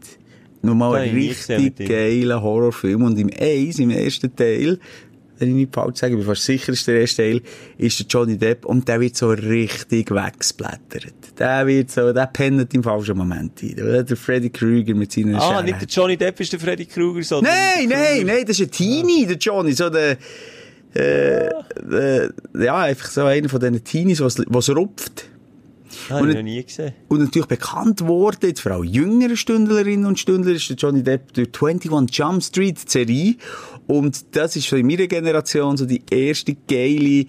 Nochmal 0.62 1.02
ein 1.02 1.14
richtig 1.14 1.76
geiler 1.88 2.42
Horrorfilm. 2.42 3.02
Und 3.02 3.18
im 3.18 3.30
Eins, 3.38 3.78
im 3.78 3.90
ersten 3.90 4.34
Teil, 4.34 4.78
wenn 5.38 5.48
ich 5.50 5.54
nicht 5.54 5.74
falsch 5.74 5.98
sage, 5.98 6.12
ich 6.14 6.18
bin 6.18 6.26
fast 6.26 6.44
sicher, 6.44 6.72
ist 6.72 6.86
der 6.86 7.00
erste 7.00 7.22
Teil, 7.22 7.40
ist 7.78 7.98
der 8.00 8.06
Johnny 8.06 8.36
Depp 8.36 8.64
und 8.64 8.86
der 8.88 9.00
wird 9.00 9.16
so 9.16 9.30
richtig 9.30 10.10
weggesplattert. 10.10 11.38
Der 11.38 11.66
wird 11.66 11.90
so, 11.90 12.12
der 12.12 12.26
pennt 12.26 12.74
im 12.74 12.82
falschen 12.82 13.16
Moment 13.16 13.62
ein. 13.62 14.04
Der 14.06 14.16
Freddy 14.16 14.50
Krueger 14.50 14.94
mit 14.94 15.12
seinen 15.12 15.36
Ah, 15.36 15.40
Scheren. 15.52 15.64
nicht 15.66 15.80
der 15.80 15.88
Johnny 15.88 16.16
Depp 16.16 16.40
ist 16.40 16.52
der 16.52 16.60
Freddy 16.60 16.86
Krueger, 16.86 17.22
sondern... 17.22 17.52
Nein, 17.54 17.88
nein, 17.88 18.26
nein, 18.26 18.44
das 18.46 18.58
ist 18.58 18.66
ein 18.66 18.70
Teenie, 18.70 19.26
der 19.26 19.36
Johnny, 19.36 19.72
so 19.72 19.88
der, 19.90 20.12
äh, 20.94 21.50
der, 21.82 22.32
ja, 22.58 22.76
einfach 22.78 23.08
so 23.10 23.24
einer 23.24 23.48
von 23.48 23.60
diesen 23.60 23.84
Teenies, 23.84 24.20
was, 24.20 24.42
was 24.46 24.70
rupft. 24.70 25.26
Ah, 26.10 26.18
Und- 26.20 26.30
ich 26.30 26.36
noch 26.36 26.42
nie 26.42 26.62
gesehen. 26.62 26.92
Und 27.08 27.20
natürlich 27.20 27.48
bekannt 27.48 28.06
worden, 28.06 28.38
jetzt 28.42 28.60
vor 28.60 28.72
allem 28.72 28.84
jüngere 28.84 29.36
Stündlerinnen 29.36 30.06
und 30.06 30.18
Stündler, 30.18 30.52
ist 30.52 30.68
der 30.68 30.76
Johnny 30.76 31.02
Depp 31.02 31.32
durch 31.34 31.48
21 31.62 32.16
Jump 32.16 32.42
Street 32.42 32.78
Serie. 32.90 33.36
Und 33.88 34.36
das 34.36 34.54
ist 34.54 34.70
in 34.72 34.86
meiner 34.86 35.06
Generation 35.08 35.76
so 35.76 35.86
die 35.86 36.02
erste 36.10 36.54
geile 36.68 37.24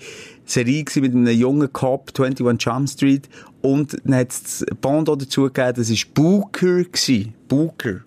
Serie 0.46 0.86
mit 0.98 1.16
einem 1.16 1.28
jungen 1.28 1.72
Cop, 1.74 2.12
21 2.20 2.66
Jump 2.66 2.90
Street. 2.90 3.30
Und 3.62 3.98
dann 4.04 4.16
hat 4.16 4.32
es 4.32 4.66
Bond 4.82 5.10
auch 5.10 5.16
dazu 5.16 5.44
gegeben, 5.44 5.74
das 5.78 5.90
ist 5.90 6.14
Booker 6.14 6.84
gewesen. 6.84 7.34
Booker. 7.48 8.02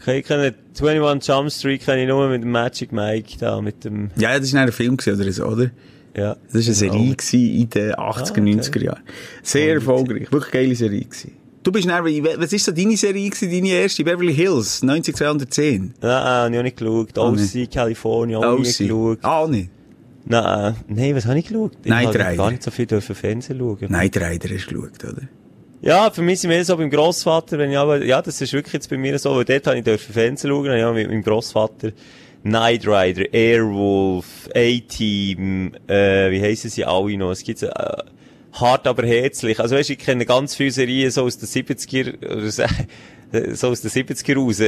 Okay, 0.00 0.18
ich 0.20 0.26
kenne 0.26 0.54
21 0.80 1.26
Jump 1.28 1.50
Street 1.50 1.80
kenne 1.84 2.02
ich 2.02 2.08
nur 2.08 2.28
mit 2.28 2.42
dem 2.42 2.50
Magic 2.50 2.92
Mike 2.92 3.38
da, 3.40 3.60
mit 3.60 3.84
dem, 3.84 4.10
Ja, 4.16 4.32
ja, 4.32 4.38
das 4.38 4.52
war 4.52 4.60
ein 4.60 4.70
Film 4.72 4.96
gewesen, 4.96 5.20
oder 5.20 5.32
so, 5.32 5.44
oder? 5.46 5.70
ja. 6.16 6.36
Das 6.52 6.54
war 6.54 6.60
eine 6.60 6.62
Genau. 6.62 6.92
Serie 6.92 7.16
gewesen 7.16 7.60
in 7.60 7.70
den 7.70 7.92
80er, 7.94 7.96
Ah, 7.96 8.20
okay. 8.30 8.40
90er 8.40 8.82
Jahren. 8.84 9.02
Sehr 9.42 9.74
erfolgreich. 9.74 10.30
Wirklich 10.30 10.52
geile 10.52 10.74
Serie 10.76 11.00
gewesen. 11.04 11.32
Du 11.66 11.72
bist 11.72 11.88
dann, 11.88 12.04
was 12.04 12.52
ist 12.52 12.64
so 12.64 12.70
deine 12.70 12.96
Serie 12.96 13.28
gewesen, 13.28 13.50
deine 13.50 13.70
erste? 13.70 14.04
Beverly 14.04 14.32
Hills, 14.32 14.84
90210. 14.84 15.94
Nein, 16.00 16.10
habe 16.12 16.52
ich 16.52 16.58
auch 16.60 16.62
nicht 16.62 16.76
geschaut. 16.76 17.18
Ah, 17.18 17.22
OC, 17.22 17.68
California, 17.68 18.38
auch 18.38 18.60
OC. 18.60 18.78
geschaut. 18.78 19.18
Ah, 19.22 19.40
auch 19.40 19.48
nicht. 19.48 19.70
Nein, 20.26 20.76
nein, 20.86 21.16
was 21.16 21.26
habe 21.26 21.40
ich 21.40 21.48
geschaut? 21.48 21.72
Ich 21.82 21.90
habe 21.90 22.08
Rider. 22.08 22.36
gar 22.36 22.52
nicht 22.52 22.62
so 22.62 22.70
viel 22.70 22.86
dürfen 22.86 23.16
Fernsehen 23.16 23.58
schauen. 23.58 23.78
Knight 23.78 24.16
Rider 24.16 24.48
hast 24.54 24.70
du 24.70 24.80
geschaut, 24.80 25.04
oder? 25.12 25.22
Ja, 25.80 26.08
für 26.12 26.22
mich 26.22 26.38
sind 26.38 26.50
wir 26.50 26.64
so 26.64 26.76
beim 26.76 26.88
Grossvater, 26.88 27.58
wenn 27.58 27.72
ich 27.72 27.78
aber, 27.78 28.04
ja, 28.04 28.22
das 28.22 28.40
ist 28.40 28.52
wirklich 28.52 28.74
jetzt 28.74 28.88
bei 28.88 28.96
mir 28.96 29.18
so, 29.18 29.34
weil 29.34 29.44
dort 29.44 29.66
habe 29.66 29.78
ich 29.78 29.82
dürfen 29.82 30.12
Fernsehen 30.12 30.52
schauen, 30.52 30.78
ja, 30.78 30.92
mit 30.92 31.08
meinem 31.08 31.24
Grossvater 31.24 31.90
Knight 32.44 32.86
Rider, 32.86 33.24
Airwolf, 33.32 34.48
A-Team, 34.54 35.72
äh, 35.88 36.30
wie 36.30 36.40
heissen 36.40 36.70
sie 36.70 36.84
alle 36.84 37.18
noch? 37.18 37.32
Es 37.32 37.42
gibt, 37.42 37.60
äh, 37.64 37.68
hart 38.60 38.86
aber 38.86 39.06
herzlich. 39.06 39.60
Also 39.60 39.76
weißt, 39.76 39.90
ich 39.90 39.98
kenne 39.98 40.26
ganz 40.26 40.54
viele 40.54 40.70
Serien 40.70 41.10
so 41.10 41.24
aus 41.24 41.38
den 41.38 41.48
70er, 41.48 42.24
oder 42.24 42.50
so, 42.50 42.62
so 43.54 43.68
aus 43.68 43.80
den 43.80 43.90
70er 43.90 44.36
raus, 44.36 44.60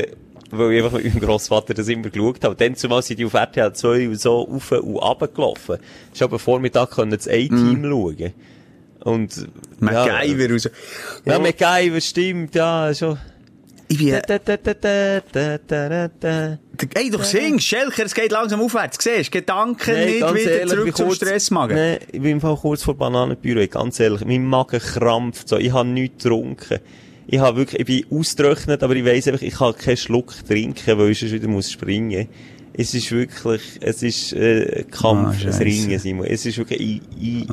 weil 0.51 0.72
ich 0.72 0.85
einfach 0.85 0.98
mit 0.98 1.14
meinem 1.14 1.20
Grossvater 1.20 1.74
das 1.74 1.88
immer 1.88 2.11
geschaut 2.11 2.44
habe. 2.44 2.55
Dann 2.55 2.74
zumal 2.74 3.03
sind 3.03 3.18
die 3.18 3.24
auf 3.24 3.35
RTL 3.35 3.72
2 3.72 4.14
so 4.14 4.48
auf 4.48 4.72
und 4.72 4.96
runter 4.96 5.29
gelaufen. 5.29 5.79
Ich 6.14 6.22
habe 6.22 6.35
am 6.35 6.38
Vormittag 6.38 6.90
können 6.90 7.11
das 7.11 7.29
A-Team 7.29 7.85
schauen. 7.85 8.33
Und, 9.05 9.48
MacGyver 9.79 10.53
und 10.53 10.59
so. 10.59 10.70
ja, 11.24 11.35
ja 11.35 11.38
MacGyver, 11.38 12.01
stimmt, 12.01 12.55
ja, 12.55 12.92
schon. 12.94 13.18
Ich 13.90 13.98
bin, 13.98 14.20
Ey, 16.95 17.11
du 17.11 17.23
singst, 17.23 17.67
Schelker, 17.67 18.05
es 18.05 18.14
geht 18.14 18.31
langsam 18.31 18.61
aufwärts, 18.61 18.99
siehst, 19.03 19.33
Gedanken 19.33 19.93
Nee, 19.95 20.07
nicht 20.21 20.35
wieder 20.35 20.51
ehrlich, 20.61 20.75
zurück 20.75 20.97
zum 20.97 21.07
kurz- 21.07 21.17
Stressmagen. 21.17 21.77
Nee, 21.77 21.99
ich 22.12 22.21
bin 22.21 22.33
im 22.33 22.41
Fall 22.41 22.57
kurz 22.57 22.83
vor 22.83 22.95
Bananenbüro, 22.97 23.67
ganz 23.67 23.99
ehrlich. 24.01 24.25
Mein 24.25 24.45
Magen 24.45 24.79
krampft 24.81 25.49
so, 25.49 25.57
ich 25.57 25.73
habe 25.73 25.88
nichts 25.88 26.23
getrunken. 26.23 26.79
Ich 27.27 27.38
habe 27.41 27.59
wirklich, 27.59 27.81
ich 27.88 28.07
bin 28.09 28.19
ausgetrocknet, 28.19 28.83
aber 28.83 28.95
ich 28.97 29.05
weiss 29.05 29.27
einfach, 29.29 29.43
ich 29.43 29.55
kann 29.55 29.77
keinen 29.77 29.97
Schluck 29.97 30.33
trinken, 30.47 30.99
weil 30.99 31.11
ich 31.11 31.19
sonst 31.21 31.33
wieder 31.33 31.49
muss 31.49 31.71
springen. 31.71 32.29
Es 32.81 32.95
ist 32.95 33.11
wirklich, 33.11 33.61
es 33.81 34.05
ist, 34.05 34.33
äh, 34.35 34.85
Kampf, 34.88 35.45
Ah, 35.45 35.49
ein. 35.49 35.62
Ringen, 35.62 35.99
Simon. 35.99 36.27
Es 36.27 36.47
ist 36.47 36.59
wirklich, 36.59 36.81
ich, 36.81 37.01
ich, 37.21 37.47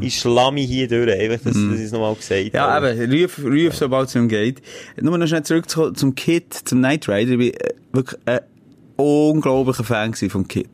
ich 0.00 0.18
schlamm 0.18 0.54
mich 0.54 0.66
hier 0.68 0.88
durch, 0.88 1.08
einfach, 1.12 1.44
dass, 1.44 1.54
dass 1.54 1.78
ich 1.78 1.84
es 1.86 1.92
nochmal 1.92 2.16
gesagt 2.16 2.52
Mm. 2.52 2.56
Ja, 2.56 2.68
habe. 2.72 2.92
eben, 3.00 3.22
ruf, 3.22 3.38
ruf, 3.44 3.76
sobald 3.76 4.08
es 4.08 4.16
ihm 4.16 4.26
geht. 4.28 4.60
Nur 5.00 5.16
noch 5.18 5.26
schnell 5.28 5.44
zurück 5.44 5.70
zu- 5.70 5.92
zum 5.92 6.16
Kid, 6.16 6.52
zum 6.52 6.80
Knight 6.80 7.08
Rider. 7.08 7.30
Ich 7.32 7.38
bin 7.38 7.50
äh, 7.54 7.74
wirklich 7.92 8.20
ein 8.26 8.40
unglaublicher 8.96 9.84
Fan 9.84 10.14
vom 10.14 10.48
Kid. 10.48 10.68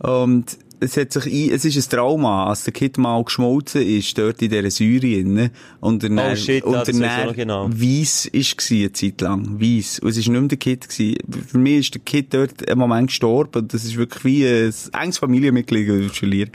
Und 0.00 0.58
es 0.80 0.96
hat 0.96 1.12
sich 1.12 1.26
ein, 1.26 1.54
es 1.54 1.64
ist 1.64 1.76
ein 1.76 1.90
Trauma, 1.96 2.46
als 2.46 2.64
der 2.64 2.72
Kid 2.72 2.96
mal 2.98 3.22
geschmolzen 3.22 3.82
ist, 3.82 4.16
dort 4.16 4.40
in 4.42 4.50
dieser 4.50 4.70
Säure. 4.70 5.50
Und 5.80 6.02
er 6.02 6.32
Oh, 6.32 6.36
shit, 6.36 6.64
und 6.64 6.74
er 6.74 6.84
dann 6.84 7.34
genau. 7.34 7.68
weiss 7.70 8.26
ist 8.26 8.56
gsi, 8.56 8.80
eine 8.80 8.92
Zeit 8.92 9.20
lang. 9.20 9.60
Weiss. 9.60 9.98
Und 9.98 10.10
es 10.10 10.16
ist 10.16 10.28
nicht 10.28 10.40
mehr 10.40 10.48
der 10.48 10.58
Kid 10.58 10.88
gsi. 10.88 11.18
Für 11.48 11.58
mich 11.58 11.78
ist 11.80 11.94
der 11.94 12.02
Kid 12.02 12.32
dort 12.32 12.68
einen 12.68 12.78
Moment 12.78 13.08
gestorben. 13.08 13.62
Und 13.62 13.74
das 13.74 13.84
ist 13.84 13.96
wirklich 13.96 14.24
wie 14.24 14.46
ein 14.46 14.74
enges 15.00 15.18
Familienmitglied, 15.18 15.88
das 15.88 16.12
ich 16.12 16.18
verliere. 16.18 16.50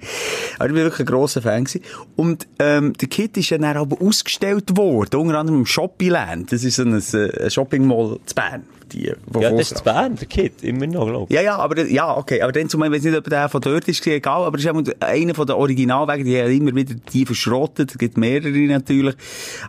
Aber 0.57 0.67
ich 0.67 0.73
bin 0.73 0.83
wirklich 0.83 1.01
ein 1.01 1.05
grosser 1.05 1.41
Fan 1.41 1.63
gsi. 1.63 1.81
Und, 2.15 2.47
ähm, 2.59 2.93
der 2.93 3.07
Kid 3.07 3.38
ist 3.38 3.49
ja 3.51 3.57
dann 3.57 3.77
aber 3.77 4.01
ausgestellt 4.01 4.75
worden. 4.75 5.19
Unter 5.19 5.39
anderem 5.39 5.59
im 5.59 5.65
Shoppingland. 5.65 6.51
Das 6.51 6.63
ist 6.63 6.75
so 6.75 6.83
ein, 6.83 6.93
äh, 6.95 7.43
ein 7.43 7.51
Shopping 7.51 7.85
Mall 7.85 8.19
zu 8.25 8.35
Bern. 8.35 8.63
Die, 8.91 9.12
wo 9.26 9.39
ja, 9.39 9.52
das 9.52 9.71
ist 9.71 9.78
zu 9.78 9.84
Bern, 9.84 10.15
der 10.15 10.28
Kid, 10.28 10.63
immer 10.63 10.88
noch, 10.88 11.08
glaub 11.08 11.30
ich. 11.30 11.36
ja, 11.36 11.41
ja, 11.41 11.58
aber, 11.58 11.86
ja, 11.86 12.15
okay. 12.15 12.41
Aber 12.41 12.52
dann 12.52 12.69
zumal, 12.69 12.89
ich 12.89 12.95
weiß 12.95 13.04
nicht, 13.04 13.17
ob 13.17 13.30
der 13.30 13.50
von 13.50 13.62
dort 13.62 13.88
ist, 13.88 14.06
egal. 14.08 14.43
Aber 14.43 14.58
es 14.58 14.65
ist 14.65 15.04
einer 15.04 15.36
von 15.36 15.48
den 15.48 15.56
Originalwegen, 15.56 16.26
die 16.26 16.39
haben 16.39 16.52
immer 16.52 16.76
wieder 16.76 16.95
die 17.13 17.26
verschrottet. 17.26 17.91
Es 17.91 17.98
gibt 17.98 18.17
mehrere 18.17 18.50
natürlich. 18.67 19.15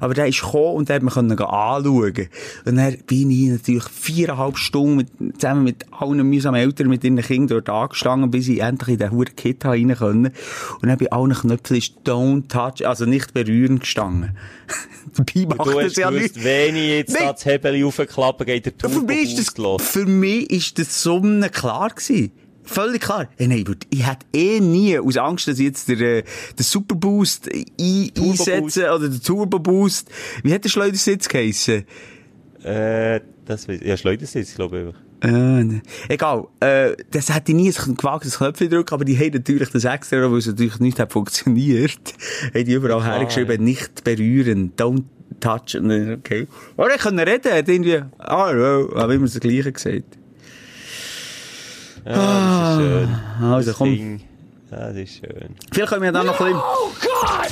Aber 0.00 0.14
der 0.14 0.26
ist 0.26 0.40
gekommen 0.40 0.76
und 0.76 0.88
der 0.88 0.96
hat 0.96 1.02
man 1.02 1.12
können 1.12 1.32
anschauen. 1.32 2.28
Und 2.64 2.76
dann 2.76 2.96
bin 3.06 3.30
ich 3.30 3.48
natürlich 3.48 3.84
viereinhalb 3.84 4.58
Stunden 4.58 4.96
mit, 4.96 5.08
zusammen 5.40 5.64
mit 5.64 5.86
allen 5.92 6.26
mühsamen 6.28 6.60
Eltern, 6.60 6.88
mit 6.88 7.04
ihren 7.04 7.20
Kindern 7.20 7.64
dort 7.64 7.70
angestanden, 7.70 8.30
bis 8.30 8.48
ich 8.48 8.60
endlich 8.60 8.94
in 8.94 8.98
den 8.98 9.10
huren 9.10 9.36
Kit 9.36 9.64
rein 9.64 9.94
können. 9.94 10.32
Und 10.82 10.88
dann 10.88 10.98
bei 10.98 11.10
allen 11.10 11.32
Knöpfen 11.32 11.76
ist 11.76 11.94
Don't 12.04 12.48
Touch, 12.48 12.86
also 12.86 13.06
nicht 13.06 13.34
berühren 13.34 13.80
gestanden. 13.80 14.36
Dabei 15.16 15.46
macht 15.56 15.66
Du 15.68 15.80
das 15.80 15.96
ja 15.96 16.10
gewusst, 16.10 16.36
nicht. 16.36 16.44
wenn 16.44 16.76
ich 16.76 16.88
jetzt 16.88 17.20
da 17.20 17.32
das 17.32 17.44
Hebel 17.44 17.84
aufklappe, 17.84 18.44
geht 18.44 18.66
der 18.66 18.72
Ja, 18.82 18.88
für 18.88 18.94
Turbo 18.94 19.06
mich 19.12 19.38
ist 19.38 19.48
das, 19.48 19.56
los. 19.58 19.82
für 19.82 20.06
mich 20.06 20.50
ist 20.50 20.78
das 20.78 21.02
Sonne 21.02 21.48
klar 21.50 21.90
gewesen. 21.90 22.32
Völlig 22.64 23.00
klar. 23.02 23.28
Hey, 23.36 23.46
nein, 23.46 23.64
ich 23.90 24.04
hätte 24.06 24.26
eh 24.34 24.58
nie, 24.60 24.98
aus 24.98 25.16
Angst, 25.16 25.46
dass 25.46 25.58
ich 25.60 25.66
jetzt 25.66 25.88
der, 25.88 26.00
äh, 26.00 26.22
der 26.58 26.64
Superboost 26.64 27.48
ein, 27.52 28.10
Turbo 28.12 28.30
einsetze, 28.30 28.90
oder 28.92 29.08
der 29.08 29.22
Turbo 29.22 29.60
Boost. 29.60 30.08
Wie 30.42 30.52
hat 30.52 30.64
der 30.64 30.68
Schleudersitz 30.70 31.28
geheissen? 31.28 31.84
Äh, 32.64 33.20
das 33.44 33.68
weiß 33.68 33.80
ja, 33.84 33.96
Schleudersitz, 33.96 34.56
glaube 34.56 34.92
ich. 34.96 35.05
Äh, 35.22 35.30
ne. 35.64 35.82
egal. 36.08 36.46
Äh, 36.60 36.96
das 37.10 37.34
hätte 37.34 37.52
ich 37.52 37.56
nie 37.56 37.72
ein 37.72 37.96
gewagtes 37.96 38.38
Knöpfchen 38.38 38.68
drücken, 38.68 38.94
aber 38.94 39.04
die 39.04 39.18
haben 39.18 39.32
natürlich 39.32 39.70
das 39.70 39.84
extra, 39.84 40.30
weil 40.30 40.38
es 40.38 40.46
natürlich 40.46 40.78
nicht 40.78 40.98
hat 40.98 41.12
funktioniert, 41.12 42.14
haben 42.54 42.64
die 42.64 42.72
überall 42.72 43.00
Klar, 43.00 43.18
hergeschrieben, 43.18 43.64
nicht 43.64 44.04
berühren, 44.04 44.72
don't 44.76 45.04
touch. 45.40 45.76
Und 45.76 45.88
dann, 45.88 46.14
Okay. 46.14 46.46
Aber 46.76 46.94
ich 46.94 47.00
kann 47.00 47.18
reden, 47.18 47.52
hat 47.52 47.68
irgendwie, 47.68 48.02
ah, 48.18 48.52
ja, 48.52 49.00
habe 49.00 49.14
immer 49.14 49.26
das 49.26 49.40
Gleiche 49.40 49.72
gesagt. 49.72 50.18
Ja, 52.04 52.12
das 52.12 52.78
ist 52.78 52.80
schön. 52.80 53.08
Also, 53.42 53.70
das 53.70 53.78
komm. 53.78 53.88
Ding, 53.90 54.20
ja, 54.70 54.88
das 54.88 54.96
ist 54.96 55.14
schön. 55.14 55.56
Vielleicht 55.72 55.88
können 55.90 56.02
wir 56.02 56.12
dann 56.12 56.26
noch 56.26 56.40
ein 56.40 56.46
bisschen 56.46 56.62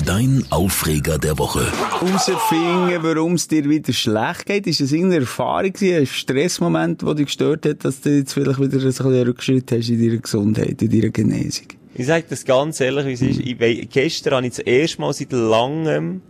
Dein 0.04 0.44
Aufreger 0.50 1.18
der 1.18 1.38
Woche. 1.38 1.60
herausfinden, 2.00 2.98
warum 3.02 3.34
es 3.34 3.48
dir 3.48 3.68
wieder 3.68 3.92
schlecht 3.92 4.44
geht. 4.46 4.66
Ist 4.66 4.80
das 4.80 4.92
irgendeine 4.92 5.22
Erfahrung 5.22 5.72
ein 5.80 6.06
Stressmoment, 6.06 7.02
der 7.02 7.14
dich 7.14 7.26
gestört 7.26 7.64
hat, 7.64 7.84
dass 7.84 8.00
du 8.00 8.10
jetzt 8.10 8.34
vielleicht 8.34 8.60
wieder 8.60 8.78
ein 8.78 8.90
bisschen 8.92 9.26
Rückschritt 9.26 9.72
hast 9.72 9.88
in 9.88 10.02
deiner 10.06 10.20
Gesundheit, 10.20 10.82
in 10.82 10.90
deiner 10.90 11.08
Genesung? 11.10 11.66
Ich 11.94 12.06
sag 12.06 12.28
das 12.28 12.44
ganz 12.44 12.80
ehrlich, 12.80 13.06
wie 13.06 13.12
es 13.12 13.22
ist. 13.22 13.40
Ich, 13.40 13.58
wei- 13.60 13.86
gestern 13.90 14.34
habe 14.34 14.46
ich 14.46 14.54
das 14.56 14.58
erste 14.66 15.00
Mal 15.00 15.12
seit 15.14 15.32
langem 15.32 16.20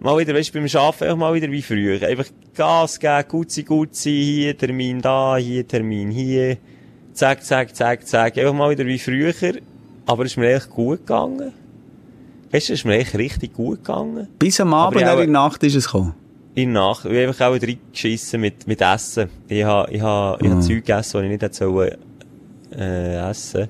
mal 0.00 0.18
wieder, 0.18 0.34
weißt 0.34 0.54
du, 0.54 0.60
beim 0.60 0.68
Arbeiten 0.80 1.04
einfach 1.04 1.16
mal 1.16 1.34
wieder 1.34 1.50
wie 1.50 1.62
früher. 1.62 2.02
Einfach 2.02 2.26
Gas 2.54 2.98
geben, 2.98 3.24
gutzi, 3.28 3.62
gutzi, 3.62 4.10
hier 4.10 4.56
Termin 4.58 5.00
da, 5.00 5.36
hier 5.36 5.66
Termin 5.68 6.10
hier. 6.10 6.56
Zack, 7.12 7.44
zack, 7.44 7.76
zack, 7.76 8.06
zack. 8.06 8.36
Einfach 8.38 8.54
mal 8.54 8.70
wieder 8.70 8.86
wie 8.86 8.98
früher. 8.98 9.32
Aber 10.06 10.24
es 10.24 10.32
ist 10.32 10.36
mir 10.36 10.54
echt 10.54 10.70
gut 10.70 11.00
gegangen. 11.06 11.52
Gestern 12.50 12.74
ist 12.74 12.84
mir 12.84 12.94
echt 12.98 13.14
richtig 13.16 13.52
gut 13.54 13.84
gegangen. 13.84 14.28
Bis 14.38 14.60
am 14.60 14.72
Abend, 14.74 15.00
ja, 15.00 15.12
in 15.12 15.18
der 15.18 15.26
Nacht 15.28 15.62
ist 15.62 15.74
es 15.74 15.86
gekommen. 15.86 16.14
In 16.54 16.72
der 16.72 16.82
Nacht. 16.82 17.04
Ich 17.04 17.40
habe 17.40 17.56
auch 17.56 17.62
reingeschissen 17.62 18.40
mit, 18.40 18.66
mit 18.66 18.80
Essen. 18.80 19.28
Ich 19.48 19.64
habe, 19.64 19.92
ich 19.92 20.00
habe, 20.00 20.42
ich 20.44 20.50
habe 20.50 20.60
Zeug 20.60 20.76
gegessen, 20.86 21.18
die 21.20 21.24
ich 21.26 21.30
nicht 21.32 21.42
hätte 21.42 21.98
äh, 22.76 23.30
essen. 23.30 23.66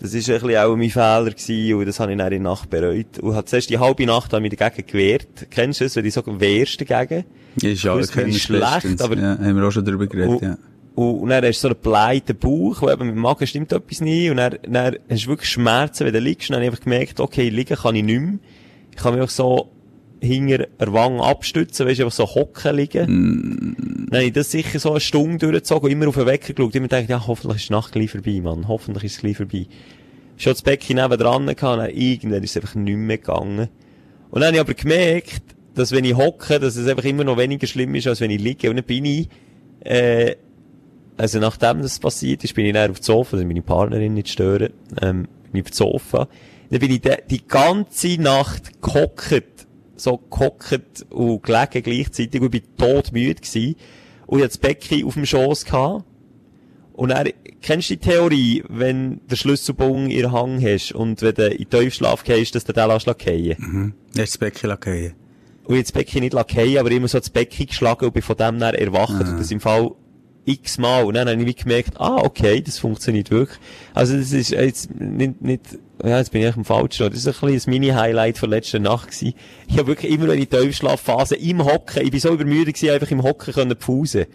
Das 0.00 0.12
ist 0.12 0.28
ein 0.28 0.38
bisschen 0.40 0.56
auch 0.58 0.76
mein 0.76 0.90
Fehler 0.90 1.30
gewesen, 1.30 1.74
und 1.78 1.86
das 1.86 1.98
habe 1.98 2.12
ich 2.12 2.18
dann 2.18 2.26
in 2.32 2.42
der 2.42 2.52
Nacht 2.52 2.68
bereut. 2.68 3.18
Und 3.20 3.34
habe 3.34 3.46
zuerst 3.46 3.70
die 3.70 3.78
halbe 3.78 4.04
Nacht 4.04 4.32
habe 4.34 4.44
ich 4.44 4.50
mich 4.52 4.58
dagegen 4.58 4.86
gewehrt. 4.86 5.46
Kennst 5.50 5.80
du 5.80 5.84
das, 5.84 5.96
wenn 5.96 6.04
du 6.04 6.10
so 6.10 6.22
wehrst 6.26 6.78
dagegen? 6.90 7.24
Ist 7.62 7.84
ja, 7.84 7.94
Gewusst, 7.94 8.14
mir 8.16 8.26
ist 8.26 8.40
schlecht, 8.40 9.00
aber- 9.00 9.16
ja, 9.16 9.38
haben 9.38 9.56
wir 9.56 9.66
auch 9.66 9.70
schon 9.70 9.84
darüber 9.84 10.06
geredet, 10.06 10.28
Und, 10.28 10.42
ja. 10.42 10.58
Und, 10.94 11.20
und 11.20 11.28
dann 11.30 11.44
hast 11.44 11.62
du 11.62 11.68
so 11.68 11.74
einen 11.74 11.80
bleiten 11.80 12.36
Bauch, 12.36 12.82
wo 12.82 12.90
eben 12.90 13.06
mit 13.06 13.16
dem 13.16 13.22
Magen 13.22 13.46
stimmt 13.46 13.72
etwas 13.72 14.00
nicht, 14.00 14.30
und 14.30 14.36
dann, 14.36 14.58
dann 14.62 14.96
hast 15.08 15.24
du 15.24 15.28
wirklich 15.28 15.50
Schmerzen, 15.50 16.06
wenn 16.06 16.12
du 16.12 16.20
liegst, 16.20 16.50
und 16.50 16.54
dann 16.54 16.62
habe 16.62 16.66
ich 16.66 16.72
einfach 16.72 16.84
gemerkt, 16.84 17.20
okay, 17.20 17.48
liegen 17.48 17.76
kann 17.76 17.96
ich 17.96 18.04
nicht 18.04 18.20
mehr. 18.20 18.38
Ich 18.90 18.96
kann 18.96 19.14
mich 19.14 19.22
auch 19.22 19.28
so 19.28 19.70
hinter 20.20 20.66
der 20.80 20.92
Wange 20.92 21.22
abstützen, 21.22 21.86
weißt 21.86 22.00
du, 22.00 22.04
einfach 22.04 22.16
so 22.16 22.26
hocken 22.26 22.76
liegen. 22.76 23.06
Mm. 23.06 24.06
Dann 24.10 24.18
habe 24.18 24.26
ich 24.26 24.32
das 24.32 24.50
sicher 24.50 24.78
so 24.78 24.92
eine 24.92 25.00
Stunde 25.00 25.38
durchgezogen, 25.38 25.90
immer 25.90 26.08
auf 26.08 26.14
den 26.14 26.26
Wecker 26.26 26.52
geschaut, 26.52 26.74
immer 26.74 26.88
gedacht, 26.88 27.08
ja, 27.08 27.26
hoffentlich 27.26 27.62
ist 27.62 27.68
die 27.68 27.72
Nacht 27.72 27.92
gleich 27.92 28.10
vorbei, 28.10 28.40
Mann. 28.42 28.68
Hoffentlich 28.68 29.04
ist 29.04 29.12
es 29.12 29.18
gleich 29.18 29.36
vorbei. 29.36 29.66
Schon 30.36 30.52
das 30.52 30.62
Becken 30.62 30.96
neben 30.96 31.18
dran 31.18 31.46
gehabt, 31.46 31.62
dann 31.62 31.90
irgendwann 31.90 32.42
ist 32.42 32.50
es 32.50 32.62
einfach 32.62 32.74
nicht 32.74 32.96
mehr 32.96 33.18
gegangen. 33.18 33.68
Und 34.30 34.40
dann 34.40 34.48
habe 34.48 34.56
ich 34.56 34.60
aber 34.60 34.74
gemerkt, 34.74 35.42
dass 35.74 35.92
wenn 35.92 36.04
ich 36.04 36.16
hocke, 36.16 36.58
dass 36.58 36.76
es 36.76 36.88
einfach 36.88 37.04
immer 37.04 37.24
noch 37.24 37.36
weniger 37.36 37.66
schlimm 37.66 37.94
ist, 37.94 38.06
als 38.06 38.20
wenn 38.20 38.30
ich 38.30 38.40
liege. 38.40 38.70
Und 38.70 38.76
dann 38.76 38.84
bin 38.84 39.04
ich, 39.04 39.28
äh, 39.80 40.36
also 41.16 41.38
nachdem 41.38 41.82
das 41.82 41.98
passiert 41.98 42.44
ist, 42.44 42.54
bin 42.54 42.66
ich 42.66 42.72
dann 42.72 42.90
auf 42.90 43.00
dem 43.00 43.04
Sofa, 43.04 43.36
also 43.36 43.46
meine 43.46 43.62
Partnerin 43.62 44.14
nicht 44.14 44.28
stören, 44.28 44.72
ähm, 45.00 45.28
bin 45.52 45.60
ich 45.60 45.64
auf 45.64 45.70
dem 45.70 45.74
Sofa. 45.74 46.28
Dann 46.70 46.80
bin 46.80 46.90
ich 46.90 47.02
die 47.28 47.46
ganze 47.46 48.20
Nacht 48.20 48.82
gehockt 48.82 49.64
so 49.96 50.18
gehockt 50.18 51.06
und 51.10 51.42
gelegen 51.42 51.82
gleichzeitig 51.82 52.40
und 52.40 52.54
ich 52.54 52.62
war 52.78 52.88
todmüde 52.88 53.40
gewesen. 53.40 53.76
Und 54.26 54.38
ich 54.38 54.44
hatte 54.44 54.58
das 54.58 54.58
Becken 54.58 55.04
auf 55.04 55.14
dem 55.14 55.26
Schoss 55.26 55.64
gehabt. 55.64 56.04
Und 56.92 57.08
dann, 57.08 57.28
kennst 57.60 57.90
du 57.90 57.96
die 57.96 58.00
Theorie, 58.00 58.64
wenn 58.68 59.20
der 59.28 59.36
Schlüsselbogen 59.36 60.10
in 60.10 60.30
Hang 60.30 60.62
hast 60.62 60.92
und 60.92 61.22
wenn 61.22 61.34
du 61.34 61.48
in 61.48 61.58
den 61.58 61.70
Tiefschlaf 61.70 62.22
gehst, 62.22 62.54
dass 62.54 62.64
du 62.64 62.72
den 62.72 62.88
lässt 62.88 63.06
fallen? 63.06 63.56
Mhm. 63.58 63.94
Du 64.14 64.22
hast 64.22 64.34
das 64.34 64.38
Becken 64.38 64.76
fallen. 64.80 65.14
Und 65.64 65.74
ich 65.74 65.82
das 65.82 65.92
Becken 65.92 66.20
nicht 66.20 66.34
fallen, 66.34 66.78
aber 66.78 66.90
immer 66.90 67.08
so 67.08 67.18
das 67.18 67.30
Becken 67.30 67.66
geschlagen 67.66 68.04
und 68.04 68.14
bin 68.14 68.22
von 68.22 68.36
dem 68.36 68.58
dann 68.60 68.74
erwacht. 68.74 69.14
Mhm. 69.14 69.30
Und 69.30 69.40
das 69.40 69.50
im 69.50 69.60
Fall 69.60 69.90
x-mal. 70.44 71.04
Und 71.04 71.14
dann 71.14 71.28
habe 71.28 71.42
ich 71.42 71.56
gemerkt, 71.56 72.00
ah, 72.00 72.16
okay, 72.16 72.60
das 72.60 72.78
funktioniert 72.78 73.30
wirklich. 73.30 73.58
Also 73.94 74.16
das 74.16 74.32
ist 74.32 74.50
jetzt 74.50 74.94
nicht, 74.94 75.42
nicht 75.42 75.78
ja, 76.02 76.18
jetzt 76.18 76.32
bin 76.32 76.42
ich 76.42 76.56
im 76.56 76.64
Falschen. 76.64 77.08
Das 77.08 77.18
ist 77.18 77.26
ein 77.26 77.32
bisschen 77.32 77.54
das 77.54 77.66
Mini-Highlight 77.66 78.38
von 78.38 78.50
letzter 78.50 78.78
Nacht 78.78 79.10
gewesen. 79.10 79.34
Ich 79.68 79.78
habe 79.78 79.88
wirklich 79.88 80.12
immer 80.12 80.32
in 80.32 80.40
die 80.40 80.46
Tiefschlafphase 80.46 81.36
im 81.36 81.64
Hocken, 81.64 82.02
ich 82.02 82.10
bin 82.10 82.20
so 82.20 82.32
übermüdet 82.32 82.74
gewesen, 82.74 82.94
einfach 82.94 83.10
im 83.10 83.22
Hocken 83.22 83.54
können 83.54 83.76
pfusen. 83.76 84.26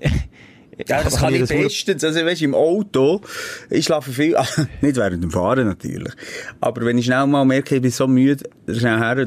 Ja, 0.86 1.02
das 1.02 1.16
kann 1.16 1.34
ich 1.34 1.48
bestens. 1.48 2.04
Also, 2.04 2.22
weißt, 2.22 2.42
im 2.42 2.54
Auto, 2.54 3.22
ich 3.70 3.86
schlafe 3.86 4.12
viel, 4.12 4.36
nicht 4.82 4.96
während 4.96 5.22
dem 5.22 5.30
Fahren 5.30 5.66
natürlich. 5.66 6.12
Aber 6.60 6.84
wenn 6.84 6.98
ich 6.98 7.06
schnell 7.06 7.26
mal 7.26 7.46
merke, 7.46 7.76
ich 7.76 7.80
bin 7.80 7.90
so 7.90 8.06
müde, 8.06 8.44
schnell 8.68 8.98
her, 8.98 9.26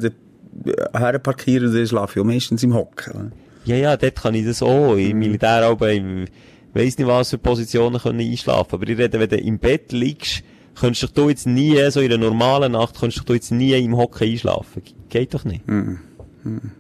her 0.94 1.20
parkieren, 1.20 1.74
dann 1.74 1.88
schlafe 1.88 2.20
ich 2.20 2.22
auch 2.22 2.28
meistens 2.28 2.62
im 2.62 2.76
Hocken. 2.76 3.32
Ja, 3.66 3.76
ja, 3.76 3.98
dort 3.98 4.16
kann 4.16 4.36
ich 4.36 4.46
das 4.46 4.62
auch. 4.62 4.96
Im 4.96 5.14
mhm. 5.14 5.20
Militär 5.20 5.68
auch, 5.70 5.82
ich 5.82 6.02
weiss 6.74 6.98
nicht, 6.98 7.08
was 7.08 7.32
für 7.32 7.38
Positionen 7.38 8.00
können 8.00 8.20
einschlafen. 8.20 8.76
Aber 8.76 8.88
ich 8.88 8.98
rede, 8.98 9.20
wenn 9.20 9.30
du 9.30 9.38
im 9.38 9.60
Bett 9.60 9.92
liegst, 9.92 10.44
könntest 10.76 11.18
du 11.18 11.30
jetzt 11.30 11.46
nie, 11.46 11.78
so 11.92 12.00
in 12.00 12.12
einer 12.12 12.24
normalen 12.24 12.74
Nacht, 12.74 13.00
könntest 13.00 13.28
du 13.28 13.34
jetzt 13.34 13.52
nie 13.52 13.74
im 13.74 13.98
Hocken 13.98 14.28
einschlafen. 14.28 14.84
Geht 15.10 15.34
doch 15.34 15.44
nicht. 15.44 15.68
Mm. 15.68 15.98
Mm. 16.44 16.72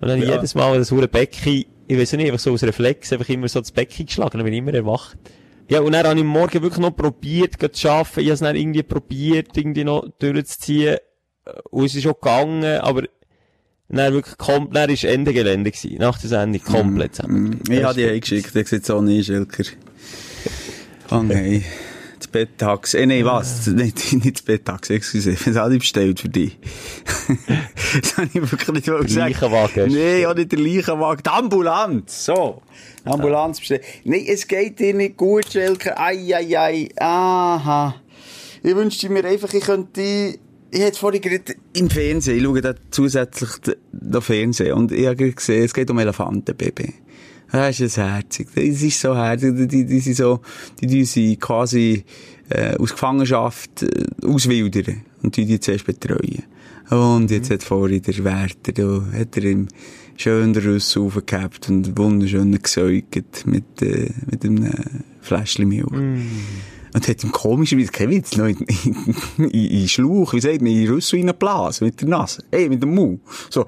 Und 0.00 0.08
dann 0.08 0.20
ja. 0.22 0.34
jedes 0.34 0.54
Mal 0.54 0.78
das 0.78 0.90
hure 0.90 1.08
Becken, 1.08 1.64
ich 1.86 1.98
weiß 1.98 2.12
nicht, 2.14 2.26
einfach 2.26 2.38
so 2.38 2.52
aus 2.52 2.62
Reflex, 2.62 3.12
einfach 3.12 3.28
immer 3.28 3.48
so 3.48 3.60
das 3.60 3.72
Becken 3.72 4.06
geschlagen, 4.06 4.38
dann 4.38 4.44
bin 4.44 4.52
ich 4.52 4.58
immer 4.58 4.74
erwacht. 4.74 5.16
Ja, 5.68 5.80
und 5.80 5.92
dann 5.92 6.06
habe 6.06 6.18
ich 6.18 6.24
morgen 6.24 6.62
wirklich 6.62 6.78
noch 6.78 6.96
probiert, 6.96 7.54
zu 7.74 7.90
arbeiten. 7.90 8.20
Ich 8.20 8.26
habe 8.26 8.34
es 8.34 8.40
dann 8.40 8.56
irgendwie 8.56 8.82
probiert, 8.82 9.56
irgendwie 9.56 9.84
noch 9.84 10.08
durchzuziehen. 10.18 10.96
Und 11.70 11.84
es 11.84 11.94
ist 11.94 12.06
auch 12.06 12.18
gegangen, 12.18 12.80
aber 12.80 13.04
dann 13.96 14.12
wirklich 14.12 14.36
komplett, 14.36 14.90
ist 14.90 15.04
Ende 15.04 15.32
Gelände 15.32 15.70
gewesen. 15.70 15.96
Nach 15.98 16.18
der 16.18 16.28
Sendung 16.28 16.62
komplett 16.62 17.16
zusammen. 17.16 17.60
Mm. 17.66 17.72
Ich 17.72 17.82
habe 17.82 17.94
die 17.94 18.06
eingeschickt, 18.06 18.54
der 18.54 18.64
sieht 18.66 18.84
so 18.84 19.00
nicht, 19.00 19.26
Schilker. 19.26 19.64
Oh 21.10 21.22
nein 21.22 21.64
das 22.18 22.28
Bettax. 22.28 22.94
Eh, 22.94 23.06
nein, 23.06 23.24
was? 23.24 23.66
Nicht, 23.66 24.12
nicht 24.12 24.36
das 24.36 24.42
Bettax, 24.42 24.90
excuse. 24.90 25.30
Ich 25.30 25.46
habe 25.46 25.72
es 25.72 25.78
bestellt 25.78 26.20
für 26.20 26.28
dich. 26.28 26.58
das 28.00 28.16
habe 28.16 28.28
ich 28.32 28.34
wirklich 28.34 28.68
nicht 28.68 28.86
gesagt. 28.86 29.10
Der 29.10 29.24
Leichenwagen. 29.24 29.92
Nein, 29.92 30.26
auch 30.26 30.34
nicht 30.34 30.52
der 30.52 30.58
Leichenwagen. 30.58 31.22
Die 31.24 31.30
Ambulanz. 31.30 32.24
So. 32.24 32.62
Ambulanz 33.04 33.60
bestellt. 33.60 33.82
Nein, 34.04 34.24
es 34.26 34.46
geht 34.46 34.78
dir 34.78 34.94
nicht 34.94 35.16
gut, 35.16 35.50
Schelke. 35.50 35.96
Ai, 35.98 36.34
ai, 36.34 36.58
ai. 36.58 36.88
Aha. 36.98 37.94
Ich 38.62 38.74
wünschte 38.74 39.08
mir 39.08 39.24
einfach, 39.24 39.52
ich 39.54 39.64
könnte 39.64 40.38
ich 40.70 40.80
hätte 40.80 40.98
vorhin 40.98 41.20
gerade 41.20 41.54
im 41.74 41.90
Fernsehen, 41.90 42.38
ich 42.38 42.44
schaue 42.44 42.60
da 42.60 42.74
zusätzlich 42.90 43.50
noch 43.92 44.22
Fernsehen 44.22 44.74
und 44.74 44.92
ich 44.92 45.06
habe 45.06 45.32
gesehen, 45.32 45.64
es 45.64 45.74
geht 45.74 45.90
um 45.90 45.98
Elefantenbaby. 45.98 46.94
Das 47.50 47.80
ist 47.80 47.96
herzig. 47.96 48.48
Das 48.54 48.64
ist 48.64 49.00
so 49.00 49.16
herzig. 49.16 49.54
Die, 49.68 49.86
die, 49.86 50.00
sind 50.00 50.16
so, 50.16 50.40
die, 50.80 50.86
die 50.86 51.04
sind 51.04 51.40
quasi, 51.40 52.04
äh, 52.50 52.76
aus 52.76 52.90
Gefangenschaft, 52.90 53.82
äh, 53.82 54.04
auswildern. 54.26 55.02
Und 55.22 55.36
die, 55.36 55.46
die 55.46 55.58
zuerst 55.58 55.86
betreuen. 55.86 56.42
Und 56.90 57.30
jetzt 57.30 57.48
mhm. 57.48 57.54
hat 57.54 57.62
vorhin 57.62 58.02
der 58.02 58.24
Wärter, 58.24 58.72
da 58.72 59.18
hat 59.18 59.36
er 59.36 59.44
ihm 59.44 59.68
schön 60.16 60.52
den 60.52 60.62
Rüssel 60.62 61.02
aufgehabt 61.02 61.68
und 61.68 61.96
wunderschön 61.96 62.58
gesäugt 62.60 63.46
mit, 63.46 63.82
äh, 63.82 64.10
mit 64.30 64.44
einem 64.44 64.70
Fläschchen 65.20 65.68
Milch. 65.68 65.90
Mm. 65.90 66.26
Und 66.94 67.06
hat 67.06 67.22
ihm 67.22 67.32
komischerweise, 67.32 67.92
kein 67.92 68.10
Witz, 68.10 68.36
noch 68.36 68.46
in, 68.46 68.58
in, 69.38 69.50
in, 69.50 69.88
Schlauch, 69.88 70.32
wie 70.32 70.40
sagt 70.40 70.62
man, 70.62 70.72
in 70.72 70.88
Rüssel 70.88 71.18
reingeblasen, 71.18 71.86
mit 71.86 72.00
der 72.00 72.08
Nase. 72.08 72.42
Ey, 72.50 72.68
mit 72.68 72.82
dem 72.82 72.94
Mund. 72.94 73.20
So 73.50 73.66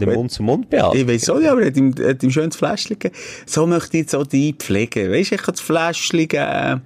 den 0.00 0.14
Mund-zu-Mund-Beatmung. 0.14 0.96
Ich 0.96 1.06
weiss 1.06 1.30
auch 1.30 1.38
nicht, 1.38 1.48
aber 1.48 1.60
er 1.60 1.66
hat 1.68 1.76
ihm, 1.76 1.94
hat 2.02 2.22
ihm 2.22 2.30
schön 2.30 2.50
das 2.50 2.56
Fläschchen 2.56 2.98
gegeben. 2.98 3.14
So 3.46 3.66
möchte 3.66 3.96
ich 3.96 4.02
jetzt 4.02 4.14
auch 4.14 4.26
die 4.26 4.54
pflegen. 4.54 5.12
Weißt 5.12 5.30
du, 5.30 5.34
ich 5.34 5.42
kann 5.42 5.54
das 5.54 5.60
Fläschchen 5.60 6.28
geben. 6.28 6.82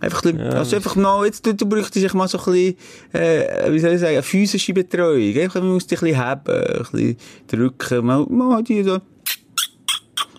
Einfach, 0.00 0.24
ja. 0.24 0.48
also 0.50 0.76
einfach 0.76 0.96
mal, 0.96 1.24
jetzt, 1.24 1.46
du, 1.46 1.54
du 1.54 1.66
bräuchtest 1.66 2.14
mal 2.14 2.28
so 2.28 2.38
ein 2.38 2.44
bisschen, 2.44 2.76
äh, 3.12 3.72
wie 3.72 3.78
soll 3.78 3.92
ich 3.92 4.00
sagen, 4.00 4.12
eine 4.14 4.22
physische 4.22 4.74
Betreuung. 4.74 5.34
Einfach, 5.38 5.60
man 5.60 5.72
muss 5.72 5.86
dich 5.86 6.02
ein 6.02 6.08
bisschen 6.08 6.24
haben, 6.24 6.52
ein 6.52 6.78
bisschen 6.78 7.16
drücken, 7.46 8.04
mal, 8.04 8.26
mal 8.28 8.62
die 8.62 8.82
so, 8.82 8.94
ein 8.94 9.00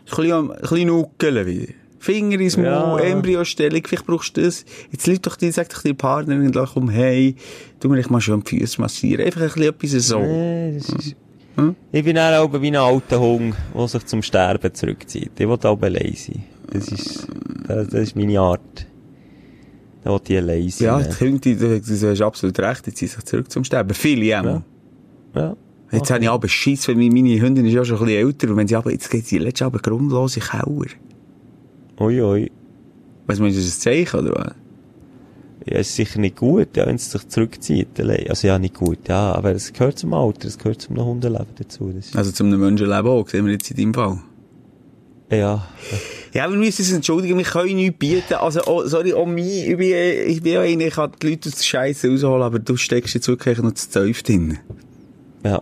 bisschen, 0.06 0.52
ein 0.52 0.62
bisschen 0.62 0.88
nuckeln 0.88 1.46
wieder. 1.48 1.74
Finger 2.06 2.40
ins 2.40 2.56
Mund, 2.56 2.68
ja. 2.68 3.00
Embryostellung, 3.00 3.82
vielleicht 3.84 4.06
brauchst 4.06 4.38
du 4.38 4.44
das. 4.44 4.64
Jetzt 4.92 5.08
liegt 5.08 5.26
doch 5.26 5.36
die, 5.36 5.50
sag 5.50 5.70
doch 5.70 5.82
die 5.82 5.96
Partnerin, 5.96 6.52
komm, 6.52 6.90
hey, 6.90 7.36
du 7.80 7.90
mir 7.90 8.04
mal 8.10 8.22
schon 8.22 8.44
die 8.44 8.60
Füße 8.60 8.80
massieren. 8.80 9.26
Einfach 9.26 9.42
ein 9.42 9.74
bisschen 9.74 9.98
etwas 9.98 10.08
so. 10.08 10.20
Nee, 10.20 10.76
das 10.78 10.90
ist, 10.90 11.16
hm? 11.56 11.76
Ich 11.92 12.04
bin 12.04 12.20
auch 12.20 12.62
wie 12.62 12.68
ein 12.68 12.76
alter 12.76 13.20
Hund, 13.20 13.56
der 13.74 13.88
sich 13.88 14.06
zum 14.06 14.22
Sterben 14.22 14.72
zurückzieht. 14.72 15.32
Ich 15.36 15.48
will 15.48 15.58
auch 15.64 15.82
allein 15.82 16.14
sein. 16.16 16.44
Das 16.72 16.90
ist, 16.90 17.28
das, 17.68 17.88
das 17.88 18.02
ist 18.02 18.16
meine 18.16 18.40
Art. 18.40 18.86
Da 20.04 20.12
will 20.12 20.22
ich 20.28 20.38
allein 20.38 20.70
sein. 20.70 20.86
Ja, 20.86 21.02
die 21.02 21.26
Hunde, 21.26 21.56
du 21.56 22.10
hast 22.10 22.22
absolut 22.22 22.60
recht, 22.60 22.86
die 22.86 22.94
ziehen 22.94 23.08
sich 23.08 23.24
zurück 23.24 23.50
zum 23.52 23.64
Sterben. 23.64 23.96
Viele 23.96 24.26
ja. 24.26 24.44
ja. 24.44 24.64
ja. 25.34 25.56
Jetzt 25.92 26.02
okay. 26.02 26.14
habe 26.14 26.24
ich 26.24 26.30
aber 26.30 26.48
Schiss, 26.48 26.88
weil 26.88 26.96
meine 26.96 27.42
Hündin 27.42 27.66
ist 27.66 27.74
ja 27.74 27.84
schon 27.84 27.98
ein 27.98 28.06
bisschen 28.06 28.28
älter 28.28 28.50
und 28.50 28.58
wenn 28.58 28.68
sie 28.68 28.76
aber, 28.76 28.92
jetzt 28.92 29.10
geht 29.10 29.26
sie 29.26 29.40
letztes 29.40 29.66
aber 29.66 29.80
grundlos 29.80 30.36
in 30.36 30.44
Kauer. 30.44 30.86
Ui, 32.00 32.22
ui. 32.22 32.52
Was 33.28 33.40
meinst 33.40 33.58
du, 33.58 33.62
das 33.62 33.70
ist 33.70 33.80
ein 33.80 33.82
Zeichen, 33.82 34.20
oder 34.20 34.36
was? 34.36 34.56
ja, 35.66 35.80
ist 35.80 35.96
sicher 35.96 36.20
nicht 36.20 36.36
gut, 36.36 36.78
ja, 36.78 36.86
wenn 36.86 36.96
es 36.96 37.12
sich 37.12 37.28
zurückzieht. 37.28 38.00
Also 38.00 38.48
ja, 38.48 38.60
nicht 38.60 38.76
gut, 38.76 39.00
ja, 39.08 39.34
aber 39.34 39.52
es 39.52 39.74
gehört 39.74 39.98
zum 39.98 40.14
Alter, 40.14 40.48
es 40.48 40.58
gehört 40.58 40.82
zum 40.82 41.04
Hundeleben 41.04 41.48
dazu. 41.58 41.92
also 42.14 42.32
zum 42.32 42.50
Menschenleben 42.50 43.08
auch, 43.08 43.28
sehen 43.28 43.46
wir 43.46 43.54
jetzt 43.54 43.72
in 43.72 43.78
deinem 43.78 43.94
Fall. 43.94 44.20
Ja. 45.32 45.68
Ja, 46.34 46.50
wir 46.50 46.58
müssen 46.58 46.82
uns 46.82 46.92
entschuldigen, 46.92 47.38
wir 47.38 47.46
können 47.46 47.78
nichts 47.78 47.98
bieten. 47.98 48.36
Also, 48.36 48.62
oh, 48.68 48.86
sorry, 48.86 49.14
auch 49.14 49.26
mich, 49.26 49.68
ich 49.68 49.78
bin, 49.78 49.92
ich 50.28 50.44
bin 50.44 50.54
ja 50.54 50.62
einer, 50.62 50.86
ich 50.86 50.94
kann 50.94 51.12
die 51.20 51.30
Leute 51.30 51.50
aus 51.50 51.56
der 51.56 51.64
Scheiße 51.64 52.10
rausholen, 52.10 52.44
aber 52.44 52.60
du 52.60 52.78
steckst 52.78 53.16
jetzt 53.16 53.28
wirklich 53.28 53.58
noch 53.58 53.74
zu 53.74 53.90
tief 53.90 54.22
drin. 54.22 54.60
Ja. 55.44 55.62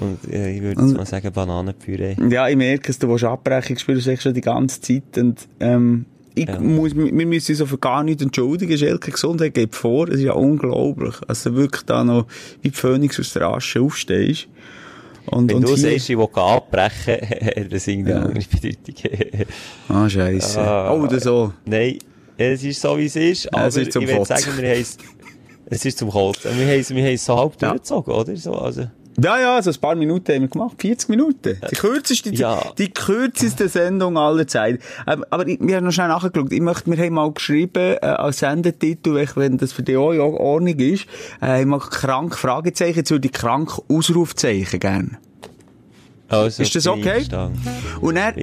Und 0.00 0.18
ja, 0.32 0.46
ich 0.46 0.62
würde 0.62 0.80
jetzt 0.80 0.96
mal 0.96 1.06
sagen, 1.06 1.32
Bananenpüree. 1.32 2.16
Ja, 2.28 2.48
ich 2.48 2.56
merke 2.56 2.90
es, 2.90 2.98
du 2.98 3.08
willst 3.08 3.24
abbrechen, 3.24 3.74
ich 3.76 3.80
spüre 3.80 3.98
es 3.98 4.22
schon 4.22 4.34
die 4.34 4.40
ganze 4.40 4.80
Zeit 4.80 5.18
und, 5.18 5.48
ähm, 5.60 6.06
ich 6.38 6.46
ja. 6.46 6.60
muss, 6.60 6.94
wir 6.94 7.26
müssen 7.26 7.60
uns 7.60 7.68
für 7.68 7.78
gar 7.78 8.04
nicht 8.04 8.22
entschuldigen. 8.22 8.78
Schelke 8.78 9.10
Gesundheit 9.10 9.54
geht 9.54 9.74
vor. 9.74 10.08
Es 10.08 10.16
ist 10.16 10.22
ja 10.22 10.34
unglaublich. 10.34 11.16
Also 11.26 11.54
wirklich 11.56 11.82
da 11.82 12.04
noch 12.04 12.26
wie 12.62 12.68
die 12.68 12.76
Phönix 12.76 13.18
aus 13.18 13.32
der 13.32 13.48
Asche 13.48 13.80
aufstehst. 13.80 14.46
Und, 15.26 15.50
Wenn 15.50 15.56
und 15.56 15.62
du 15.64 15.74
hier... 15.74 15.90
sagst, 15.90 16.08
ich 16.08 16.16
will 16.16 16.28
abbrechen, 16.34 17.16
hat 17.20 17.72
das 17.72 17.88
irgendwie 17.88 18.10
ja. 18.12 18.22
andere 18.22 18.44
Bedeutung. 18.48 19.46
ah, 19.88 20.08
scheisse. 20.08 20.60
Ah, 20.60 20.94
oder 20.94 21.18
so. 21.18 21.52
Nein, 21.66 21.98
es 22.36 22.62
ist 22.62 22.80
so, 22.80 22.96
wie 22.96 23.06
es 23.06 23.16
ist. 23.16 23.52
Aber 23.52 23.66
ist 23.66 23.76
ich 23.76 23.94
würde 23.94 24.24
sagen, 24.24 24.46
wir 24.58 24.70
haben 24.70 24.84
es 25.70 25.84
ist 25.84 25.98
zum 25.98 26.08
Kotzen. 26.08 26.58
Wir 26.58 26.66
haben 26.66 26.80
es, 26.80 26.94
wir 26.94 27.04
haben 27.04 27.14
es 27.14 27.24
so 27.24 27.36
halb 27.36 27.60
ja. 27.60 27.70
durchgezogen, 27.70 28.14
oder? 28.14 28.36
So, 28.36 28.54
also. 28.54 28.86
Ja, 29.20 29.38
ja, 29.38 29.60
so 29.60 29.70
ein 29.70 29.76
paar 29.80 29.96
Minuten 29.96 30.32
haben 30.32 30.42
wir 30.42 30.48
gemacht. 30.48 30.76
40 30.80 31.08
Minuten. 31.08 31.60
Die 31.70 31.74
kürzeste, 31.74 32.30
ja. 32.30 32.62
die, 32.78 32.88
kürzeste 32.88 33.68
Sendung 33.68 34.16
aller 34.16 34.46
Zeiten. 34.46 34.78
Ähm, 35.08 35.24
aber 35.28 35.46
ich, 35.48 35.58
wir 35.60 35.76
haben 35.76 35.84
noch 35.84 35.92
schnell 35.92 36.06
nachgeschaut. 36.06 36.52
Ich 36.52 36.60
möchte, 36.60 36.88
wir 36.88 37.04
haben 37.04 37.14
mal 37.14 37.32
geschrieben, 37.32 37.96
äh, 38.00 38.06
als 38.06 38.38
Sendetitel, 38.38 39.26
wenn 39.34 39.58
das 39.58 39.72
für 39.72 39.82
dich 39.82 39.96
auch 39.96 40.12
in 40.12 40.20
Ordnung 40.20 40.78
ist, 40.78 41.06
äh, 41.42 41.60
ich 41.60 41.66
mag 41.66 41.90
krank 41.90 42.36
Fragezeichen, 42.36 42.98
jetzt 42.98 43.10
würde 43.10 43.26
ich 43.26 43.32
krank 43.32 43.72
Ausrufzeichen 43.88 44.78
gerne. 44.78 45.18
Also, 46.30 46.62
Ist 46.62 46.74
das 46.74 46.86
okay? 46.86 47.24
Und 48.02 48.16
dann, 48.16 48.34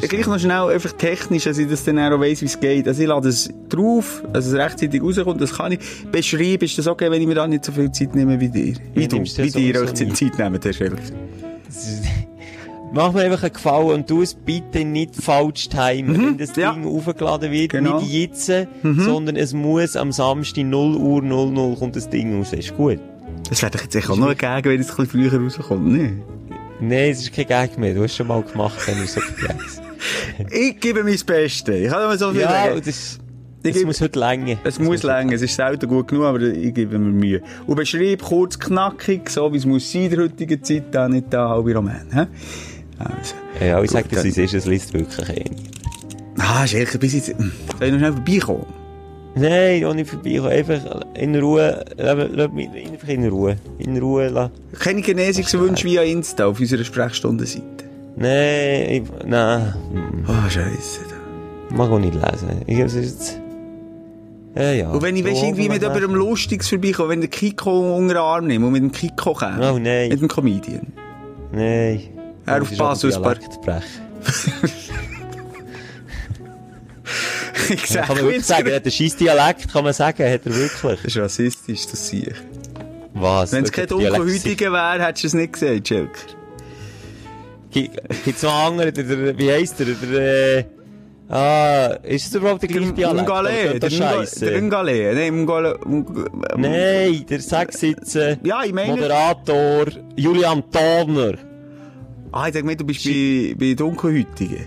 gleich 0.00 0.26
noch 0.26 0.38
schnell, 0.38 0.70
einfach 0.70 0.92
technisch, 0.92 1.44
dass 1.44 1.58
ich 1.58 1.68
das 1.68 1.84
dann 1.84 1.98
auch 1.98 2.18
weiss, 2.18 2.40
wie 2.40 2.46
es 2.46 2.58
geht. 2.58 2.88
Also 2.88 3.02
ich 3.02 3.08
lade 3.08 3.28
es 3.28 3.50
drauf, 3.68 4.22
dass 4.32 4.46
es 4.46 4.54
rechtzeitig 4.54 5.02
rauskommt, 5.02 5.42
das 5.42 5.52
kann 5.52 5.72
ich. 5.72 5.80
Beschreiben, 6.10 6.64
ist 6.64 6.78
das 6.78 6.86
okay, 6.86 7.10
wenn 7.10 7.20
ich 7.20 7.28
mir 7.28 7.34
da 7.34 7.46
nicht 7.46 7.64
so 7.66 7.72
viel 7.72 7.92
Zeit 7.92 8.14
nehme 8.14 8.40
wie 8.40 8.48
dir? 8.48 8.74
Wie 8.94 9.02
Ja, 9.02 9.08
du, 9.08 9.18
du 9.18 9.22
ja 9.24 9.44
wie 9.44 9.50
dir 9.50 9.82
euch. 9.82 9.92
Zeit 9.92 10.38
nehmen, 10.38 10.58
Herr 10.62 10.72
Schelker. 10.72 10.96
Mach 12.94 13.12
mir 13.12 13.22
einfach 13.22 13.42
einen 13.42 13.52
Gefallen 13.52 13.88
und 13.88 14.06
tu 14.06 14.22
es 14.22 14.34
bitte 14.34 14.84
nicht 14.84 15.16
falsch 15.16 15.68
timen. 15.68 16.14
Wenn 16.26 16.38
das 16.38 16.54
ja. 16.54 16.72
Ding 16.72 16.86
aufgeladen 16.86 17.50
wird, 17.50 17.72
Genau. 17.72 18.00
nicht 18.00 18.12
jetzt, 18.12 18.50
sondern 18.82 19.34
es 19.36 19.52
muss 19.52 19.96
am 19.96 20.12
Samstag 20.12 20.64
0 20.64 20.94
Uhr 20.96 21.20
00 21.20 21.76
kommt 21.76 21.96
das 21.96 22.08
Ding 22.08 22.38
raus. 22.38 22.52
Ist 22.52 22.76
gut. 22.76 23.00
Das 23.50 23.60
wäre 23.62 23.72
doch 23.72 23.82
jetzt 23.82 23.96
echt 23.96 24.08
auch 24.08 24.16
noch 24.16 24.28
gegen, 24.36 24.64
wenn 24.64 24.80
es 24.80 24.90
ein 24.90 24.96
bisschen 24.96 25.06
früher 25.30 25.40
rauskommt, 25.42 25.86
ne? 25.86 26.12
Nein, 26.80 27.10
es 27.10 27.20
ist 27.20 27.32
kein 27.32 27.46
Gag 27.46 27.78
mehr. 27.78 27.94
Du 27.94 28.02
hast 28.02 28.16
schon 28.16 28.26
mal 28.26 28.42
gemacht, 28.42 28.76
wenn 28.86 28.98
du 28.98 29.06
so 29.06 29.20
vergisst. 29.20 29.80
Ich 30.50 30.80
gebe 30.80 31.02
mein 31.04 31.18
Bestes. 31.24 31.74
Ich 31.76 31.88
kann 31.88 32.02
nur 32.08 32.18
so 32.18 32.30
viel 32.32 32.40
ja, 32.40 32.48
sagen. 32.50 32.82
das, 32.84 33.18
Ich 33.62 33.70
es 33.70 33.76
geb- 33.76 33.86
muss 33.86 34.00
heute 34.00 34.18
länger. 34.18 34.58
Es 34.64 34.78
muss 34.78 35.02
länger, 35.02 35.32
es 35.34 35.42
ist 35.42 35.54
selten 35.54 35.88
gut 35.88 36.08
genug, 36.08 36.24
aber 36.24 36.40
ich 36.40 36.74
gebe 36.74 36.98
mir 36.98 37.10
Mühe. 37.12 37.42
Und 37.66 37.76
beschreib 37.76 38.22
kurz 38.22 38.58
knackig, 38.58 39.30
so 39.30 39.52
wie 39.52 39.56
es 39.58 39.64
muss 39.64 39.90
sein 39.90 40.02
in 40.04 40.10
der 40.10 40.18
heutigen 40.24 40.62
Zeit, 40.62 40.84
da 40.90 41.08
nicht 41.08 41.26
da 41.32 41.48
halbe 41.48 41.74
Roman. 41.74 42.28
Also. 42.98 43.34
Ja, 43.64 43.82
ich 43.82 43.90
sage, 43.90 44.08
dann- 44.10 44.26
ist, 44.26 44.36
es 44.36 44.52
ist, 44.52 44.54
es 44.54 44.66
liest 44.66 44.92
wirklich 44.92 45.28
nicht. 45.28 45.52
Ah, 46.38 46.66
Schelker, 46.66 46.98
bis 46.98 47.14
jetzt... 47.14 47.28
Soll 47.28 47.36
ich 47.80 47.92
noch 47.92 47.98
schnell 47.98 48.12
vorbeikommen? 48.12 48.66
Nein, 49.36 49.84
auch 49.84 49.94
nicht 49.94 50.10
vorbei. 50.10 50.40
Einfach 50.48 50.80
in 51.14 51.34
Ruhe, 51.36 51.84
lass 51.96 52.50
mich 52.52 52.68
einfach 52.70 53.08
in 53.08 53.26
Ruhe. 53.28 53.56
In 53.78 53.98
Ruhe 53.98 54.28
lassen. 54.28 54.52
Keine 54.78 55.02
Genesungswünsche 55.02 55.84
via 55.84 56.02
Insta 56.02 56.46
auf 56.46 56.60
unserer 56.60 56.84
Sprechstundenseite. 56.84 57.64
Nein, 58.16 58.86
ich, 58.90 59.02
nein, 59.26 59.74
Ah, 60.28 60.48
Scheiße. 60.48 61.00
mag 61.70 61.90
auch 61.90 61.98
nicht 61.98 62.14
lesen. 62.14 62.62
Ich, 62.66 62.78
es 62.78 62.94
ist 62.94 63.04
jetzt, 63.12 63.40
ja, 64.54 64.70
ja. 64.72 64.90
Und 64.90 65.02
wenn 65.02 65.16
ich 65.16 65.24
So 65.24 65.44
irgendwie 65.46 65.68
mit 65.68 65.82
jemandem 65.82 66.14
Lustiges 66.14 66.68
vorbeikomme, 66.68 67.08
wenn 67.08 67.20
der 67.20 67.30
Kiko 67.30 67.96
unter 67.96 68.14
den 68.14 68.18
Arm 68.22 68.46
nimmt 68.46 68.64
und 68.64 68.70
mit 68.72 68.82
dem 68.82 68.92
Kiko 68.92 69.32
kommt. 69.32 69.58
Oh, 69.60 69.78
nein. 69.80 70.10
Mit 70.10 70.20
dem 70.20 70.28
Comedian. 70.28 70.86
Nein. 71.50 72.02
Er 72.46 72.62
auf 72.62 72.76
Basis, 72.76 73.16
ein 73.16 73.22
paar- 73.22 73.34
Dialektbrecher. 77.68 77.74
ich 77.74 77.82
Kann 77.82 78.06
sag 78.06 78.08
man 78.08 78.24
wirklich 78.24 78.46
sagen, 78.46 78.66
er 78.68 78.76
hat 78.76 78.82
einen 78.84 78.92
scheiß 78.92 79.16
Dialekt, 79.16 79.72
kann 79.72 79.84
man 79.84 79.92
sagen, 79.92 80.18
hat 80.30 80.40
er 80.46 80.54
wirklich. 80.54 81.00
Das 81.02 81.04
ist 81.04 81.16
rassistisch, 81.18 81.86
das 81.90 82.08
sehe 82.08 82.28
ich. 82.28 82.34
Was? 83.14 83.52
Wenn 83.52 83.64
es 83.64 83.72
kein 83.72 83.86
Dunkelhäutiger 83.86 84.72
wäre, 84.72 85.04
hättest 85.04 85.24
du 85.24 85.26
es 85.28 85.34
nicht 85.34 85.52
gesehen, 85.52 85.84
Schelker. 85.86 86.10
Gi- 87.70 87.90
Gibt's 88.24 88.42
noch 88.42 88.52
andere, 88.66 88.92
der, 88.92 89.04
der, 89.04 89.38
wie 89.38 89.50
heisst 89.50 89.78
der, 89.80 89.86
der, 89.86 90.58
äh, 90.58 90.64
ah, 91.28 91.86
ist 92.04 92.26
es 92.28 92.34
überhaupt 92.34 92.62
der 92.62 92.68
gleiche 92.68 92.92
Dialekt? 92.92 93.28
Oder 93.30 93.42
der 93.50 93.78
das 93.80 93.94
Scheisse? 93.94 94.46
der 94.46 94.58
Ungale, 94.62 95.14
nein, 95.14 95.48
Ung- 95.48 96.26
ähm, 96.54 96.60
Nein, 96.60 97.24
der 97.28 97.40
Sechsitze, 97.40 98.38
Ja, 98.44 98.62
ich 98.64 98.72
meine- 98.72 98.92
Moderator, 98.92 99.86
Julian 100.16 100.62
Tobner. 100.70 101.34
Ah, 102.30 102.46
ich 102.46 102.52
denke 102.52 102.66
mir, 102.66 102.76
du 102.76 102.84
bist 102.84 103.04
bei, 103.04 103.54
bei 103.58 103.74
Dunkelhäutigen. 103.74 104.66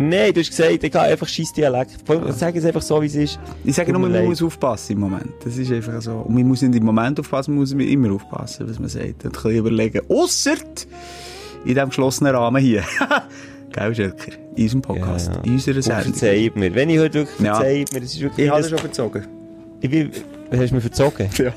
Nein, 0.00 0.32
du 0.32 0.40
hast 0.40 0.50
gesagt, 0.50 0.84
ich 0.84 0.94
habe 0.94 1.06
einfach 1.08 1.26
scheiß 1.26 1.52
Dialekt. 1.52 1.96
Sag 2.30 2.54
es 2.54 2.64
einfach 2.64 2.82
so, 2.82 3.02
wie 3.02 3.06
es 3.06 3.16
ist. 3.16 3.38
Ich 3.64 3.74
sage 3.74 3.90
nur, 3.92 4.00
man 4.00 4.12
leid. 4.12 4.26
muss 4.26 4.40
aufpassen 4.42 4.92
im 4.92 5.00
Moment. 5.00 5.32
Das 5.44 5.56
ist 5.56 5.72
einfach 5.72 6.00
so. 6.00 6.12
Und 6.18 6.34
man 6.34 6.46
muss 6.46 6.62
nicht 6.62 6.76
im 6.76 6.84
Moment 6.84 7.18
aufpassen, 7.18 7.52
man 7.54 7.60
muss 7.60 7.72
immer 7.72 8.12
aufpassen, 8.12 8.68
was 8.68 8.78
man 8.78 8.88
sagt. 8.88 9.24
Und 9.24 9.26
ein 9.26 9.32
bisschen 9.32 9.56
überlegen. 9.56 10.00
Ausser 10.08 10.54
in 11.64 11.74
diesem 11.74 11.88
geschlossenen 11.88 12.34
Rahmen 12.34 12.62
hier. 12.62 12.84
Gell, 13.72 13.94
Schelker? 13.94 14.32
In 14.54 14.62
unserem 14.62 14.82
Podcast. 14.82 15.28
Ja, 15.28 15.34
ja. 15.34 15.42
In 15.42 15.52
unserer 15.54 15.82
Sendung. 15.82 16.02
Verzeih 16.14 16.50
mir. 16.54 16.74
Wenn 16.74 16.90
ich 16.90 16.98
heute 17.00 17.14
wirklich 17.14 17.40
Ja. 17.40 17.54
verzeih 17.56 17.84
mir, 17.92 18.00
das 18.00 18.14
ist 18.14 18.20
wirklich... 18.20 18.46
Ich 18.46 18.50
habe 18.52 18.60
das 18.62 18.70
schon 18.70 18.78
verzogen. 18.78 19.26
Ich 19.80 19.90
bin, 19.90 20.10
hast 20.52 20.70
du 20.70 20.74
mir 20.76 20.80
verzogen? 20.80 21.28
Ja. 21.38 21.52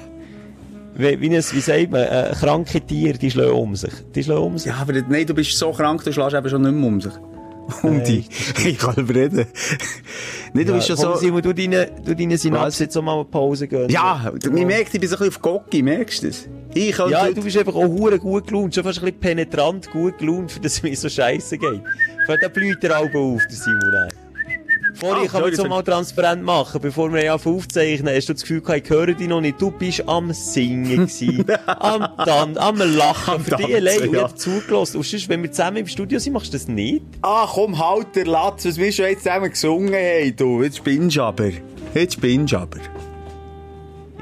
Wie, 0.95 1.21
wie 1.21 1.39
sagt 1.41 1.91
man, 1.91 2.01
äh, 2.01 2.33
kranke 2.37 2.81
Tiere, 2.81 3.17
die 3.17 3.31
schlagen 3.31 3.51
um 3.53 3.75
sich. 3.75 3.93
Die 4.13 4.23
schlagen 4.23 4.41
um 4.43 4.57
sich. 4.57 4.71
Ja, 4.71 4.77
aber 4.81 4.93
nein, 4.93 5.25
du 5.25 5.33
bist 5.33 5.57
so 5.57 5.71
krank, 5.71 6.03
du 6.03 6.11
schlägst 6.11 6.35
eben 6.35 6.49
schon 6.49 6.63
nicht 6.63 6.73
mehr 6.73 6.87
um 6.87 6.99
sich. 6.99 7.13
Um 7.83 8.03
dich. 8.03 8.27
Ich 8.65 8.77
kann 8.77 8.95
überreden. 8.95 9.45
Nein, 10.53 10.65
du 10.65 10.73
bist 10.73 10.87
schon 10.87 10.97
so... 10.97 11.15
Simon, 11.15 11.41
du 11.41 11.53
deine, 11.53 11.87
du 12.03 12.15
deine 12.15 12.33
Was? 12.33 12.41
Synapsen 12.41 12.83
jetzt 12.85 12.97
auch 12.97 13.01
mal 13.01 13.23
Pause 13.25 13.67
gönnen. 13.67 13.89
Ja, 13.89 14.31
du- 14.39 14.51
man 14.51 14.67
merkt, 14.67 14.93
ich 14.93 14.99
bin 14.99 15.09
so 15.09 15.15
ein 15.15 15.19
bisschen 15.19 15.35
auf 15.35 15.41
Gocki, 15.41 15.81
merkst 15.81 16.23
du 16.23 16.27
das? 16.27 16.47
Ich 16.73 16.97
Ja, 16.97 17.31
du- 17.31 17.41
bist 17.41 17.57
einfach 17.57 17.75
auch 17.75 17.87
hure 17.87 18.19
gut 18.19 18.47
gelaunt, 18.47 18.75
schon 18.75 18.83
fast 18.83 18.99
ein 18.99 19.05
bisschen 19.05 19.19
penetrant 19.19 19.89
gut 19.91 20.17
gelaunt, 20.17 20.51
für 20.51 20.59
das 20.59 20.73
es 20.73 20.83
mir 20.83 20.95
so 20.95 21.09
scheiße 21.09 21.57
geht. 21.57 21.81
Blüht 22.53 22.81
der 22.83 22.97
Auge 22.99 23.17
auf, 23.17 23.41
der 23.49 23.57
Simon. 23.57 24.09
Vorher 25.01 25.23
Ah, 25.23 25.27
kann 25.27 25.41
man 25.41 25.51
es 25.51 25.63
mal 25.67 25.81
transparent 25.81 26.43
machen, 26.43 26.79
bevor 26.79 27.11
wir 27.11 27.23
ja 27.23 27.33
aufzeichnen. 27.33 28.15
Hast 28.15 28.29
du 28.29 28.33
das 28.33 28.43
Gefühl 28.43 28.61
gehabt, 28.61 28.83
ich 28.83 28.89
höre 28.91 29.07
dich 29.07 29.27
noch 29.27 29.41
nicht. 29.41 29.59
Du 29.59 29.71
bist 29.71 30.07
am 30.07 30.31
Singen 30.31 31.07
gewesen, 31.07 31.43
am 31.65 32.07
Tan 32.23 32.55
am 32.55 32.77
Lachen, 32.77 33.33
Am 33.33 33.43
für 33.43 33.55
dich 33.55 33.65
Tanzen, 33.65 33.75
allein. 33.75 33.97
Und 33.97 34.05
ich 34.05 34.13
ja. 34.13 34.21
habe 34.21 34.35
zugelassen. 34.35 34.97
Und 34.97 35.05
sonst, 35.07 35.27
wenn 35.27 35.41
wir 35.41 35.51
zusammen 35.51 35.77
im 35.77 35.87
Studio 35.87 36.19
sind, 36.19 36.33
machst 36.33 36.53
du 36.53 36.57
das 36.57 36.67
nicht? 36.67 37.03
Ah, 37.23 37.47
komm, 37.51 37.79
halt 37.79 38.15
der 38.15 38.27
Latz, 38.27 38.63
was 38.63 38.77
wir 38.77 38.91
schon 38.91 39.05
jetzt 39.05 39.23
zusammen 39.23 39.49
gesungen 39.49 39.95
haben, 39.95 40.35
du. 40.35 40.61
Jetzt 40.61 40.77
spinnst 40.77 41.17
du 41.17 41.23
aber. 41.23 41.49
Jetzt 41.95 42.13
spinnst 42.13 42.53
du 42.53 42.57
aber. 42.57 42.77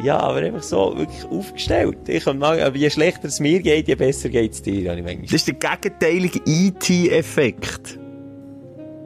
Ja, 0.02 0.18
aber 0.18 0.38
einfach 0.38 0.64
so 0.64 0.98
wirklich 0.98 1.26
aufgestellt. 1.26 1.98
Ich 2.08 2.24
kann 2.24 2.38
mal, 2.38 2.62
aber 2.62 2.78
je 2.78 2.90
schlechter 2.90 3.28
es 3.28 3.42
mir 3.42 3.60
geht, 3.60 3.90
je 3.90 3.96
besser 3.96 4.30
geht 4.30 4.54
es 4.54 4.62
dir, 4.62 4.92
habe 4.92 5.00
ich 5.02 5.06
manchmal. 5.06 5.26
Das 5.26 5.34
ist 5.34 5.48
der 5.48 5.56
gegenteilige 5.56 6.40
E.T.-Effekt. 6.46 8.00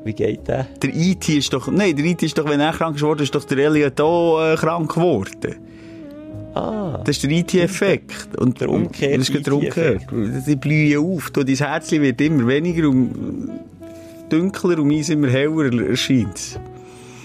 Wie 0.03 0.13
geht 0.13 0.47
der? 0.47 0.67
Der 0.81 0.93
E.T. 0.93 1.37
ist 1.37 1.53
doch, 1.53 1.67
nein, 1.71 1.95
der 1.95 2.05
E.T. 2.05 2.25
ist 2.25 2.37
doch, 2.37 2.47
wenn 2.47 2.59
er 2.59 2.73
krank 2.73 2.97
geworden 2.97 3.23
ist, 3.23 3.33
doch 3.33 3.45
der 3.45 3.57
Elliot 3.57 3.99
auch 4.01 4.41
äh, 4.43 4.55
krank 4.55 4.93
geworden. 4.93 5.55
Ah. 6.53 7.01
Das 7.03 7.17
ist 7.17 7.23
der 7.23 7.31
IT-Effekt. 7.31 8.35
Und 8.37 8.61
Der 8.61 8.69
umgekehrte 8.69 9.17
Das 9.17 9.29
ist 9.29 9.31
gerade 9.31 9.43
der 9.43 9.53
umgekehrt. 9.53 10.01
Die 10.47 10.55
blühen 10.55 10.99
auf. 10.99 11.31
Du, 11.31 11.43
dein 11.43 11.55
Herzchen 11.55 12.01
wird 12.01 12.21
immer 12.21 12.47
weniger 12.47 12.89
und 12.89 13.49
dunkler 14.29 14.79
und 14.79 14.87
meins 14.87 15.09
immer 15.09 15.29
heller 15.29 15.89
erscheint. 15.89 16.59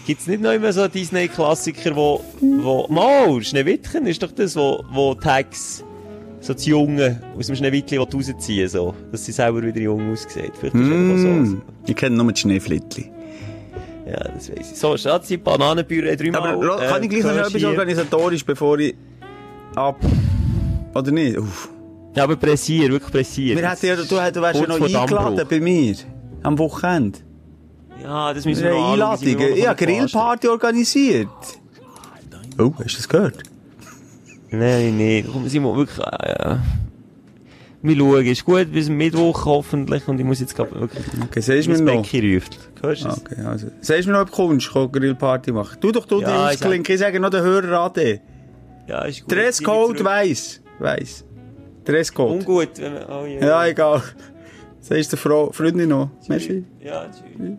Gibt's 0.07 0.27
nicht 0.27 0.41
noch 0.41 0.53
immer 0.53 0.73
so 0.73 0.89
Disney-Klassiker, 0.89 1.95
wo, 1.95 2.25
wo, 2.41 2.87
Mal, 2.89 3.43
Schneewittchen 3.43 4.07
ist 4.07 4.23
doch 4.23 4.33
das, 4.33 4.57
wo, 4.57 4.83
wo 4.91 5.15
Tags, 5.15 5.85
so 6.41 6.55
die 6.55 6.71
Jungen 6.71 7.21
aus 7.37 7.47
dem 7.47 7.57
Schneewittchen 7.57 7.99
rausziehen, 7.99 8.69
so, 8.69 8.95
dass 9.11 9.25
sie 9.25 9.33
selber 9.33 9.63
wieder 9.63 9.81
jung 9.81 10.13
aussehen. 10.13 10.53
Vielleicht 10.59 10.75
ist 10.75 10.83
es 10.87 10.93
einfach 10.93 11.19
so. 11.19 11.29
Mm. 11.29 11.63
Ich 11.87 11.97
kenne 11.97 12.17
nur 12.17 12.33
die 12.33 12.41
Schneeflittli. 12.41 13.11
Ja, 14.07 14.25
das 14.33 14.51
weiss 14.51 14.73
ich. 14.73 14.79
So, 14.79 14.97
Schatzi, 14.97 15.37
Bananenbüre 15.37 16.17
dreimal. 16.17 16.55
Aber 16.55 16.67
Ro- 16.67 16.79
kann 16.79 17.03
ich 17.03 17.11
gleich 17.11 17.25
noch 17.25 17.47
etwas 17.47 17.65
organisatorisch, 17.65 18.45
bevor 18.45 18.79
ich 18.79 18.95
ab... 19.75 19.99
Oder 20.95 21.11
nicht? 21.11 21.37
Uff. 21.39 21.69
Ja, 22.15 22.25
aber 22.25 22.37
pressier, 22.37 22.89
wirklich 22.91 23.13
pressier. 23.13 23.57
Wir 23.57 23.71
hätten 23.71 23.87
ja, 23.87 23.97
du, 23.97 24.05
du 24.05 24.17
wärst 24.17 24.61
ja 24.61 24.67
noch 24.67 24.81
eingeladen 24.81 25.47
bei 25.49 25.61
mir. 25.61 25.95
Am 26.43 26.59
Wochenende. 26.59 27.19
Ja, 28.03 28.33
das 28.33 28.45
müssen 28.45 28.65
Wir 28.65 28.71
noch 28.71 28.99
habe 29.11 29.59
noch 29.59 29.77
Grillparty 29.77 30.49
organisiert. 30.49 31.29
Oh, 32.59 32.73
hast 32.79 32.93
du 32.93 32.97
das 32.97 33.09
gehört? 33.09 33.43
Nein, 34.51 34.97
nein, 34.97 35.25
komm, 35.31 35.49
Simon, 35.49 35.77
wirklich, 35.77 35.99
äh. 36.07 36.57
Wir 37.81 37.97
schauen, 37.97 38.27
ist 38.27 38.45
gut, 38.45 38.73
bis 38.73 38.89
Mittwoch 38.89 39.45
hoffentlich, 39.45 40.09
und 40.09 40.19
ich 40.19 40.25
muss 40.27 40.41
jetzt 40.41 40.57
gerade 40.57 40.75
wirklich, 40.81 41.05
Okay, 41.23 41.41
du 41.41 41.53
mir 41.53 41.59
das 41.75 41.81
noch? 41.81 42.03
Becky 42.03 42.35
ruft. 42.35 42.59
Hörst 42.83 43.05
du? 43.05 43.09
Okay, 43.11 43.41
also. 43.45 43.69
Sagst 43.81 44.07
mir 44.09 44.15
noch, 44.15 44.23
ob 44.23 44.31
du 44.31 44.35
kommst, 44.37 44.71
komm 44.73 44.91
Grillparty 44.91 45.53
machen? 45.53 45.77
Du 45.81 45.93
doch, 45.93 46.05
du 46.07 46.21
Ja, 46.21 46.29
sag- 46.29 46.53
ausklinken. 46.65 46.93
Ich 46.95 47.01
sage 47.01 47.21
noch 47.21 47.31
den 47.31 47.43
Hörer 47.43 47.81
an. 47.81 47.93
Ja, 48.89 49.05
ist 49.05 49.21
gut. 49.23 49.31
Dresscode 49.33 50.03
weiss. 50.03 50.61
Weiss. 50.81 51.25
Dresscode. 51.85 52.41
Ungut, 52.41 52.79
wenn 52.79 52.95
man, 52.95 53.05
oh 53.11 53.27
je. 53.27 53.39
Ja, 53.39 53.67
egal. 53.67 54.03
Sagst 54.81 55.13
der 55.13 55.19
Frau, 55.19 55.53
Freundin 55.53 55.91
noch? 55.91 56.11
Merci. 56.29 56.65
Ja, 56.83 57.07
tschüss. 57.07 57.59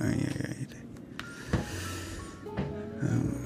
Ei, 0.00 0.06
ei, 0.06 0.56
ei. 3.02 3.41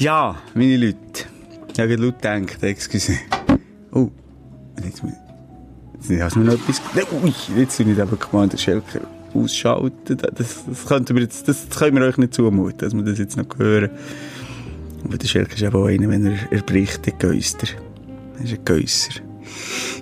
Ja, 0.00 0.34
meine 0.54 0.78
Leute. 0.78 0.96
Ich 1.70 1.78
habe 1.78 1.94
laut 1.96 2.22
gedacht, 2.22 2.62
excuse. 2.62 3.18
Oh, 3.92 4.08
jetzt, 4.82 5.02
jetzt 6.08 6.22
hast 6.22 6.36
du 6.36 6.38
mir 6.38 6.46
noch 6.46 6.54
etwas... 6.54 6.80
Ui, 7.22 7.34
jetzt 7.58 7.76
bin 7.76 7.90
ich 7.92 8.32
mal 8.32 8.48
den 8.48 8.58
Schelker 8.58 9.02
ausschalten. 9.34 10.16
Das, 10.16 10.64
das, 10.64 10.86
könnten 10.86 11.16
wir 11.16 11.22
jetzt, 11.22 11.46
das 11.46 11.68
können 11.68 11.98
wir 11.98 12.06
euch 12.06 12.16
nicht 12.16 12.32
zumuten, 12.32 12.78
dass 12.78 12.94
wir 12.94 13.02
das 13.02 13.18
jetzt 13.18 13.36
noch 13.36 13.44
hören. 13.58 13.90
Aber 15.04 15.18
der 15.18 15.28
Schelker 15.28 15.54
ist 15.54 15.62
eben 15.62 15.76
auch 15.76 15.84
einer, 15.84 16.08
wenn 16.08 16.24
er, 16.24 16.50
er 16.50 16.62
bricht, 16.62 17.04
der 17.04 17.12
Geister. 17.12 17.66
Er 18.38 18.44
ist 18.44 18.54
ein 18.54 18.64
Geusser. 18.64 19.20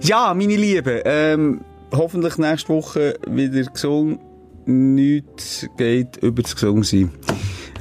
Ja, 0.02 0.32
meine 0.32 0.54
Lieben, 0.54 1.00
ähm, 1.06 1.60
hoffentlich 1.90 2.38
nächste 2.38 2.68
Woche 2.68 3.18
wieder 3.26 3.64
gesund. 3.64 4.20
Nichts 4.64 5.66
geht 5.76 6.18
über 6.18 6.42
das 6.42 6.54
gesund 6.54 6.86
sein. 6.86 7.10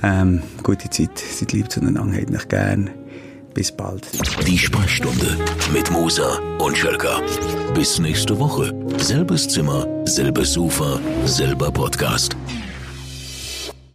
Ähm, 0.04 0.42
gute 0.64 0.90
Zeit, 0.90 1.18
seid 1.18 1.54
lieb 1.54 1.72
zueinander, 1.72 2.02
habt 2.02 2.36
euch 2.36 2.48
gern. 2.48 2.90
Bis 3.54 3.72
bald. 3.72 4.08
Die 4.46 4.58
Sprechstunde 4.58 5.36
mit 5.74 5.90
Musa 5.90 6.38
und 6.60 6.78
Schelka. 6.78 7.22
Bis 7.74 7.98
nächste 7.98 8.38
Woche. 8.38 8.72
Selbes 8.98 9.48
Zimmer, 9.48 9.88
selbes 10.06 10.54
Sofa, 10.54 11.00
selber 11.26 11.72
Podcast. 11.72 12.36